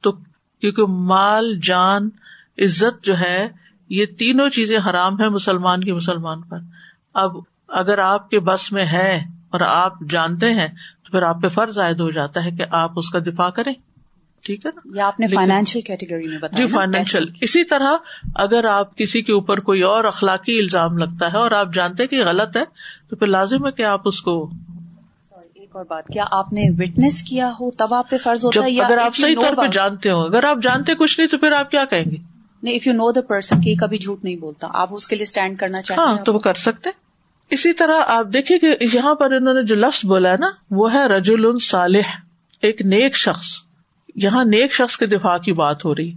تو 0.01 0.13
کیونکہ 0.61 0.87
مال، 0.89 1.61
جان، 1.63 2.09
عزت 2.59 3.05
جو 3.05 3.19
ہے، 3.19 3.49
یہ 3.89 4.07
تینوں 4.07 4.51
چیزیں 4.51 4.79
حرام 4.91 5.21
ہے 5.21 5.29
مسلمان 5.29 5.85
کے 5.85 5.93
مسلمان 5.93 6.43
پر۔ 6.43 6.59
اب 7.15 7.31
اگر 7.69 7.99
آپ 7.99 8.31
کے 8.31 8.41
بس 8.41 8.73
میں 8.73 8.85
ہے 8.85 9.17
اور 9.51 9.61
آپ 9.61 9.93
جانتے 10.11 10.55
ہیں، 10.55 10.69
تو 11.05 11.11
پھر 11.11 11.23
آپ 11.23 11.43
پہ 11.43 11.49
فرض 11.49 11.79
عائد 11.79 12.01
ہو 12.01 12.11
جاتا 12.11 12.45
ہے 12.45 12.51
کہ 12.51 12.65
آپ 12.71 12.93
اس 12.97 13.11
کا 13.11 13.19
دفاع 13.19 13.51
کریں۔ 13.51 13.75
ٹھیک 14.45 14.65
ہے 14.67 14.71
نا؟ 14.75 14.81
یا 14.95 15.07
آپ 15.07 15.21
نے 15.21 15.27
فائنینشیل 15.29 15.81
کیٹیگری 15.81 16.27
میں 16.29 16.49
جی 16.53 16.67
فائنینشیل 16.69 17.29
اسی 17.41 17.65
طرح 17.65 17.97
اگر 18.37 18.65
آپ 18.65 18.97
کسی 18.97 19.23
کے 19.23 19.33
اوپر 19.33 19.61
کوئی 19.61 19.83
اور 19.83 20.05
اخلاقی 20.05 20.59
الزام 20.59 20.99
لگتا 20.99 21.33
ہے 21.33 21.39
اور 21.39 21.51
آپ 21.53 21.75
جانتے 21.75 22.07
کہ 22.07 22.25
غلط 22.25 22.57
ہے 22.57 22.65
تو 23.09 23.17
پھر 23.17 23.27
لازم 23.29 23.67
ہے 23.67 23.73
کہ 23.73 23.83
آپ 23.87 24.01
اس 24.05 24.21
کو 24.23 24.35
ایک 25.55 25.77
اور 25.77 25.85
بات 25.85 26.07
کیا 26.07 26.25
آپ 26.31 26.53
نے 26.53 26.69
وٹنس 26.79 27.23
کیا 27.23 27.51
ہو 27.61 27.71
تب 27.71 27.95
آپ 27.95 28.11
پہ 28.11 28.17
فرض 28.25 28.45
ہوتا 28.45 28.65
ہے 28.65 28.81
اگر 28.81 28.99
آپ 28.99 29.17
صحیح 29.17 29.37
طور 29.37 29.57
پہ 29.57 29.67
جانتے 29.73 30.11
ہو 30.11 30.21
اگر 30.21 30.45
آپ 30.45 30.63
جانتے 30.63 30.95
کچھ 30.95 31.19
نہیں 31.21 31.29
تو 31.29 31.39
پھر 31.39 31.53
آپ 31.53 31.71
کیا 31.71 31.85
کہیں 31.85 32.05
گے؟ 32.05 32.17
نہیں 32.63 32.75
if 32.75 32.87
you 32.87 32.93
know 32.93 33.11
the 33.11 33.21
person 33.21 33.61
کی 33.61 33.75
کبھی 33.75 33.99
جھوٹ 33.99 34.25
نہیں 34.25 34.37
بولتا 34.37 34.69
آپ 34.73 34.89
اس 34.91 35.09
کے 35.09 35.17
لیے 35.17 35.23
اسٹینڈ 35.23 35.59
کرنا 35.59 35.83
چاہتے 35.83 36.01
ہاں 36.03 36.17
تو 36.25 36.35
وہ 36.35 36.39
کر 36.39 36.55
سکتے 36.55 36.91
اسی 37.51 37.73
طرح 37.73 38.03
آپ 38.07 38.27
دیکھیے 38.33 38.59
کہ 38.59 38.75
یہاں 38.95 39.15
پر 39.15 39.33
انہوں 39.33 39.55
نے 39.55 39.63
جو 39.63 39.75
لفظ 39.75 40.05
بولا 40.07 40.33
ہے 40.33 40.37
نا 40.37 40.51
وہ 40.71 40.93
ہے 40.95 41.07
رجول 41.07 41.59
صالح 41.59 42.13
ایک 42.63 42.83
نیک 42.83 43.17
شخص۔ 43.17 43.49
یہاں 44.15 44.45
نیک 44.45 44.73
شخص 44.73 44.97
کے 44.97 45.07
دفاع 45.07 45.39
کی 45.39 45.53
بات 45.53 45.85
ہو 45.85 45.95
رہی۔ 45.95 46.13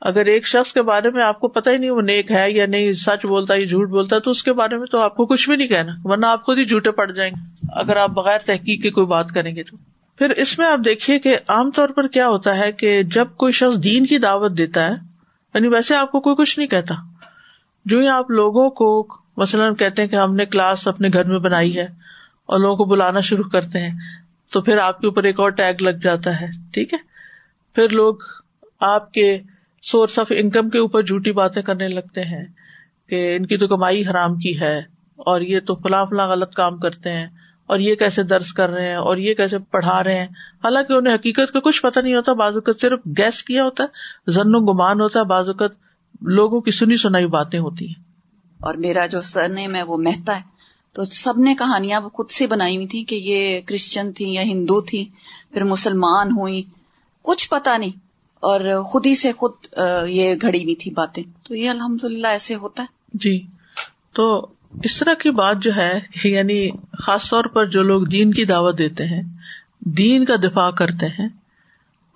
اگر 0.00 0.26
ایک 0.26 0.46
شخص 0.46 0.72
کے 0.72 0.82
بارے 0.82 1.10
میں 1.10 1.22
آپ 1.22 1.40
کو 1.40 1.48
پتا 1.48 1.70
ہی 1.70 1.76
نہیں 1.76 1.90
وہ 1.90 2.02
نیک 2.02 2.32
ہے 2.32 2.52
یا 2.52 2.66
نہیں، 2.66 2.92
سچ 2.92 3.26
بولتا 3.26 3.54
ہے 3.54 3.66
جھوٹ 3.66 3.88
بولتا 3.88 4.16
ہے 4.16 4.20
تو 4.20 4.30
اس 4.30 4.44
کے 4.44 4.52
بارے 4.52 4.76
میں 4.76 4.86
تو 4.86 5.00
آپ 5.00 5.16
کو 5.16 5.26
کچھ 5.26 5.48
بھی 5.48 5.56
نہیں 5.56 5.68
کہنا، 5.68 5.92
ورنہ 6.04 6.26
آپ 6.26 6.44
خود 6.44 6.58
ہی 6.58 6.64
جھوٹے 6.64 6.90
پڑ 6.90 7.12
جائیں 7.12 7.32
گے۔ 7.32 7.66
اگر 7.72 7.96
آپ 7.96 8.10
بغیر 8.10 8.38
تحقیق 8.38 8.82
کی 8.82 8.90
کوئی 8.90 9.06
بات 9.06 9.30
کریں 9.30 9.56
گے 9.56 9.62
تو۔ 9.62 9.76
پھر 10.18 10.30
اس 10.30 10.58
میں 10.58 10.66
آپ 10.66 10.78
دیکھیے 10.84 11.18
کہ 11.18 11.36
عام 11.48 11.70
طور 11.70 11.88
پر 11.88 12.06
کیا 12.06 12.28
ہوتا 12.28 12.56
ہے 12.56 12.72
کہ 12.72 13.02
جب 13.02 13.26
کوئی 13.36 13.52
شخص 13.52 13.84
دین 13.84 14.06
کی 14.06 14.18
دعوت 14.18 14.58
دیتا 14.58 14.84
ہے 14.84 14.92
یعنی 15.54 15.68
ویسے 15.68 15.94
آپ 15.94 16.12
کو 16.12 16.20
کوئی 16.20 16.36
کچھ 16.36 16.58
نہیں 16.58 16.68
کہتا۔ 16.68 16.94
جو 17.84 17.98
ہی 17.98 18.08
آپ 18.08 18.30
لوگوں 18.30 18.70
کو 18.70 19.08
مثلاً 19.36 19.74
کہتے 19.74 20.02
ہیں 20.02 20.08
کہ 20.08 20.16
ہم 20.16 20.34
نے 20.34 20.44
کلاس 20.44 20.88
اپنے 20.88 21.08
گھر 21.12 21.24
میں 21.24 21.38
بنائی 21.38 21.78
ہے 21.78 21.86
اور 22.46 22.58
لوگوں 22.58 22.76
کو 22.76 22.84
بلانا 22.84 23.20
شروع 23.20 23.44
کرتے 23.44 23.78
ہیں 23.78 23.98
تو 24.52 24.60
پھر 24.60 24.78
آپ 24.78 25.00
کے 25.00 25.06
اوپر 25.06 25.24
ایک 25.24 25.40
اور 25.40 25.50
ٹیگ 25.50 25.82
لگ 25.82 25.90
جاتا 25.90 26.40
ہے، 26.40 26.46
ٹھیک 26.72 26.92
ہے؟ 26.92 26.98
پھر 27.74 27.88
لوگ 27.88 28.14
آپ 28.80 29.12
کے 29.12 29.38
سورس 29.82 30.18
آف 30.18 30.26
انکم 30.30 30.70
کے 30.70 30.78
اوپر 30.78 31.02
جھوٹی 31.02 31.32
باتیں 31.32 31.62
کرنے 31.62 31.88
لگتے 31.88 32.20
ہیں 32.20 32.44
کہ 33.08 33.36
ان 33.36 33.46
کی 33.46 33.56
تو 33.56 33.68
کمائی 33.68 34.06
حرام 34.06 34.36
کی 34.36 34.60
ہے 34.60 34.78
اور 35.16 35.40
یہ 35.40 35.60
تو 35.60 35.74
فلاں 35.74 36.06
فلاں 36.06 36.28
غلط 36.28 36.54
کام 36.54 36.78
کرتے 36.78 37.12
ہیں 37.12 37.26
اور 37.66 37.78
یہ 37.78 37.94
کیسے 37.94 38.22
درج 38.22 38.52
کر 38.52 38.70
رہے 38.70 38.88
ہیں 38.88 38.96
اور 38.96 39.16
یہ 39.16 39.34
کیسے 39.34 39.58
پڑھا 39.58 40.04
رہے 40.04 40.18
ہیں۔ 40.18 40.26
حالانکہ 40.64 40.92
انہیں 40.92 41.14
حقیقت 41.14 41.52
کا 41.52 41.60
کچھ 41.60 41.82
پتا 41.82 42.00
نہیں 42.00 42.14
ہوتا، 42.14 42.32
بعض 42.32 42.54
اوقات 42.54 42.80
صرف 42.80 43.00
گیس 43.18 43.42
کیا 43.42 43.64
ہوتا 43.64 43.84
ہے، 43.84 43.88
زن 44.30 44.54
و 44.54 44.72
گمان 44.72 45.00
ہوتا 45.00 45.20
ہے، 45.20 45.24
بعض 45.24 45.48
اوقات 45.48 45.70
لوگوں 46.20 46.60
کی 46.60 46.70
سنی 46.70 46.96
سنائی 46.96 47.26
باتیں 47.26 47.58
ہوتی 47.58 47.86
ہیں۔ 47.86 48.04
اور 48.60 48.74
میرا 48.74 49.06
جو 49.06 49.20
سر 49.20 49.48
نیم 49.48 49.74
ہے 49.74 49.82
وہ 49.82 49.96
مہتا 49.96 50.36
ہے۔ 50.36 50.55
تو 50.96 51.04
سب 51.04 51.38
نے 51.38 51.54
کہانیاں 51.54 52.00
وہ 52.00 52.08
خود 52.08 52.30
سے 52.30 52.46
بنائی 52.46 52.76
ہوئی 52.76 52.86
تھی 52.86 53.04
کہ 53.04 53.14
یہ 53.14 53.60
کرسچن 53.60 54.12
تھی 54.12 54.32
یا 54.32 54.42
ہندو 54.42 54.80
تھی 54.80 55.04
پھر 55.52 55.64
مسلمان 55.64 56.30
ہوئی 56.30 56.62
کچھ 57.22 57.48
پتا 57.50 57.76
نہیں، 57.76 57.90
اور 58.42 58.60
خود 58.82 59.06
ہی 59.06 59.14
سے 59.14 59.32
خود 59.32 59.52
یہ 60.08 60.34
گھڑی 60.42 60.62
ہوئی 60.64 60.74
تھی 60.74 60.90
باتیں۔ 60.90 61.22
تو 61.42 61.54
یہ 61.54 61.70
الحمد 61.70 62.04
للہ 62.04 62.26
ایسے 62.26 62.54
ہوتا 62.54 62.82
ہے۔ 62.82 62.86
جی۔ 63.14 63.40
تو 64.12 64.46
اس 64.84 64.98
طرح 64.98 65.14
کی 65.14 65.30
بات 65.30 65.62
جو 65.62 65.70
ہے 65.76 65.92
یعنی 66.24 66.70
خاص 66.98 67.30
طور 67.30 67.44
پر 67.44 67.66
جو 67.66 67.82
لوگ 67.82 68.02
دین 68.02 68.30
کی 68.30 68.44
دعوت 68.44 68.78
دیتے 68.78 69.04
ہیں، 69.04 69.22
دین 69.80 70.24
کا 70.24 70.36
دفاع 70.36 70.70
کرتے 70.70 71.06
ہیں، 71.06 71.28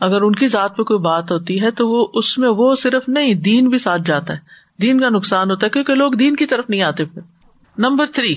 اگر 0.01 0.23
ان 0.23 0.35
کی 0.35 0.49
ذات 0.49 0.77
پہ 0.77 0.83
کوئی 0.83 1.01
بات 1.01 1.31
ہوتی 1.31 1.61
ہے 1.63 1.71
تو 1.71 1.89
وہ 1.89 2.07
اس 2.15 2.39
میں 2.39 2.49
وہ 2.49 2.75
صرف 2.75 3.09
نہیں، 3.09 3.35
دین 3.35 3.69
بھی 3.69 3.79
ساتھ 3.79 4.03
جاتا 4.05 4.35
ہے۔ 4.35 4.39
دین 4.81 5.01
کا 5.01 5.09
نقصان 5.09 5.51
ہوتا 5.51 5.67
ہے، 5.67 5.71
کیونکہ 5.71 5.95
لوگ 5.95 6.13
دین 6.13 6.37
کی 6.37 6.47
طرف 6.47 6.71
نہیں 6.71 6.83
آتے 6.83 7.05
پھر۔ 7.05 7.23
Number 7.79 8.07
three. 8.07 8.35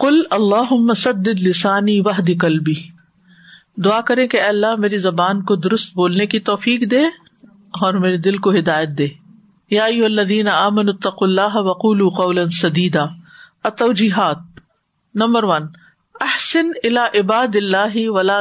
کل 0.00 0.20
اللہ 0.30 0.72
مسد 0.72 1.28
لسانی 1.28 2.00
وح 2.00 2.20
کلبی 2.40 2.74
دعا 3.84 4.00
کرے 4.00 4.26
کہ 4.26 4.40
اللہ 4.42 4.74
میری 4.78 4.96
زبان 4.96 5.42
کو 5.44 5.56
درست 5.56 5.94
بولنے 5.94 6.26
کی 6.26 6.40
توفیق 6.40 6.90
دے 6.90 7.04
اور 7.80 7.94
میرے 7.94 8.16
دل 8.16 8.38
کو 8.38 8.50
ہدایت 8.50 8.88
دے۔ 8.98 9.08
یا 9.70 9.84
الدین 9.84 10.48
امن 10.48 10.88
الطق 10.88 11.22
اللہ 11.22 11.56
وقول 11.56 12.08
قول 12.08 12.44
سدیدہ 12.50 13.06
اتوجیحات 13.64 14.38
نمبر 15.14 15.44
ون، 15.44 15.66
احسن 16.20 16.70
الا 16.84 17.06
عباد 17.14 17.56
اللہ 17.56 17.96
ولا 17.96 18.40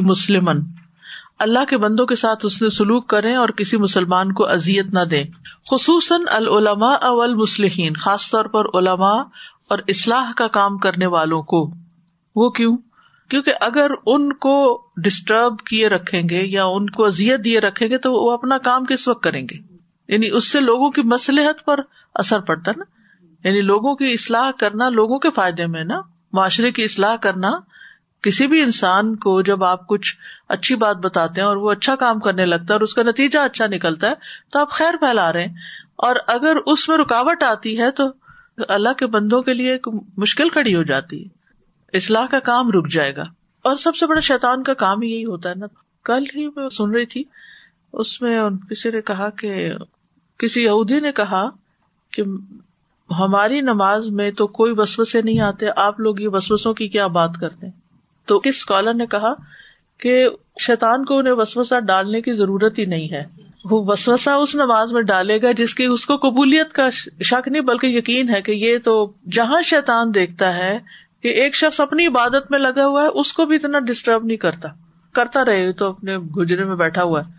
مسلم 0.00 0.48
اللہ 1.38 1.64
کے 1.68 1.78
بندوں 1.78 2.06
کے 2.06 2.14
ساتھ 2.14 2.46
اس 2.46 2.62
نے 2.62 2.68
سلوک 2.68 3.06
کرے 3.08 3.34
اور 3.34 3.48
کسی 3.48 3.76
مسلمان 3.76 4.32
کو 4.32 4.48
ازیت 4.48 4.92
نہ 4.92 5.04
دے 5.04 5.22
خصوصاً 5.70 6.20
العلماء 6.26 6.94
اول 7.02 7.34
مسلحین 7.34 7.94
خاص 7.94 8.30
طور 8.30 8.44
پر 8.44 8.64
علماء 8.74 9.22
اور 9.68 9.78
اصلاح 9.88 10.32
کا 10.36 10.46
کام 10.46 10.78
کرنے 10.78 11.06
والوں 11.06 11.42
کو۔ 11.42 11.70
وہ 12.36 12.50
کیوں؟ 12.50 12.76
کیونکہ 13.30 13.52
اگر 13.60 13.90
ان 14.06 14.32
کو 14.32 14.86
ڈسٹرب 14.96 15.58
کیے 15.58 15.88
رکھیں 15.88 16.22
گے 16.30 16.42
یا 16.42 16.64
ان 16.64 16.90
کو 16.90 17.04
ازیت 17.04 17.44
دیے 17.44 17.60
رکھیں 17.60 17.88
گے 17.88 17.98
تو 17.98 18.12
وہ 18.12 18.32
اپنا 18.32 18.58
کام 18.58 18.84
کس 18.84 19.08
وقت 19.08 19.22
کریں 19.22 19.42
گے؟ 19.42 19.76
یعنی 20.08 20.30
اس 20.30 20.52
سے 20.52 20.60
لوگوں 20.60 20.90
کی 20.90 21.02
مسلحت 21.02 21.64
پر 21.64 21.80
اثر 22.14 22.40
پڑتا 22.40 22.72
نا؟ 22.76 22.84
یعنی 23.48 23.60
لوگوں 23.60 23.96
کی 23.96 24.12
اصلاح 24.12 24.50
کرنا 24.50 24.88
لوگوں 24.88 25.18
کے 25.18 25.30
فائدے 25.30 25.66
میں 25.66 25.84
نا؟ 25.84 26.00
معاشرے 26.32 26.70
کی 26.70 26.82
اصلاح 26.82 27.16
کرنا۔ 27.16 27.50
کسی 28.22 28.46
بھی 28.46 28.62
انسان 28.62 29.16
کو 29.16 29.42
جب 29.42 29.64
آپ 29.64 29.86
کچھ 29.86 30.16
اچھی 30.48 30.76
بات 30.76 30.96
بتاتے 30.96 31.40
ہیں 31.40 31.48
اور 31.48 31.56
وہ 31.56 31.70
اچھا 31.70 31.96
کام 31.96 32.18
کرنے 32.18 32.44
لگتا 32.44 32.64
ہے 32.64 32.72
اور 32.72 32.80
اس 32.80 32.94
کا 32.94 33.02
نتیجہ 33.02 33.38
اچھا 33.38 33.66
نکلتا 33.66 34.08
ہے، 34.08 34.14
تو 34.52 34.58
آپ 34.58 34.70
خیر 34.70 34.96
پھیلا 34.96 35.32
رہے 35.32 35.46
ہیں۔ 35.46 35.54
اور 35.96 36.16
اگر 36.26 36.56
اس 36.66 36.88
میں 36.88 36.98
رکاوٹ 36.98 37.42
آتی 37.42 37.80
ہے 37.80 37.90
تو 37.90 38.04
اللہ 38.68 38.92
کے 38.92 39.06
بندوں 39.06 39.42
کے 39.42 39.54
لیے 39.54 39.72
ایک 39.72 39.88
مشکل 40.16 40.48
کھڑی 40.48 40.74
ہو 40.74 40.82
جاتی 40.82 41.24
ہے۔ 41.24 41.28
اصلاح 41.96 42.26
کا 42.26 42.38
کام 42.38 42.70
رک 42.70 42.88
جائے 42.90 43.16
گا۔ 43.16 43.22
اور 43.62 43.74
سب 43.74 43.96
سے 43.96 44.06
بڑا 44.06 44.20
شیطان 44.20 44.62
کا 44.62 44.74
کام 44.74 45.02
یہی 45.02 45.24
ہوتا 45.24 45.48
ہے 45.50 45.54
نا۔ 45.54 45.66
کل 46.04 46.24
ہی 46.36 46.48
میں 46.48 46.68
سن 46.68 46.90
رہی 46.90 47.06
تھی، 47.06 47.24
اس 47.92 48.22
میں 48.22 48.40
کسی 48.70 48.90
نے 48.90 49.02
کہا 49.02 49.30
کہ، 49.30 49.72
کسی 50.38 50.64
یہودی 50.64 51.00
نے 51.00 51.12
کہا 51.12 51.48
کہ 52.12 52.22
ہماری 53.12 53.60
نماز 53.60 54.06
میں 54.08 54.30
تو 54.30 54.46
کوئی 54.46 54.74
وسوسے 54.76 55.22
نہیں 55.22 55.40
آتے، 55.40 55.66
آپ 55.76 56.00
لوگ 56.00 56.20
یہ 56.20 56.28
وسوسوں 56.28 56.74
کی 56.74 56.88
کیا 56.88 57.06
بات 57.06 57.30
کرتے 57.40 57.66
تو 58.24 58.40
کس 58.40 58.56
اسکالر 58.56 58.94
نے 58.94 59.06
کہا 59.06 59.34
کہ 59.98 60.28
شیطان 60.60 61.04
کو 61.04 61.18
انہیں 61.18 61.34
وسوسا 61.34 61.80
ڈالنے 61.80 62.22
کی 62.22 62.32
ضرورت 62.32 62.78
ہی 62.78 62.84
نہیں 62.84 63.12
ہے۔ 63.12 63.45
وہ 63.70 63.84
وسوسا 63.86 64.34
اس 64.34 64.54
نماز 64.54 64.92
میں 64.92 65.02
ڈالے 65.02 65.42
گا 65.42 65.52
جس 65.52 65.74
کی 65.74 65.84
اس 65.84 66.06
کو 66.06 66.16
قبولیت 66.16 66.72
کا 66.72 66.90
شک 67.20 67.48
نہیں، 67.48 67.62
بلکہ 67.62 67.86
یقین 67.86 68.28
ہے 68.28 68.42
کہ 68.42 68.52
یہ 68.52 68.78
تو 68.84 69.12
جہاں 69.32 69.62
شیطان 69.62 70.14
دیکھتا 70.14 70.54
ہے 70.54 70.78
کہ 71.22 71.28
ایک 71.28 71.54
شخص 71.54 71.80
اپنی 71.80 72.06
عبادت 72.06 72.50
میں 72.50 72.58
لگا 72.58 72.86
ہوا 72.86 73.02
ہے، 73.02 73.08
اس 73.08 73.32
کو 73.32 73.44
بھی 73.44 73.56
اتنا 73.56 73.78
ڈسٹرب 73.78 74.24
نہیں 74.24 74.36
کرتا۔ 74.36 74.68
کرتا 75.12 75.44
رہے 75.44 75.72
تو 75.72 75.88
اپنے 75.88 76.18
گجرے 76.18 76.64
میں 76.64 76.76
بیٹھا 76.76 77.02
ہوا 77.02 77.20
ہے۔ 77.20 77.32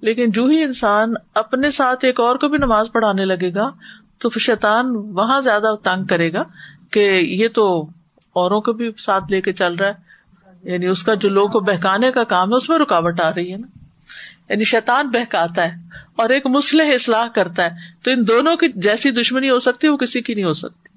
لیکن 0.00 0.30
جو 0.30 0.44
ہی 0.44 0.62
انسان 0.62 1.14
اپنے 1.34 1.70
ساتھ 1.70 2.04
ایک 2.04 2.20
اور 2.20 2.36
کو 2.36 2.48
بھی 2.48 2.58
نماز 2.58 2.86
پڑھانے 2.92 3.24
لگے 3.24 3.54
گا، 3.54 3.70
تو 4.18 4.30
شیطان 4.40 4.86
وہاں 4.96 5.40
زیادہ 5.40 5.68
تنگ 5.84 6.04
کرے 6.04 6.32
گا 6.32 6.42
کہ 6.90 7.20
یہ 7.22 7.48
تو 7.54 7.82
اوروں 8.32 8.60
کو 8.60 8.72
بھی 8.72 8.90
ساتھ 8.98 9.24
لے 9.30 9.40
کے 9.40 9.52
چل 9.52 9.74
رہا 9.74 9.88
ہے۔ 9.88 10.14
یعنی 10.72 10.86
اس 10.86 11.02
کا 11.02 11.14
جو 11.14 11.28
لوگوں 11.28 11.48
کو 11.48 11.60
بہکانے 11.60 12.12
کا 12.12 12.24
کام 12.24 12.50
ہے، 12.50 12.54
اس 12.54 12.68
میں 12.68 12.78
رکاوٹ 12.78 13.20
آ 13.20 13.30
رہی 13.30 13.52
ہے 13.52 13.56
نا۔ 13.56 13.83
یعنی 14.48 14.64
شیطان 14.64 15.08
بہکاتا 15.08 15.64
ہے 15.64 15.76
اور 16.16 16.30
ایک 16.30 16.46
مسلح 16.46 16.94
اصلاح 16.94 17.26
کرتا 17.26 17.64
ہے، 17.64 17.70
تو 18.02 18.10
ان 18.10 18.28
دونوں 18.28 18.56
کی 18.56 18.66
جیسی 18.76 19.10
دشمنی 19.10 19.50
ہو 19.50 19.58
سکتی 19.58 19.86
ہے، 19.86 19.92
وہ 19.92 19.96
کسی 19.96 20.22
کی 20.22 20.34
نہیں 20.34 20.44
ہو 20.44 20.52
سکتی۔ 20.52 20.88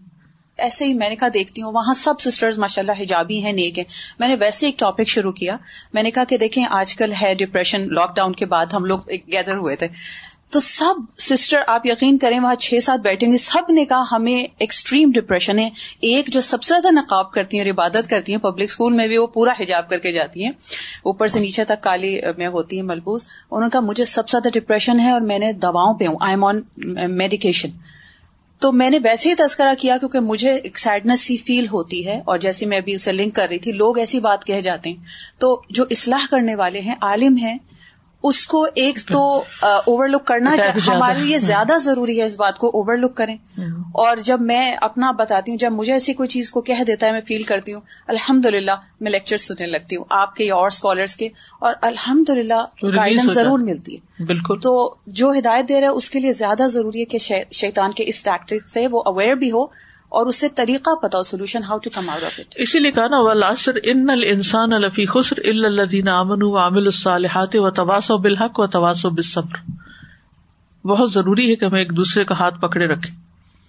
ایسے 0.58 0.86
ہی 0.86 0.94
میں 0.94 1.10
نے 1.10 1.16
کہا 1.16 1.28
دیکھتی 1.34 1.62
ہوں، 1.62 1.72
وہاں 1.72 1.94
سب 1.94 2.20
سسٹر 2.20 2.50
ماشاء 2.58 2.82
اللہ 2.82 2.92
حجابی 3.00 3.44
ہیں، 3.44 3.54
نیک 3.54 3.78
ہیں۔ 3.78 3.86
میں 4.20 4.28
نے 4.28 4.36
ویسے 4.40 4.66
ایک 4.66 4.80
ٹاپک 4.80 5.08
شروع 5.08 5.32
کیا۔ 5.32 5.58
میں 5.94 6.04
نے 6.04 6.12
کہا 6.12 6.24
کہ 6.24 6.38
دیکھیں، 6.38 6.66
آج 6.70 6.96
کل 6.96 7.14
ہے 7.22 7.36
ڈپریشن 7.38 7.94
لاک 7.94 8.16
ڈاؤن 8.16 8.34
کے 8.34 8.46
بعد 8.46 8.66
ہم 8.74 8.86
لوگ 8.86 9.00
گیدر 9.10 9.58
ہوئے 9.58 9.76
تھے۔ 9.76 9.88
تو 10.50 10.60
سب 10.60 10.94
سسٹر 11.18 11.58
آپ 11.68 11.86
یقین 11.86 12.18
کریں، 12.18 12.40
وہاں 12.40 12.56
چھ 12.56 12.74
سات 12.84 13.00
بیٹھیں 13.00 13.32
گے، 13.32 13.38
سب 13.38 13.72
نے 13.72 13.86
کہا 13.86 14.04
ہمیں 14.12 14.44
ایکسٹریم 14.60 15.12
ڈپریشن 15.12 15.60
ہے 15.60 15.70
ایک 16.02 16.28
جو 16.28 16.42
سب 16.42 16.64
سے 16.64 16.68
زیادہ 16.68 16.94
نقاب 16.94 17.32
کرتی 17.32 17.58
ہیں 17.58 17.64
اور 17.64 17.72
عبادت 17.72 18.10
کرتی 18.10 18.32
ہیں 18.32 18.40
پبلک 18.40 18.64
اسکول 18.64 18.94
میں 18.94 19.08
بھی، 19.08 19.18
وہ 19.18 19.28
پورا 19.28 19.52
حجاب 19.60 19.90
کر 19.90 20.00
کے 20.00 20.12
جاتی 20.12 20.44
ہیں۔ 20.44 20.52
اوپر 21.04 21.28
سے 21.28 21.40
نیچے 21.40 21.66
تک 21.66 21.82
کالی 21.82 22.20
میں 22.38 22.48
ہوتی 22.48 22.76
ہیں 22.76 22.84
ملبوس۔ 22.84 23.24
انہوں 23.24 23.62
نے 23.62 23.70
کہا، 23.70 23.80
مجھے 23.80 24.06
سب 24.06 24.30
سے 24.30 24.38
زیادہ 24.38 24.60
ڈپریشن 24.60 25.00
ہے 25.00 25.12
اور 25.12 25.22
میں 25.22 25.40
نے 25.40 25.54
دواؤں 25.54 25.94
پہ 25.94 26.06
ہوں۔ 26.08 26.16
آئی 26.22 26.32
ایم 26.32 26.44
آن 26.44 26.62
میڈیکیشن 27.18 27.70
تو 28.60 28.72
میں 28.72 28.90
نے 28.90 29.00
ویسے 29.04 29.30
ہی 29.30 29.36
تذکرہ 29.36 29.74
کیا 29.80 29.98
کیونکہ 29.98 30.20
مجھے 30.20 30.56
ایک 30.56 30.80
سیڈنس 30.80 31.32
ہی 31.32 31.38
فیل 31.38 31.68
ہوتی 31.68 32.08
ہے۔ 32.08 32.22
اور 32.26 32.38
جیسے 32.38 32.66
میں 32.66 32.78
ابھی 32.78 32.94
اسے 32.94 33.12
لنک 33.12 33.36
کر 33.36 33.48
رہی 33.50 33.60
تھی، 33.60 33.72
لوگ 33.72 33.98
ایسی 33.98 34.20
بات 34.20 34.46
کہہ 34.46 34.62
جاتے 34.62 34.90
ہیں۔ 34.90 35.04
تو 35.38 35.62
جو 35.70 35.86
اصلاح 35.90 36.26
کرنے 36.32 36.56
والے 36.56 36.82
ہیں، 36.82 36.96
عالم 37.02 37.36
ہیں 37.36 37.58
اس 38.24 38.48
کو 38.48 38.68
ایک 38.76 39.00
تو 39.12 39.44
اوور 39.62 40.08
لک 40.08 40.26
کرنا 40.26 40.56
ہمارے 40.88 41.20
لیے 41.20 41.40
زیادہ 41.40 41.74
ضروری 41.82 42.20
ہے 42.20 42.26
اس 42.26 42.36
بات 42.36 42.58
کو 42.58 42.68
اوور 42.68 42.98
لک 42.98 43.16
کریں 43.16 43.38
اور 43.92 44.18
جب 44.18 44.42
میں 44.42 44.76
اپنا 44.82 45.12
بتاتی 45.12 45.52
ہوں 45.52 45.58
جب 45.58 45.72
مجھے 45.72 45.94
ایسی 45.94 46.14
کوئی 46.14 46.30
چیز 46.30 46.52
کو 46.52 46.62
کہہ 46.62 46.84
دیتا 46.88 47.08
ہے 47.08 47.12
میں 47.12 47.22
فیل 47.28 47.44
کرتی 47.44 47.74
ہوں 47.74 47.82
الحمد 48.08 48.46
للہ 48.46 48.72
میں 49.02 49.12
لیکچر 49.12 49.38
سننے 49.38 49.68
لگتی 49.68 49.96
ہوں 49.96 50.04
آپ 50.10 50.36
کے 50.36 50.52
اور 50.52 50.68
اسکالرس 50.68 51.16
کے 51.16 51.30
اور 51.60 51.74
الحمد 51.82 52.30
للہ 52.30 52.66
گائیڈنس 52.96 53.34
ضرور 53.34 53.60
ملتی 53.60 53.98
ہے۔ 53.98 54.24
بالکل۔ 54.24 54.60
تو 54.60 54.96
جو 55.08 55.32
ہدایت 55.32 55.70
دے 55.70 55.74
رہا 55.74 55.88
ہے 55.88 55.94
اس 55.94 56.10
کے 56.10 56.20
لیے 56.20 56.32
زیادہ 56.32 56.64
ضروری 56.68 57.00
ہے 57.00 57.06
کہ 57.06 57.18
شیطان 57.52 57.92
کے 57.92 58.04
اس 58.08 58.24
ٹیکٹک 58.24 58.68
سے 58.68 58.88
وہ 58.88 59.04
اویئر 59.06 59.36
بھی 59.36 59.52
ہو 59.52 59.87
اور 60.10 60.26
اسے 60.26 60.50
طریقہ 60.50 60.96
پتا 60.96 61.24
solution 61.24 61.64
how 61.64 61.78
to 61.78 61.90
come 61.94 62.10
out 62.10 62.24
of 62.24 62.40
it 62.40 62.56
اسی 62.56 62.80
لیے 62.80 62.92
کہا 62.92 63.08
نا 63.08 63.20
ولاسر 63.20 63.72
ان 63.84 64.10
السان 64.10 64.74
الفی 64.74 65.06
خسر 65.06 65.36
الدین 65.46 66.08
امن 66.08 66.44
و 66.44 66.58
عامل 66.58 66.86
الصالحات 66.86 67.56
و 67.56 67.70
تواسو 67.70 68.18
بالحق 68.18 68.60
و 68.60 68.68
تواسو 68.68 69.10
بالصبر. 69.10 69.72
بہت 70.88 71.14
ضروری 71.14 71.52
ہے 71.52 71.56
کہ 71.56 71.66
ہمیں 71.66 71.80
ایک 71.80 71.92
دوسرے 71.92 72.26
کا 72.26 72.40
ہاتھ 72.40 72.62
پکڑے 72.62 72.88
رکھے 72.88 73.12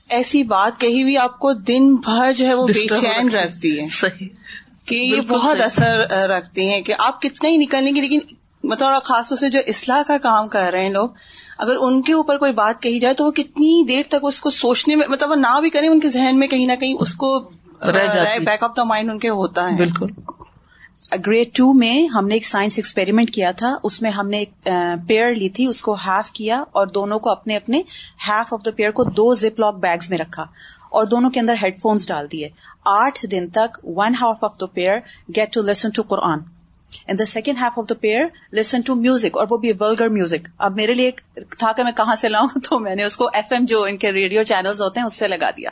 ایسی 0.09 0.42
بات 0.42 0.81
کہی 0.81 1.03
ہوئی 1.03 1.16
آپ 1.16 1.38
کو 1.38 1.53
دن 1.53 1.94
بھر 1.94 2.33
جو 2.33 2.46
ہے 2.46 2.55
وہ 2.55 2.66
بے 2.66 2.87
چین 2.87 3.29
رکھتی 3.29 3.81
ہے 3.81 3.88
صحیح۔ 3.88 4.29
کہ 4.85 4.94
یہ 4.94 5.20
بہت 5.20 5.61
اثر 5.61 5.98
رکھتی 6.12 6.68
ہیں 6.70 6.80
کہ 6.80 6.95
آپ 6.99 7.22
کتنا 7.22 7.51
ہی 7.51 7.57
نکلیں 7.57 7.95
گے 7.95 8.01
لیکن 8.01 8.18
مطلب 8.64 9.02
خاص 9.02 9.28
طور 9.28 9.38
سے 9.38 9.48
جو 9.48 9.59
اصلاح 9.66 10.02
کا 10.06 10.18
کام 10.18 10.48
کر 10.48 10.70
رہے 10.72 10.82
ہیں 10.82 10.88
لوگ 10.88 11.11
اگر 11.59 11.76
ان 11.80 12.02
کے 12.02 12.12
اوپر 12.12 12.38
کوئی 12.38 12.52
بات 12.52 12.82
کہی 12.82 12.98
جائے 12.98 13.14
تو 13.14 13.26
وہ 13.26 13.30
کتنی 13.30 13.84
دیر 13.86 14.02
تک 14.09 14.16
اس 14.22 14.40
کو 14.40 14.50
سوچنے 14.50 14.96
میں 14.96 15.06
مطلب 15.09 15.30
وہ 15.30 15.34
نہ 15.34 15.61
بھی 15.61 15.70
کریں 15.70 15.88
ان 15.88 16.00
کے 16.00 16.11
ذہن 16.11 16.38
میں 16.38 16.48
کہیں 16.48 16.66
نہ 16.66 16.72
کہیں 16.80 16.94
اس 17.00 17.14
کو 17.14 17.38
بیک 18.44 18.62
آف 18.62 18.70
دا 18.76 18.84
مائنڈ 18.84 19.11
ان 19.11 19.18
کے 19.18 19.28
ہوتا 19.28 19.70
ہے۔ 19.70 19.76
بالکل۔ 19.76 20.06
گریڈ 21.26 21.48
ٹو 21.56 21.72
میں 21.72 22.06
ہم 22.06 22.26
نے 22.26 22.34
ایک 22.34 22.46
سائنس 22.46 22.72
ایکسپیریمنٹ 22.76 23.30
کیا 23.30 23.50
تھا 23.50 23.74
اس 23.82 24.02
میں 24.02 24.11
ہم 24.11 24.28
نے 24.28 24.38
ایک 24.38 24.68
پیئر 25.09 25.34
لی 25.34 25.48
تھی 25.48 25.66
اس 25.66 25.82
کو 25.82 25.94
ہاف 25.94 26.30
کیا 26.32 26.64
اور 26.72 26.86
دونوں 26.86 27.18
کو 27.18 27.30
اپنے 27.30 27.56
اپنے 27.56 27.82
ہاف 28.28 28.52
آف 28.52 28.64
دا 28.64 28.70
پیئر 28.76 28.90
کو 28.90 29.04
دو 29.04 29.34
زپ 29.34 29.61
لاک 29.61 29.74
بیگز 29.74 30.11
میں 30.11 30.18
رکھا 30.18 30.42
اور 30.90 31.04
دونوں 31.04 31.30
کے 31.30 31.40
اندر 31.40 31.54
ہیڈ 31.62 31.80
فونس 31.82 32.09
ڈال 32.09 32.26
دیے۔ 32.32 32.48
آٹھ 32.84 33.26
دن 33.26 33.48
تک 33.48 33.78
one 33.84 34.14
half 34.20 34.44
of 34.44 34.61
the 34.61 34.66
pair 34.66 34.98
get 35.36 35.52
to 35.52 35.62
listen 35.62 35.90
to 35.90 36.02
Quran 36.02 36.38
and 37.07 37.18
the 37.18 37.24
second 37.24 37.59
half 37.61 37.78
of 37.78 37.89
the 37.89 37.95
pair 37.95 38.24
listen 38.53 38.80
to 38.80 38.95
music 38.95 39.36
اور 39.36 39.47
وہ 39.51 39.57
بھی 39.57 39.72
ولگر 39.80 40.09
میوزک 40.09 40.49
اب 40.59 40.76
میرے 40.76 40.95
لیے 40.95 41.11
تھا 41.59 41.72
کہ 41.72 41.84
میں 41.84 41.93
کہاں 41.93 42.14
سے 42.16 42.28
لاؤں 42.28 42.59
تو 42.68 42.78
میں 42.78 42.95
نے 42.95 43.05
اس 43.05 43.16
کو 43.16 43.28
ایف 43.32 43.53
ایم 43.53 43.64
جو 43.64 43.82
ان 43.82 43.97
کے 43.97 44.12
ریڈیو 44.12 44.43
چینلز 44.43 44.82
ہوتے 44.82 45.01
ہیں 45.01 45.07
اس 45.07 45.14
سے 45.14 45.28
لگا 45.28 45.51
دیا. 45.51 45.70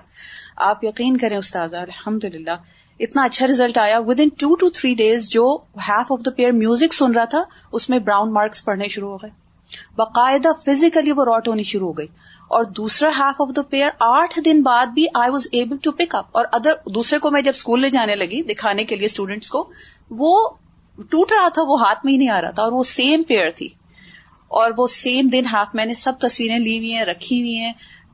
آپ 0.56 0.84
یقین 0.84 1.16
کریں 1.16 1.36
استاذ 1.36 1.74
الحمد 1.74 2.24
للہ 2.24 2.56
اتنا 3.00 3.22
اچھا 3.22 3.46
ریزلٹ 3.46 3.78
آیا. 3.78 3.98
Within 4.20 4.28
two 4.28 4.54
two 4.54 4.70
three 4.70 4.94
days 4.94 5.28
جو 5.28 5.46
half 5.88 6.12
of 6.12 6.24
the 6.24 6.30
pair 6.36 6.52
music 6.52 6.94
سن 6.94 7.12
رہا 7.12 7.24
تھا، 7.24 7.42
اس 7.72 7.88
میں 7.90 7.98
براؤن 7.98 8.32
مارکس 8.32 8.64
پڑھنے 8.64 8.88
شروع 8.88 9.10
ہو 9.10 9.16
گئے. 9.16 9.30
باقاعدہ 9.96 10.52
فزیکلی 10.66 11.12
وہ 11.12 11.24
راٹ 11.24 11.48
ہونی 11.48 11.62
شروع 11.62 11.88
ہو 11.88 11.98
گئی. 11.98 12.06
اور 12.48 12.64
دوسرا 12.64 13.10
ہاف 13.18 13.40
آف 13.40 13.48
دا 13.56 13.62
پیئر 13.62 13.88
آٹھ 14.00 14.38
دن 14.44 14.62
بعد 14.62 14.86
بھی 14.86 15.06
I 15.14 15.30
was 15.30 15.48
able 15.52 15.76
to 15.76 15.92
pick 15.92 16.14
up 16.14 16.36
اور 16.36 16.44
ادر، 16.52 16.74
دوسرے 16.94 17.18
کو 17.18 17.30
میں 17.30 17.42
جب 17.42 17.52
اسکول 17.54 17.80
لے 17.80 17.90
جانے 17.90 18.14
لگی، 18.16 18.42
دکھانے 18.42 18.84
کے 18.84 18.96
لیے 18.96 19.06
اسٹوڈینٹس 19.06 19.50
کو، 19.50 19.68
وہ 20.10 20.48
ٹوٹ 21.02 21.32
رہا 21.32 21.48
تھا، 21.48 21.62
وہ 21.62 21.86
ہاتھ 21.86 21.98
میں 22.04 22.12
ہی 22.12 22.18
نہیں 22.18 22.28
آ 22.28 22.42
رہا 22.42 22.50
تھا، 22.50 22.62
اور 22.62 22.72
وہ 22.72 22.82
سیم 22.82 23.22
پیئر 23.22 23.50
تھی۔ 23.50 23.68
اور 24.48 24.70
وہ 24.76 24.86
سیم 24.86 25.28
دن 25.28 25.42
ہاف 25.52 25.74
میں 25.74 25.86
نے 25.86 25.94
سب 25.94 26.12
تصویریں 26.20 26.58
لی 26.58 26.78
ہوئی 26.78 26.94
ہیں، 26.94 27.04
رکھی 27.04 27.40
ہوئی 27.40 27.56
ہیں۔ 27.56 27.72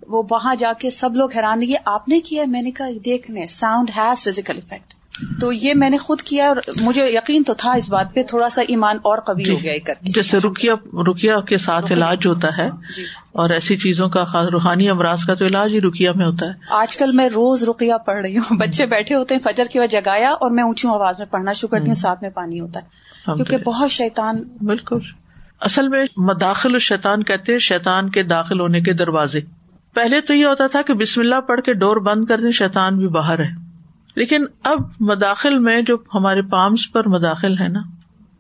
وہ 0.09 0.23
وہاں 0.31 0.55
جا 0.55 0.73
کے 0.73 0.91
سب 0.91 1.17
لوگ 1.17 1.33
حیران، 1.33 1.63
یہ 1.63 1.79
آپ 1.85 2.09
نے 2.09 2.21
کیا 2.21 2.45
میں 2.47 2.63
نے 2.63 2.71
کہا 2.71 2.89
دیکھنے 3.05 3.47
ساؤنڈ 3.47 3.91
ہیز 3.97 4.25
فزیکل 4.25 4.57
افیکٹ 4.57 4.95
تو 5.41 5.53
یہ 5.53 5.75
میں 5.75 5.91
نے 5.91 5.99
خود 5.99 6.23
کیا 6.23 6.49
اور 6.49 6.57
مجھے 6.81 7.11
یقین 7.11 7.43
تو 7.43 7.55
تھا 7.55 7.73
اس 7.73 7.91
بات 7.91 8.15
پہ 8.15 8.23
تھوڑا 8.23 8.49
سا 8.49 8.63
ایمان 8.69 8.97
اور 8.97 9.19
قوی 9.19 9.51
ہو 9.51 9.63
گیا 9.63 9.73
کر 9.85 9.95
جیسے 10.01 10.39
رکیا 10.39 10.75
رکیا 11.11 11.41
کے 11.41 11.59
ساتھ 11.59 11.93
علاج 11.93 12.27
ہوتا 12.27 12.49
ہے 12.59 12.71
جی۔ 12.97 13.03
اور 13.33 13.51
ایسی 13.51 13.77
چیزوں 13.77 14.09
کا 14.09 14.25
خاص 14.25 14.49
روحانی 14.49 14.89
امراض 14.89 15.25
کا 15.25 15.35
تو 15.35 15.47
علاج 15.47 15.75
ہی 15.75 15.81
رکیا 15.81 16.13
میں 16.13 16.27
ہوتا 16.27 16.47
ہے۔ 16.47 16.53
آج 16.71 16.97
کل 16.97 17.13
میں 17.13 17.29
روز 17.29 17.69
رکیا 17.69 17.97
پڑھ 17.97 18.21
رہی 18.21 18.39
ہوں۔ 18.39 18.57
بچے 18.57 18.87
بیٹھے 18.87 19.15
ہوتے 19.15 19.35
ہیں 19.35 19.43
فجر 19.45 19.65
کی 19.73 19.79
وجہ 19.79 20.01
جگایا 20.01 20.31
اور 20.31 20.51
میں 20.51 20.63
اونچی 20.63 20.89
آواز 20.89 21.15
میں 21.19 21.27
پڑھنا 21.27 21.53
شروع 21.53 21.71
کرتی 21.71 21.87
ہوں 21.87 21.95
ساتھ 21.95 22.19
میں 22.23 22.31
پانی 22.31 22.61
ہوتا 22.61 22.81
ہے۔ 22.81 22.87
کیونکہ 23.35 23.57
بہت 23.57 23.91
شیطان 23.91 24.43
بالکل۔ 24.61 24.99
اصل 25.61 25.89
میں 25.89 26.05
مداخل 26.17 26.79
شیطان 26.79 27.23
کہتے 27.23 27.53
ہیں 27.53 27.59
شیطان 27.59 28.11
کے 28.11 28.23
داخل 28.23 28.61
ہونے 28.61 28.81
کے 28.81 28.93
دروازے۔ 28.93 29.41
پہلے 29.95 30.21
تو 30.21 30.35
یہ 30.35 30.47
ہوتا 30.47 30.67
تھا 30.67 30.83
کہ 30.83 30.95
بسم 30.95 31.21
اللہ 31.21 31.41
پڑھ 31.41 31.61
کے 31.61 31.75
ڈور 31.75 31.97
بند 31.97 32.25
کر 32.25 32.41
دیں 32.41 32.51
شیطان 32.51 32.99
بھی 32.99 33.09
باہر 33.09 33.39
ہے۔ 33.39 33.72
لیکن 34.15 34.45
اب 34.65 34.79
مداخل 35.01 35.59
میں 35.59 35.83
جو 35.83 35.97
ہمارے 36.15 36.43
پامس 36.43 36.93
پر 36.93 37.09
مداخل 37.09 37.59
ہے 37.59 37.69
نا، 37.69 37.81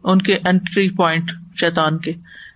ان 0.04 0.22
کے 0.22 0.34
اینٹری 0.34 0.90
پوائنٹ 0.90 1.32
شیطان 1.60 1.98
کے، 1.98 2.12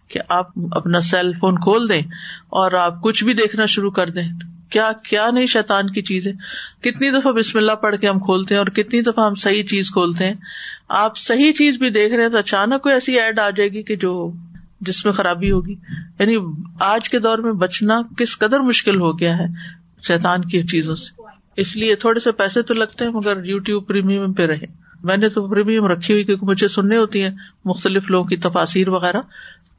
کہ 0.08 0.20
آپ 0.28 0.46
اپنا 0.70 1.00
سیل 1.00 1.32
فون 1.32 1.56
کھول 1.56 1.88
دیں 1.88 2.02
اور 2.48 2.72
آپ 2.72 3.02
کچھ 3.02 3.24
بھی 3.24 3.34
دیکھنا 3.34 3.64
شروع 3.64 3.90
کر 3.90 4.10
دیں۔ 4.10 4.28
کیا 4.70 4.92
کیا 5.08 5.30
نہیں 5.30 5.46
شیطان 5.46 5.86
کی 5.86 6.02
چیز 6.02 6.28
ہے 6.28 6.32
کتنی 6.80 7.10
دفعہ 7.10 7.32
بسم 7.32 7.58
اللہ 7.58 7.72
پڑھ 7.72 7.96
کے 7.96 8.08
ہم 8.08 8.18
کھولتے 8.18 8.54
ہیں 8.54 8.58
اور 8.58 8.66
کتنی 8.66 9.00
دفعہ 9.00 9.26
ہم 9.26 9.34
صحیح 9.34 9.62
چیز 9.62 9.90
کھولتے 9.90 10.26
ہیں۔ 10.26 10.34
آپ 10.88 11.18
صحیح 11.18 11.52
چیز 11.52 11.76
بھی 11.76 11.90
دیکھ 11.90 12.14
رہے 12.14 12.22
ہیں 12.22 12.30
تو 12.30 12.38
اچانک 12.38 12.82
کوئی 12.82 12.94
ایسی 12.94 13.20
ایڈ 13.20 13.38
آ 13.38 13.50
جائے 13.50 13.68
گی 13.68 13.82
کہ 13.82 13.96
جو 13.96 14.32
جس 14.80 15.04
میں 15.04 15.12
خرابی 15.12 15.50
ہوگی۔ 15.50 15.74
یعنی 16.18 16.36
آج 16.80 17.08
کے 17.08 17.18
دور 17.18 17.38
میں 17.38 17.52
بچنا 17.52 17.94
کس 18.16 18.38
قدر 18.38 18.60
مشکل 18.60 19.00
ہو 19.00 19.18
گیا 19.18 19.38
ہے 19.38 19.46
شیطان 20.06 20.40
کی 20.40 20.62
چیزوں 20.62 20.94
سے۔ 20.94 21.15
اس 21.56 21.76
لیے 21.76 21.94
تھوڑے 21.94 22.20
سے 22.20 22.32
پیسے 22.32 22.62
تو 22.62 22.74
لگتے 22.74 23.04
ہیں، 23.04 23.12
مگر 23.12 23.44
یو 23.44 23.58
ٹیوب 23.58 23.88
پریمیم 23.88 24.32
پہ 24.32 24.46
رہے 24.46 24.86
میں 25.02 25.16
نے 25.16 25.28
تو 25.28 25.48
پریمیم 25.48 25.86
رکھی 25.86 26.14
ہوئی 26.14 26.24
کیونکہ 26.24 26.46
مجھے 26.46 26.68
سننے 26.68 26.96
ہوتی 26.96 27.22
ہیں 27.22 27.30
مختلف 27.64 28.10
لوگوں 28.10 28.28
کی 28.28 28.36
تفاصیر 28.36 28.88
وغیرہ۔ 28.88 29.20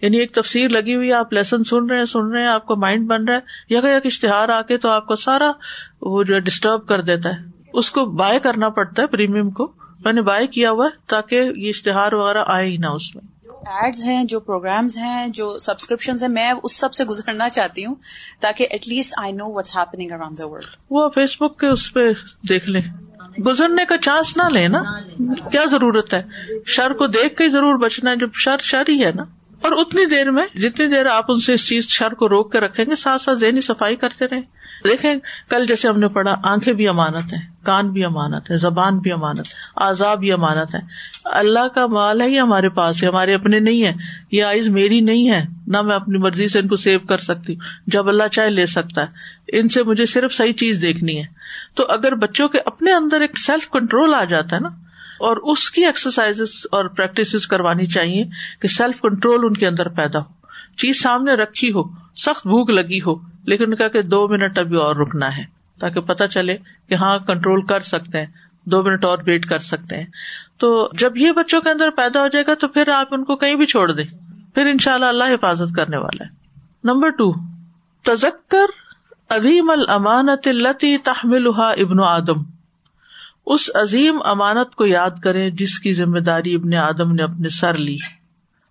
یعنی 0.01 0.19
ایک 0.19 0.31
تفصیل 0.31 0.73
لگی 0.73 0.95
ہوئی 0.95 1.13
آپ 1.13 1.33
لیسن 1.33 1.63
سن 1.63 1.85
رہے 1.89 1.97
ہیں، 1.97 2.05
سن 2.05 2.31
رہے 2.31 2.41
ہیں، 2.41 2.47
آپ 2.47 2.67
کا 2.67 2.75
مائنڈ 2.75 3.07
بن 3.07 3.23
رہا 3.23 3.33
ہے۔ 3.33 3.39
یا 3.69 3.79
یک 3.79 4.05
اشتہار 4.05 4.49
آ 4.49 4.61
کے 4.61 4.77
تو 4.77 4.89
آپ 4.89 5.07
کا 5.07 5.15
سارا 5.15 5.51
وہ 6.01 6.23
جو 6.23 6.39
ڈسٹرب 6.39 6.87
کر 6.87 7.01
دیتا 7.01 7.29
ہے۔ 7.29 7.45
اس 7.73 7.91
کو 7.91 8.05
بائی 8.05 8.39
کرنا 8.39 8.69
پڑتا 8.69 9.01
ہے 9.01 9.07
پریمیم 9.07 9.49
کو۔ 9.49 9.71
میں 10.05 10.13
نے 10.13 10.21
بائی 10.21 10.47
کیا 10.47 10.71
ہوا 10.71 10.89
تاکہ 11.07 11.51
یہ 11.55 11.69
اشتہار 11.69 12.13
وغیرہ 12.13 12.43
آئے 12.47 12.69
ہی 12.69 12.77
نہ 12.77 12.87
اس 12.87 13.15
میں۔ 13.15 13.36
ایڈز 13.65 14.03
ہیں، 14.03 14.23
جو 14.23 14.39
پروگرامز 14.39 14.97
ہیں، 14.97 15.27
جو 15.27 15.57
سبسکرپشن 15.57 16.11
ہیں، 16.21 16.27
میں 16.27 16.53
اس 16.63 16.75
سب 16.75 16.93
سے 16.93 17.05
گزرنا 17.05 17.49
چاہتی 17.49 17.85
ہوں 17.85 17.95
تاکہ 18.39 18.67
at 18.69 18.87
least 18.87 19.13
I 19.17 19.31
know 19.31 19.53
what's 19.53 19.77
happening 19.77 20.11
around 20.11 20.39
the 20.39 20.47
world 20.47 20.65
وہ 20.89 21.09
فیس 21.09 21.35
بک 21.39 21.59
کے 21.59 21.67
اس 21.67 21.93
پہ 21.93 22.09
دیکھ 22.49 22.69
لیں۔ 22.69 22.81
گزرنے 23.45 23.85
کا 23.85 23.97
چانس 23.97 24.37
نہ 24.37 24.43
لے 24.43 24.67
نا۔ 24.67 24.83
کیا 25.51 25.65
ضرورت 25.71 26.13
ہے؟ 26.13 26.23
شر 26.65 26.93
کو 26.93 27.07
دیکھ 27.07 27.37
کے 27.37 27.49
ضرور 27.49 27.75
بچنا 27.75 28.11
ہے۔ 28.11 28.15
جب 28.15 28.29
شر 28.33 28.57
شر 28.59 28.83
ہی 28.89 29.05
ہے 29.05 29.11
نا۔ 29.15 29.23
اور 29.61 29.71
اتنی 29.71 30.05
دیر 30.05 30.31
میں 30.31 30.57
جتنی 30.57 30.87
دیر 30.87 31.05
آپ 31.05 31.25
ان 31.29 31.39
سے 31.39 31.53
اس 31.53 31.67
چیز 31.67 31.87
شر 31.87 32.13
کو 32.13 32.29
روک 32.29 32.51
کے 32.51 32.59
رکھیں 32.59 32.85
گے، 32.85 32.95
ساتھ 32.95 33.21
ساتھ 33.21 33.39
ذہنی 33.39 33.61
صفائی 33.61 33.95
کرتے 33.95 34.25
رہے 34.27 34.66
دیکھیں 34.87 35.15
کل 35.49 35.65
جیسے 35.65 35.87
ہم 35.87 35.99
نے 35.99 36.07
پڑھا، 36.07 36.35
آنکھیں 36.43 36.73
بھی 36.73 36.87
امانت 36.87 37.33
ہے 37.33 37.37
کان 37.63 37.91
بھی 37.91 38.03
امانت 38.05 38.51
ہے 38.51 38.57
زبان 38.57 38.99
بھی 38.99 39.11
امانت 39.11 39.39
ہے 39.39 39.85
آزاد 39.85 40.17
بھی 40.17 40.31
امانت 40.31 40.75
ہے 40.75 40.79
اللہ 41.23 41.67
کا 41.67 41.85
مال 41.87 42.21
ہے 42.21 42.29
یہ 42.29 42.41
ہمارے 42.41 42.69
پاس 42.69 43.03
ہے، 43.03 43.07
ہمارے 43.07 43.33
اپنے 43.33 43.59
نہیں 43.59 43.83
ہے 43.83 43.93
یہ 44.31 44.43
آئز 44.43 44.67
میری 44.67 44.99
نہیں 45.01 45.29
ہے، 45.31 45.43
نہ 45.67 45.81
میں 45.81 45.95
اپنی 45.95 46.17
مرضی 46.17 46.47
سے 46.47 46.59
ان 46.59 46.67
کو 46.67 46.75
سیو 46.75 46.99
کر 46.99 47.17
سکتی 47.17 47.53
ہوں۔ 47.53 47.61
جب 47.87 48.07
اللہ 48.07 48.27
چاہے 48.31 48.49
لے 48.49 48.65
سکتا 48.65 49.01
ہے۔ 49.01 49.59
ان 49.59 49.67
سے 49.67 49.83
مجھے 49.83 50.05
صرف 50.05 50.33
صحیح 50.33 50.53
چیز 50.53 50.81
دیکھنی 50.81 51.17
ہے۔ 51.17 51.25
تو 51.75 51.85
اگر 51.89 52.15
بچوں 52.15 52.47
کے 52.47 52.59
اپنے 52.65 52.93
اندر 52.93 53.21
ایک 53.21 53.39
سیلف 53.39 53.69
کنٹرول 53.69 54.13
آ 54.13 54.23
جاتا 54.23 54.55
ہے 54.55 54.61
نا، 54.61 54.69
اور 55.19 55.37
اس 55.37 55.69
کی 55.71 55.85
ایکسرسائز 55.85 56.41
اور 56.71 56.85
پریکٹس 56.85 57.47
کروانی 57.47 57.85
چاہیے 57.85 58.25
کہ 58.61 58.67
سیلف 58.67 59.01
کنٹرول 59.01 59.39
ان 59.43 59.53
کے 59.53 59.67
اندر 59.67 59.87
پیدا 59.87 60.19
ہو۔ 60.19 60.36
چیز 60.77 61.01
سامنے 61.01 61.33
رکھی 61.33 61.71
ہو، 61.71 61.83
سخت 62.15 62.47
بھوک 62.47 62.69
لگی 62.69 62.99
ہو، 63.01 63.15
لیکن 63.45 63.75
کہا 63.75 63.87
کہ 63.87 64.01
دو 64.01 64.27
منٹ 64.27 64.57
ابھی 64.57 64.75
اور 64.75 64.95
رکنا 64.95 65.37
ہے، 65.37 65.43
تاکہ 65.79 66.01
پتا 66.01 66.27
چلے 66.27 66.57
کہ 66.87 66.95
ہاں 66.95 67.17
کنٹرول 67.17 67.65
کر 67.65 67.79
سکتے 67.79 68.17
ہیں، 68.19 68.25
دو 68.65 68.83
منٹ 68.83 69.05
اور 69.05 69.17
ویٹ 69.25 69.45
کر 69.45 69.59
سکتے 69.59 69.97
ہیں۔ 69.97 70.05
تو 70.57 70.89
جب 70.93 71.17
یہ 71.17 71.31
بچوں 71.31 71.61
کے 71.61 71.69
اندر 71.69 71.89
پیدا 71.89 72.21
ہو 72.21 72.27
جائے 72.27 72.45
گا، 72.47 72.53
تو 72.53 72.67
پھر 72.67 72.89
آپ 72.89 73.07
ان 73.11 73.23
کو 73.23 73.35
کہیں 73.35 73.55
بھی 73.55 73.65
چھوڑ 73.65 73.91
دیں۔ 73.91 74.05
پھر 74.55 74.65
ان 74.65 74.77
شاء 74.77 74.93
اللہ 74.93 75.05
اللہ 75.05 75.23
حفاظت 75.23 75.75
کرنے 75.75 75.97
والا 75.97 76.23
ہے۔ 76.25 76.29
نمبر 76.83 77.09
ٹو 77.09 77.33
تزکر 78.03 78.87
عظیم 79.29 79.69
المانت 79.69 80.47
التی 80.47 80.97
تحمل 80.97 81.47
ابن 81.57 82.03
آدم۔ 82.03 82.43
اس 83.45 83.69
عظیم 83.75 84.19
امانت 84.25 84.75
کو 84.75 84.85
یاد 84.85 85.09
کرے 85.23 85.51
جس 85.51 85.79
کی 85.79 85.93
ذمہ 85.93 86.19
داری 86.19 86.55
ابن 86.55 86.73
آدم 86.73 87.11
نے 87.11 87.23
اپنے 87.23 87.49
سر 87.49 87.73
لی۔ 87.73 87.97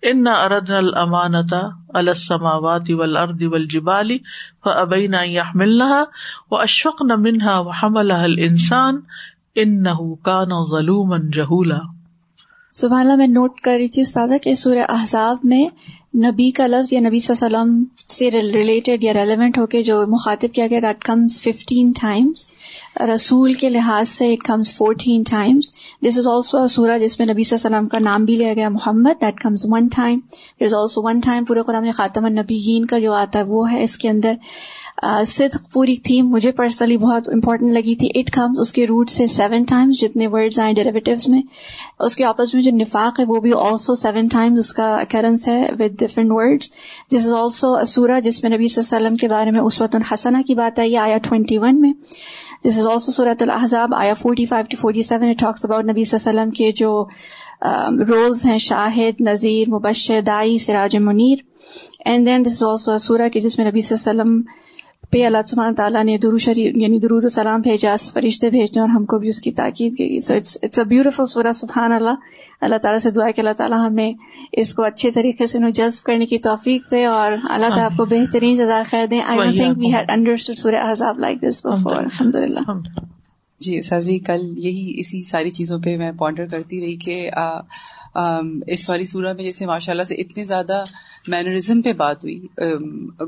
ان 0.03 0.24
نہ 0.24 0.30
اردن 0.30 0.74
المانتا 0.74 1.61
السماوات 1.94 2.90
والارض 2.90 3.42
والجبال 3.42 4.18
فابین 4.64 5.14
يحملنها 5.24 6.05
واشفقن 6.51 7.22
منها 7.22 7.59
وحملها 7.59 8.24
الانسان 8.24 8.94
انه 9.55 10.14
كان 10.24 10.64
ظلوما 10.64 11.16
جهولا۔ 11.16 11.78
سبحان 12.72 13.01
اللہ، 13.01 13.16
میں 13.16 13.26
نوٹ 13.26 13.61
کر 13.61 13.72
رہی 13.76 13.88
تھی، 13.88 14.03
استاذہ، 14.03 14.38
کہ 14.38 14.55
سورہ 14.55 14.84
احزاب 14.88 15.36
میں 15.44 15.66
نبی 16.16 16.50
کا 16.50 16.66
لفظ 16.66 16.92
یا 16.92 17.00
نبی 17.00 17.18
صلی 17.20 17.34
اللہ 17.34 17.56
علیہ 17.56 17.70
وسلم 17.70 17.84
سے 18.08 18.30
ریلیٹڈ 18.30 19.04
یا 19.04 19.12
ریلیونٹ 19.14 19.58
ہو 19.58 19.66
کے 19.66 19.82
جو 19.82 20.00
مخاطب 20.08 20.54
کیا 20.54 20.66
گیا 20.66 20.78
دیٹ 20.82 21.04
کمز 21.04 21.40
ففٹین 21.40 21.92
ٹائمس 22.00 22.46
رسول 23.08 23.52
کے 23.54 23.68
لحاظ 23.70 24.08
سے 24.08 24.32
it 24.32 24.42
comes 24.44 24.72
fourteen 24.76 25.22
times 25.30 25.70
this 26.06 26.18
is 26.18 26.26
also 26.26 26.66
سورہ 26.68 26.98
جس 26.98 27.18
میں 27.18 27.26
نبی 27.26 27.44
صلی 27.44 27.56
اللہ 27.56 27.66
علیہ 27.66 27.76
وسلم 27.76 27.88
کا 27.88 27.98
نام 28.04 28.24
بھی 28.24 28.36
لیا 28.36 28.52
گیا، 28.54 28.68
Muhammad. 28.68 29.20
That 29.20 29.40
comes 29.40 29.64
one 29.70 29.88
time 29.96 30.20
there 30.30 30.66
is 30.66 30.74
also 30.74 31.02
one 31.02 31.20
time 31.24 31.44
پورے 31.44 31.62
قرآن 31.66 31.90
خاتم 31.96 32.24
النبیین 32.24 32.86
کا 32.86 32.98
جو 32.98 33.12
آتا 33.14 33.38
ہے 33.38 33.44
وہ 33.44 33.70
ہے 33.72 33.82
اس 33.82 33.98
کے 33.98 34.08
اندر. 34.08 34.34
صدق 35.26 35.72
پوری 35.72 35.97
تھیم 35.97 36.28
مجھے 36.28 36.53
پرسنلی 36.53 36.97
بہت 36.97 37.28
امپورٹنٹ 37.28 37.72
لگی 37.72 37.94
تھی۔ 37.97 38.09
اٹ 38.14 38.30
کمز 38.30 38.61
اس 38.61 38.72
کے 38.72 38.86
روٹ 38.86 39.11
سے 39.11 39.26
سیون 39.26 39.64
ٹائمس 39.64 40.01
جتنے 40.01 40.26
ورڈز 40.26 40.59
آئے 40.59 40.72
ڈیریویٹوز 40.72 41.28
میں۔ 41.28 41.42
اس 42.01 42.16
کے 42.16 42.24
آپس 42.24 42.55
میں 42.55 42.62
جو 42.62 42.70
نفاق 42.70 43.20
ہے، 43.20 43.24
وہ 43.28 43.40
بھی 43.40 43.53
آلسو 43.53 43.94
سیون 43.94 44.26
ٹائمز 44.26 44.59
اس 44.59 44.72
کا 44.74 44.94
اکرنس 44.94 45.49
ہے 45.49 45.61
with 45.78 45.99
different 45.99 46.32
words 46.32 46.70
this 47.12 47.26
is 47.26 47.32
also 47.32 47.84
سورہ 47.84 48.20
جس 48.20 48.42
میں 48.42 48.51
نبی 48.57 48.68
صلی 48.68 48.82
اللہ 48.82 48.97
علیہ 48.97 49.07
وسلم 49.07 49.16
کے 49.16 49.28
بارے 49.28 49.51
میں 49.51 49.61
اس 49.61 49.80
وقت 49.80 49.94
الحسنہ 49.94 50.42
کی 50.47 50.55
بات 50.55 50.78
ہے 50.78 50.88
یہ 50.88 50.99
آیا 50.99 51.18
ٹوینٹی 51.18 51.59
ون 51.59 51.80
میں۔ 51.80 51.92
دس 52.64 52.78
از 52.78 52.86
آلسو 52.86 53.12
سورت 53.12 53.42
الحضاب 53.42 53.94
آیا 53.94 54.14
forty 54.14 54.47
five 54.47 54.66
to 54.70 54.76
forty 54.80 55.03
seven 55.03 55.32
talks 55.32 55.64
about 55.64 55.84
نبی 55.84 56.05
صلی 56.05 56.18
اللہ 56.18 56.30
علیہ 56.30 56.40
وسلم 56.40 56.51
کے 56.51 56.72
جو 56.72 57.07
رولز 58.09 58.44
ہیں، 58.47 58.59
شاہد، 58.59 59.20
نذیر، 59.20 59.70
مبشر، 59.70 60.20
دائی، 60.20 60.59
Siraj 60.59 60.97
Munir. 60.97 61.38
And 62.05 62.26
then 62.26 62.44
this 62.44 62.62
is 62.62 62.64
also 62.64 62.99
سورہ 62.99 63.28
کے 63.32 63.40
جس 63.40 63.59
میں 63.59 63.70
نبی 63.70 63.80
صلی 63.80 63.97
اللہ 63.97 64.11
علیہ 64.11 64.20
وسلم 64.20 64.42
پہ 65.12 65.24
اللہ 65.26 65.42
سبحانہ 65.46 65.74
تعالیٰ 65.74 66.04
نے 66.04 66.16
درو 66.18 66.38
شریف 66.38 66.76
یعنی 66.76 66.98
درود 66.98 67.24
و 67.24 67.28
سلام 67.28 67.61
بھیجا 67.61 67.94
فرشتے 68.12 68.50
بھیجنے 68.50 68.80
اور 68.80 68.88
ہم 68.88 69.04
کو 69.04 69.18
بھی 69.18 69.28
اس 69.28 69.40
کی 69.40 69.52
تاکید 69.52 69.96
کی 69.96 70.18
so 70.20 70.34
it's 70.34 70.57
it's 70.62 70.78
a 70.78 70.84
beautiful 70.84 71.26
سورہ 71.26 71.52
سبحان 71.52 71.92
اللہ 71.92 72.24
اللہ 72.61 72.76
تعالیٰ 72.76 73.00
سے 73.00 73.11
دعا 73.11 73.30
کہ 73.30 73.40
اللہ 73.40 73.57
تعالیٰ 73.57 73.78
ہمیں 73.86 74.12
اس 74.52 74.74
کو 74.74 74.82
اچھے 74.82 75.11
طریقے 75.11 75.46
سے 75.46 75.59
جذب 75.72 76.07
کرنے 76.07 76.26
کی 76.26 76.38
توفیق 76.38 76.90
دے 76.90 77.04
اور 77.07 77.32
اللہ 77.32 77.68
تعالیٰ 77.68 77.84
آپ 77.84 77.96
کو 77.96 78.04
بہترین 78.07 78.57
جزا 78.57 78.82
خیر 78.86 79.07
دیں 79.07 79.20
I 79.26 79.40
don't 79.40 79.57
think 79.57 79.78
we 79.78 79.92
had 79.94 80.11
understood 80.11 80.57
سورہ 80.57 80.82
احزاب 80.82 81.18
لائک 81.18 81.42
دس 81.42 81.64
بفور 81.66 81.96
الحمد 81.96 82.34
للہ 82.36 82.78
جی 83.61 83.80
سازی 83.80 84.18
کل 84.18 84.42
یہی 84.59 84.92
اسی 84.96 85.22
ساری 85.22 85.50
چیزوں 85.50 85.78
پہ 85.78 85.96
میں 85.96 86.11
پونڈر 86.12 86.46
کرتی 86.46 86.80
رہی 86.80 86.96
کہ 86.96 87.28
اس 88.66 88.88
والی 88.90 89.04
صورت 89.04 89.36
میں 89.36 89.44
جیسے 89.44 89.66
ماشاء 89.66 89.92
اللہ 89.92 90.02
سے 90.02 90.14
اتنے 90.14 90.44
زیادہ 90.44 90.82
مینرزم 91.28 91.80
پہ 91.82 91.92
بات 91.92 92.24
ہوئی 92.24 92.38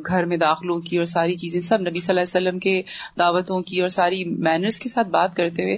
گھر 0.07 0.24
میں 0.24 0.36
داخلوں 0.36 0.78
کی 0.80 0.97
اور 0.99 1.07
ساری 1.07 1.36
چیزیں، 1.36 1.61
سب 1.61 1.80
نبی 1.80 2.01
صلی 2.01 2.12
اللہ 2.12 2.20
علیہ 2.20 2.36
وسلم 2.36 2.59
کے 2.59 2.82
دعوتوں 3.18 3.61
کی 3.62 3.80
اور 3.80 3.89
ساری 3.89 4.24
مینرز 4.24 4.78
کے 4.80 4.89
ساتھ 4.89 5.09
بات 5.09 5.34
کرتے 5.36 5.62
ہوئے، 5.62 5.76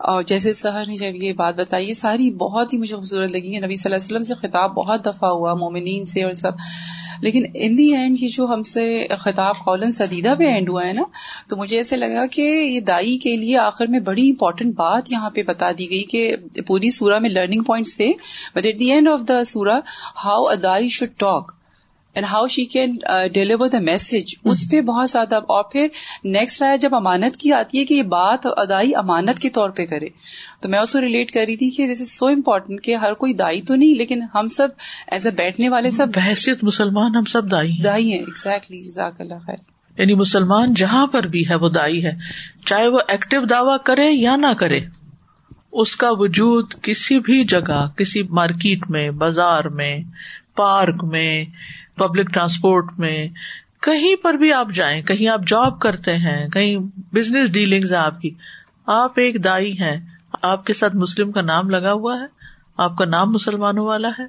اور 0.00 0.22
جیسے 0.22 0.52
سہر 0.52 0.86
نے 0.86 0.96
جب 0.96 1.22
یہ 1.22 1.32
بات 1.32 1.54
بتائی، 1.56 1.88
یہ 1.88 1.94
ساری 1.94 2.30
بہت 2.38 2.72
ہی 2.72 2.78
مجھے 2.78 2.94
خوبصورت 2.94 3.30
لگی 3.30 3.54
ہے 3.54 3.60
نبی 3.60 3.76
صلی 3.76 3.92
اللہ 3.92 3.96
علیہ 3.96 4.06
وسلم 4.06 4.28
سے 4.28 4.34
خطاب 4.40 4.74
بہت 4.74 5.04
دفعہ 5.06 5.30
ہوا، 5.30 5.54
مومنین 5.54 6.04
سے 6.04 6.22
اور 6.22 6.32
سب۔ 6.34 6.52
لیکن 7.22 7.44
ان 7.54 7.76
دی 7.78 7.86
اینڈ 7.94 8.16
یہ 8.20 8.28
جو 8.32 8.46
ہم 8.46 8.62
سے 8.62 9.06
خطاب 9.18 9.58
قولن 9.64 9.92
سدیدہ 9.92 10.34
پہ 10.38 10.44
اینڈ 10.44 10.68
ہوا 10.68 10.86
ہے 10.86 10.92
نا، 10.92 11.02
تو 11.48 11.56
مجھے 11.56 11.76
ایسے 11.76 11.96
لگا 11.96 12.26
کہ 12.26 12.42
یہ 12.42 12.80
دائی 12.80 13.16
کے 13.18 13.36
لیے 13.36 13.56
آخر 13.58 13.86
میں 13.86 14.00
بڑی 14.00 14.28
امپورٹنٹ 14.30 14.74
بات 14.74 15.12
یہاں 15.12 15.30
پہ 15.30 15.42
بتا 15.42 15.70
دی 15.78 15.90
گئی 15.90 16.02
کہ 16.04 16.34
پوری 16.66 16.90
سورہ 16.90 17.18
میں 17.18 17.30
لرننگ 17.30 17.62
پوائنٹس 17.62 17.96
تھے 17.96 18.12
but 18.54 18.66
at 18.66 18.80
the 18.80 18.90
end 18.90 19.08
of 19.08 19.28
the 19.28 19.42
سورہ 19.44 19.80
ہاؤ 20.24 20.42
ادائی 20.42 20.62
دائی 20.62 20.88
should 20.88 21.18
talk 21.18 21.52
and 22.14 22.26
how 22.26 22.46
she 22.46 22.64
can 22.64 22.96
deliver 23.34 23.68
the 23.68 23.78
message 23.78 24.34
اس 24.44 24.70
پہ 24.70 24.80
بہت 24.80 25.10
زیادہ 25.10 25.34
اور 25.34 25.64
پھر 25.64 25.88
نیکسٹ 26.24 26.62
آیا 26.62 26.76
جب 26.76 26.94
امانت 26.94 27.36
کی 27.36 27.52
آتی 27.52 27.78
ہے 27.78 27.84
کہ 27.84 27.94
یہ 27.94 28.02
بات 28.02 28.38
ادائی 28.44 28.94
امانت 28.94 29.38
کے 29.38 29.50
طور 29.50 29.70
پہ 29.70 29.86
کرے. 29.86 30.08
تو 30.60 30.68
میں 30.68 30.78
اس 30.78 30.92
کو 30.92 31.00
ریلیٹ 31.00 31.30
کر 31.30 31.40
رہی 31.40 31.56
تھی 31.56 31.70
کہ 31.70 31.94
دس 31.94 32.00
از 32.00 32.10
سو 32.10 32.26
امپورٹنٹ 32.26 32.82
کہ 32.82 32.96
ہر 32.96 33.12
کوئی 33.12 33.32
دائی 33.32 33.62
تو 33.62 33.74
نہیں 33.74 33.94
لیکن 33.94 34.22
ہم 34.34 34.46
سب 34.46 34.68
ایز 35.06 35.26
اے 35.26 35.32
بیٹھنے 35.32 35.68
والے 35.68 35.90
سب 35.90 36.06
بحثیت 36.14 36.64
مسلمان 36.64 37.14
ہم 37.14 37.24
سب 37.24 37.50
دائی 37.50 37.82
دائی 37.84 38.12
ہیں 38.12 38.18
ایگزیکٹلی 38.18 38.82
جزاک 38.82 39.20
اللہ 39.20 39.34
خیر۔ 39.46 39.56
یعنی 39.98 40.14
مسلمان 40.14 40.74
جہاں 40.74 41.06
پر 41.06 41.26
بھی 41.26 41.48
ہے 41.48 41.54
وہ 41.54 41.68
دائی 41.68 42.04
ہے۔ 42.04 42.12
چاہے 42.66 42.88
وہ 42.88 42.98
ایکٹیو 43.08 43.44
دعوی 43.44 43.76
کرے 43.84 44.10
یا 44.10 44.36
نہ 44.36 44.52
کرے 44.58 44.80
اس 45.72 45.96
کا 45.96 46.10
وجود 46.10 46.74
کسی 46.82 47.18
بھی 47.18 47.44
جگہ 47.44 47.88
کسی 47.96 48.22
مارکیٹ 48.22 48.90
میں 48.90 49.10
بازار 49.10 49.64
میں 49.64 49.96
پارک 50.56 51.04
میں 51.04 51.44
پبلک 51.96 52.34
ٹرانسپورٹ 52.34 52.84
میں 52.98 53.28
کہیں 53.80 54.16
پر 54.22 54.34
بھی 54.34 54.52
آپ 54.52 54.68
جائیں، 54.74 55.02
کہیں 55.02 55.28
آپ 55.28 55.40
جاب 55.46 55.80
کرتے 55.80 56.16
ہیں، 56.16 56.48
کہیں 56.48 56.76
بزنس 56.96 57.52
ڈیلنگ 57.52 57.84
ہے 57.90 57.96
آپ 57.96 58.20
کی، 58.20 58.30
آپ 58.86 59.10
ایک 59.16 59.44
دائی 59.44 59.80
ہیں، 59.80 60.06
آپ 60.42 60.66
کے 60.66 60.72
ساتھ 60.72 60.96
مسلم 60.96 61.32
کا 61.32 61.40
نام 61.40 61.70
لگا 61.70 61.92
ہوا 61.92 62.20
ہے، 62.20 62.26
آپ 62.76 62.96
کا 62.96 63.04
نام 63.04 63.32
مسلمانوں 63.32 63.86
والا 63.86 64.08
ہے۔ 64.18 64.26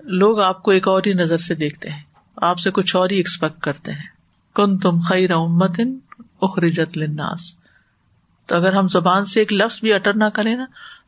لوگ 0.00 0.40
آپ 0.40 0.62
کو 0.62 0.70
ایک 0.70 0.88
اور 0.88 1.02
ہی 1.06 1.12
نظر 1.12 1.38
سے 1.38 1.54
دیکھتے 1.54 1.90
ہیں، 1.90 2.02
آپ 2.36 2.58
سے 2.58 2.70
کچھ 2.70 2.96
اور 2.96 3.10
ہی 3.10 3.16
ایکسپیکٹ 3.16 3.60
کرتے 3.60 3.92
ہیں۔ 3.92 4.14
کن 4.54 4.78
تم 4.78 4.98
خیر 5.00 5.30
امتن 5.30 5.98
اخرجت 6.40 6.98
لناس 6.98 7.54
تو 8.46 8.56
اگر 8.56 8.72
ہم 8.72 8.88
زبان 8.88 9.24
سے 9.24 9.40
ایک 9.40 9.52
لفظ 9.52 9.80
بھی 9.80 9.92
اٹر 9.92 10.14
نہ 10.14 10.24
کریں 10.24 10.56
نا، 10.56 10.64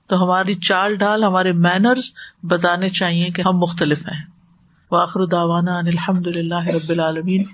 تو 0.07 0.25
ہماری 0.25 0.55
چال 0.55 0.95
ڈال، 0.95 1.25
ہمارے 1.25 1.53
مینرز 1.53 2.11
بتانے 2.43 2.89
چاہیے 2.89 3.25
کہ 3.25 3.43
ہم 3.47 3.59
مختلف 3.59 3.99
ہیں۔ 3.99 4.36
وآخر 4.91 5.25
دعوانا 5.25 5.79
ان 5.79 5.87
الحمد 5.87 6.27
للہ 6.27 6.67
رب 6.67 6.91
العالمین. 6.91 7.45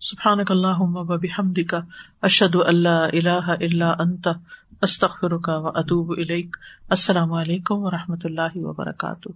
سبحانک 0.00 0.50
اللہم 0.50 0.96
و 0.96 1.04
بحمدک. 1.04 1.74
کا 2.22 2.60
ان 2.60 2.82
لا 2.82 3.04
الہ 3.04 3.50
الا 3.60 3.90
انت. 3.98 4.28
استغفرک 4.82 5.48
و 5.48 5.68
اتوب 5.68 6.10
الیک. 6.10 6.56
السلام 6.90 7.32
علیکم 7.32 7.74
و 7.78 7.90
رحمۃ 7.90 8.24
اللہ 8.24 8.56
وبرکاتہ. 8.56 9.28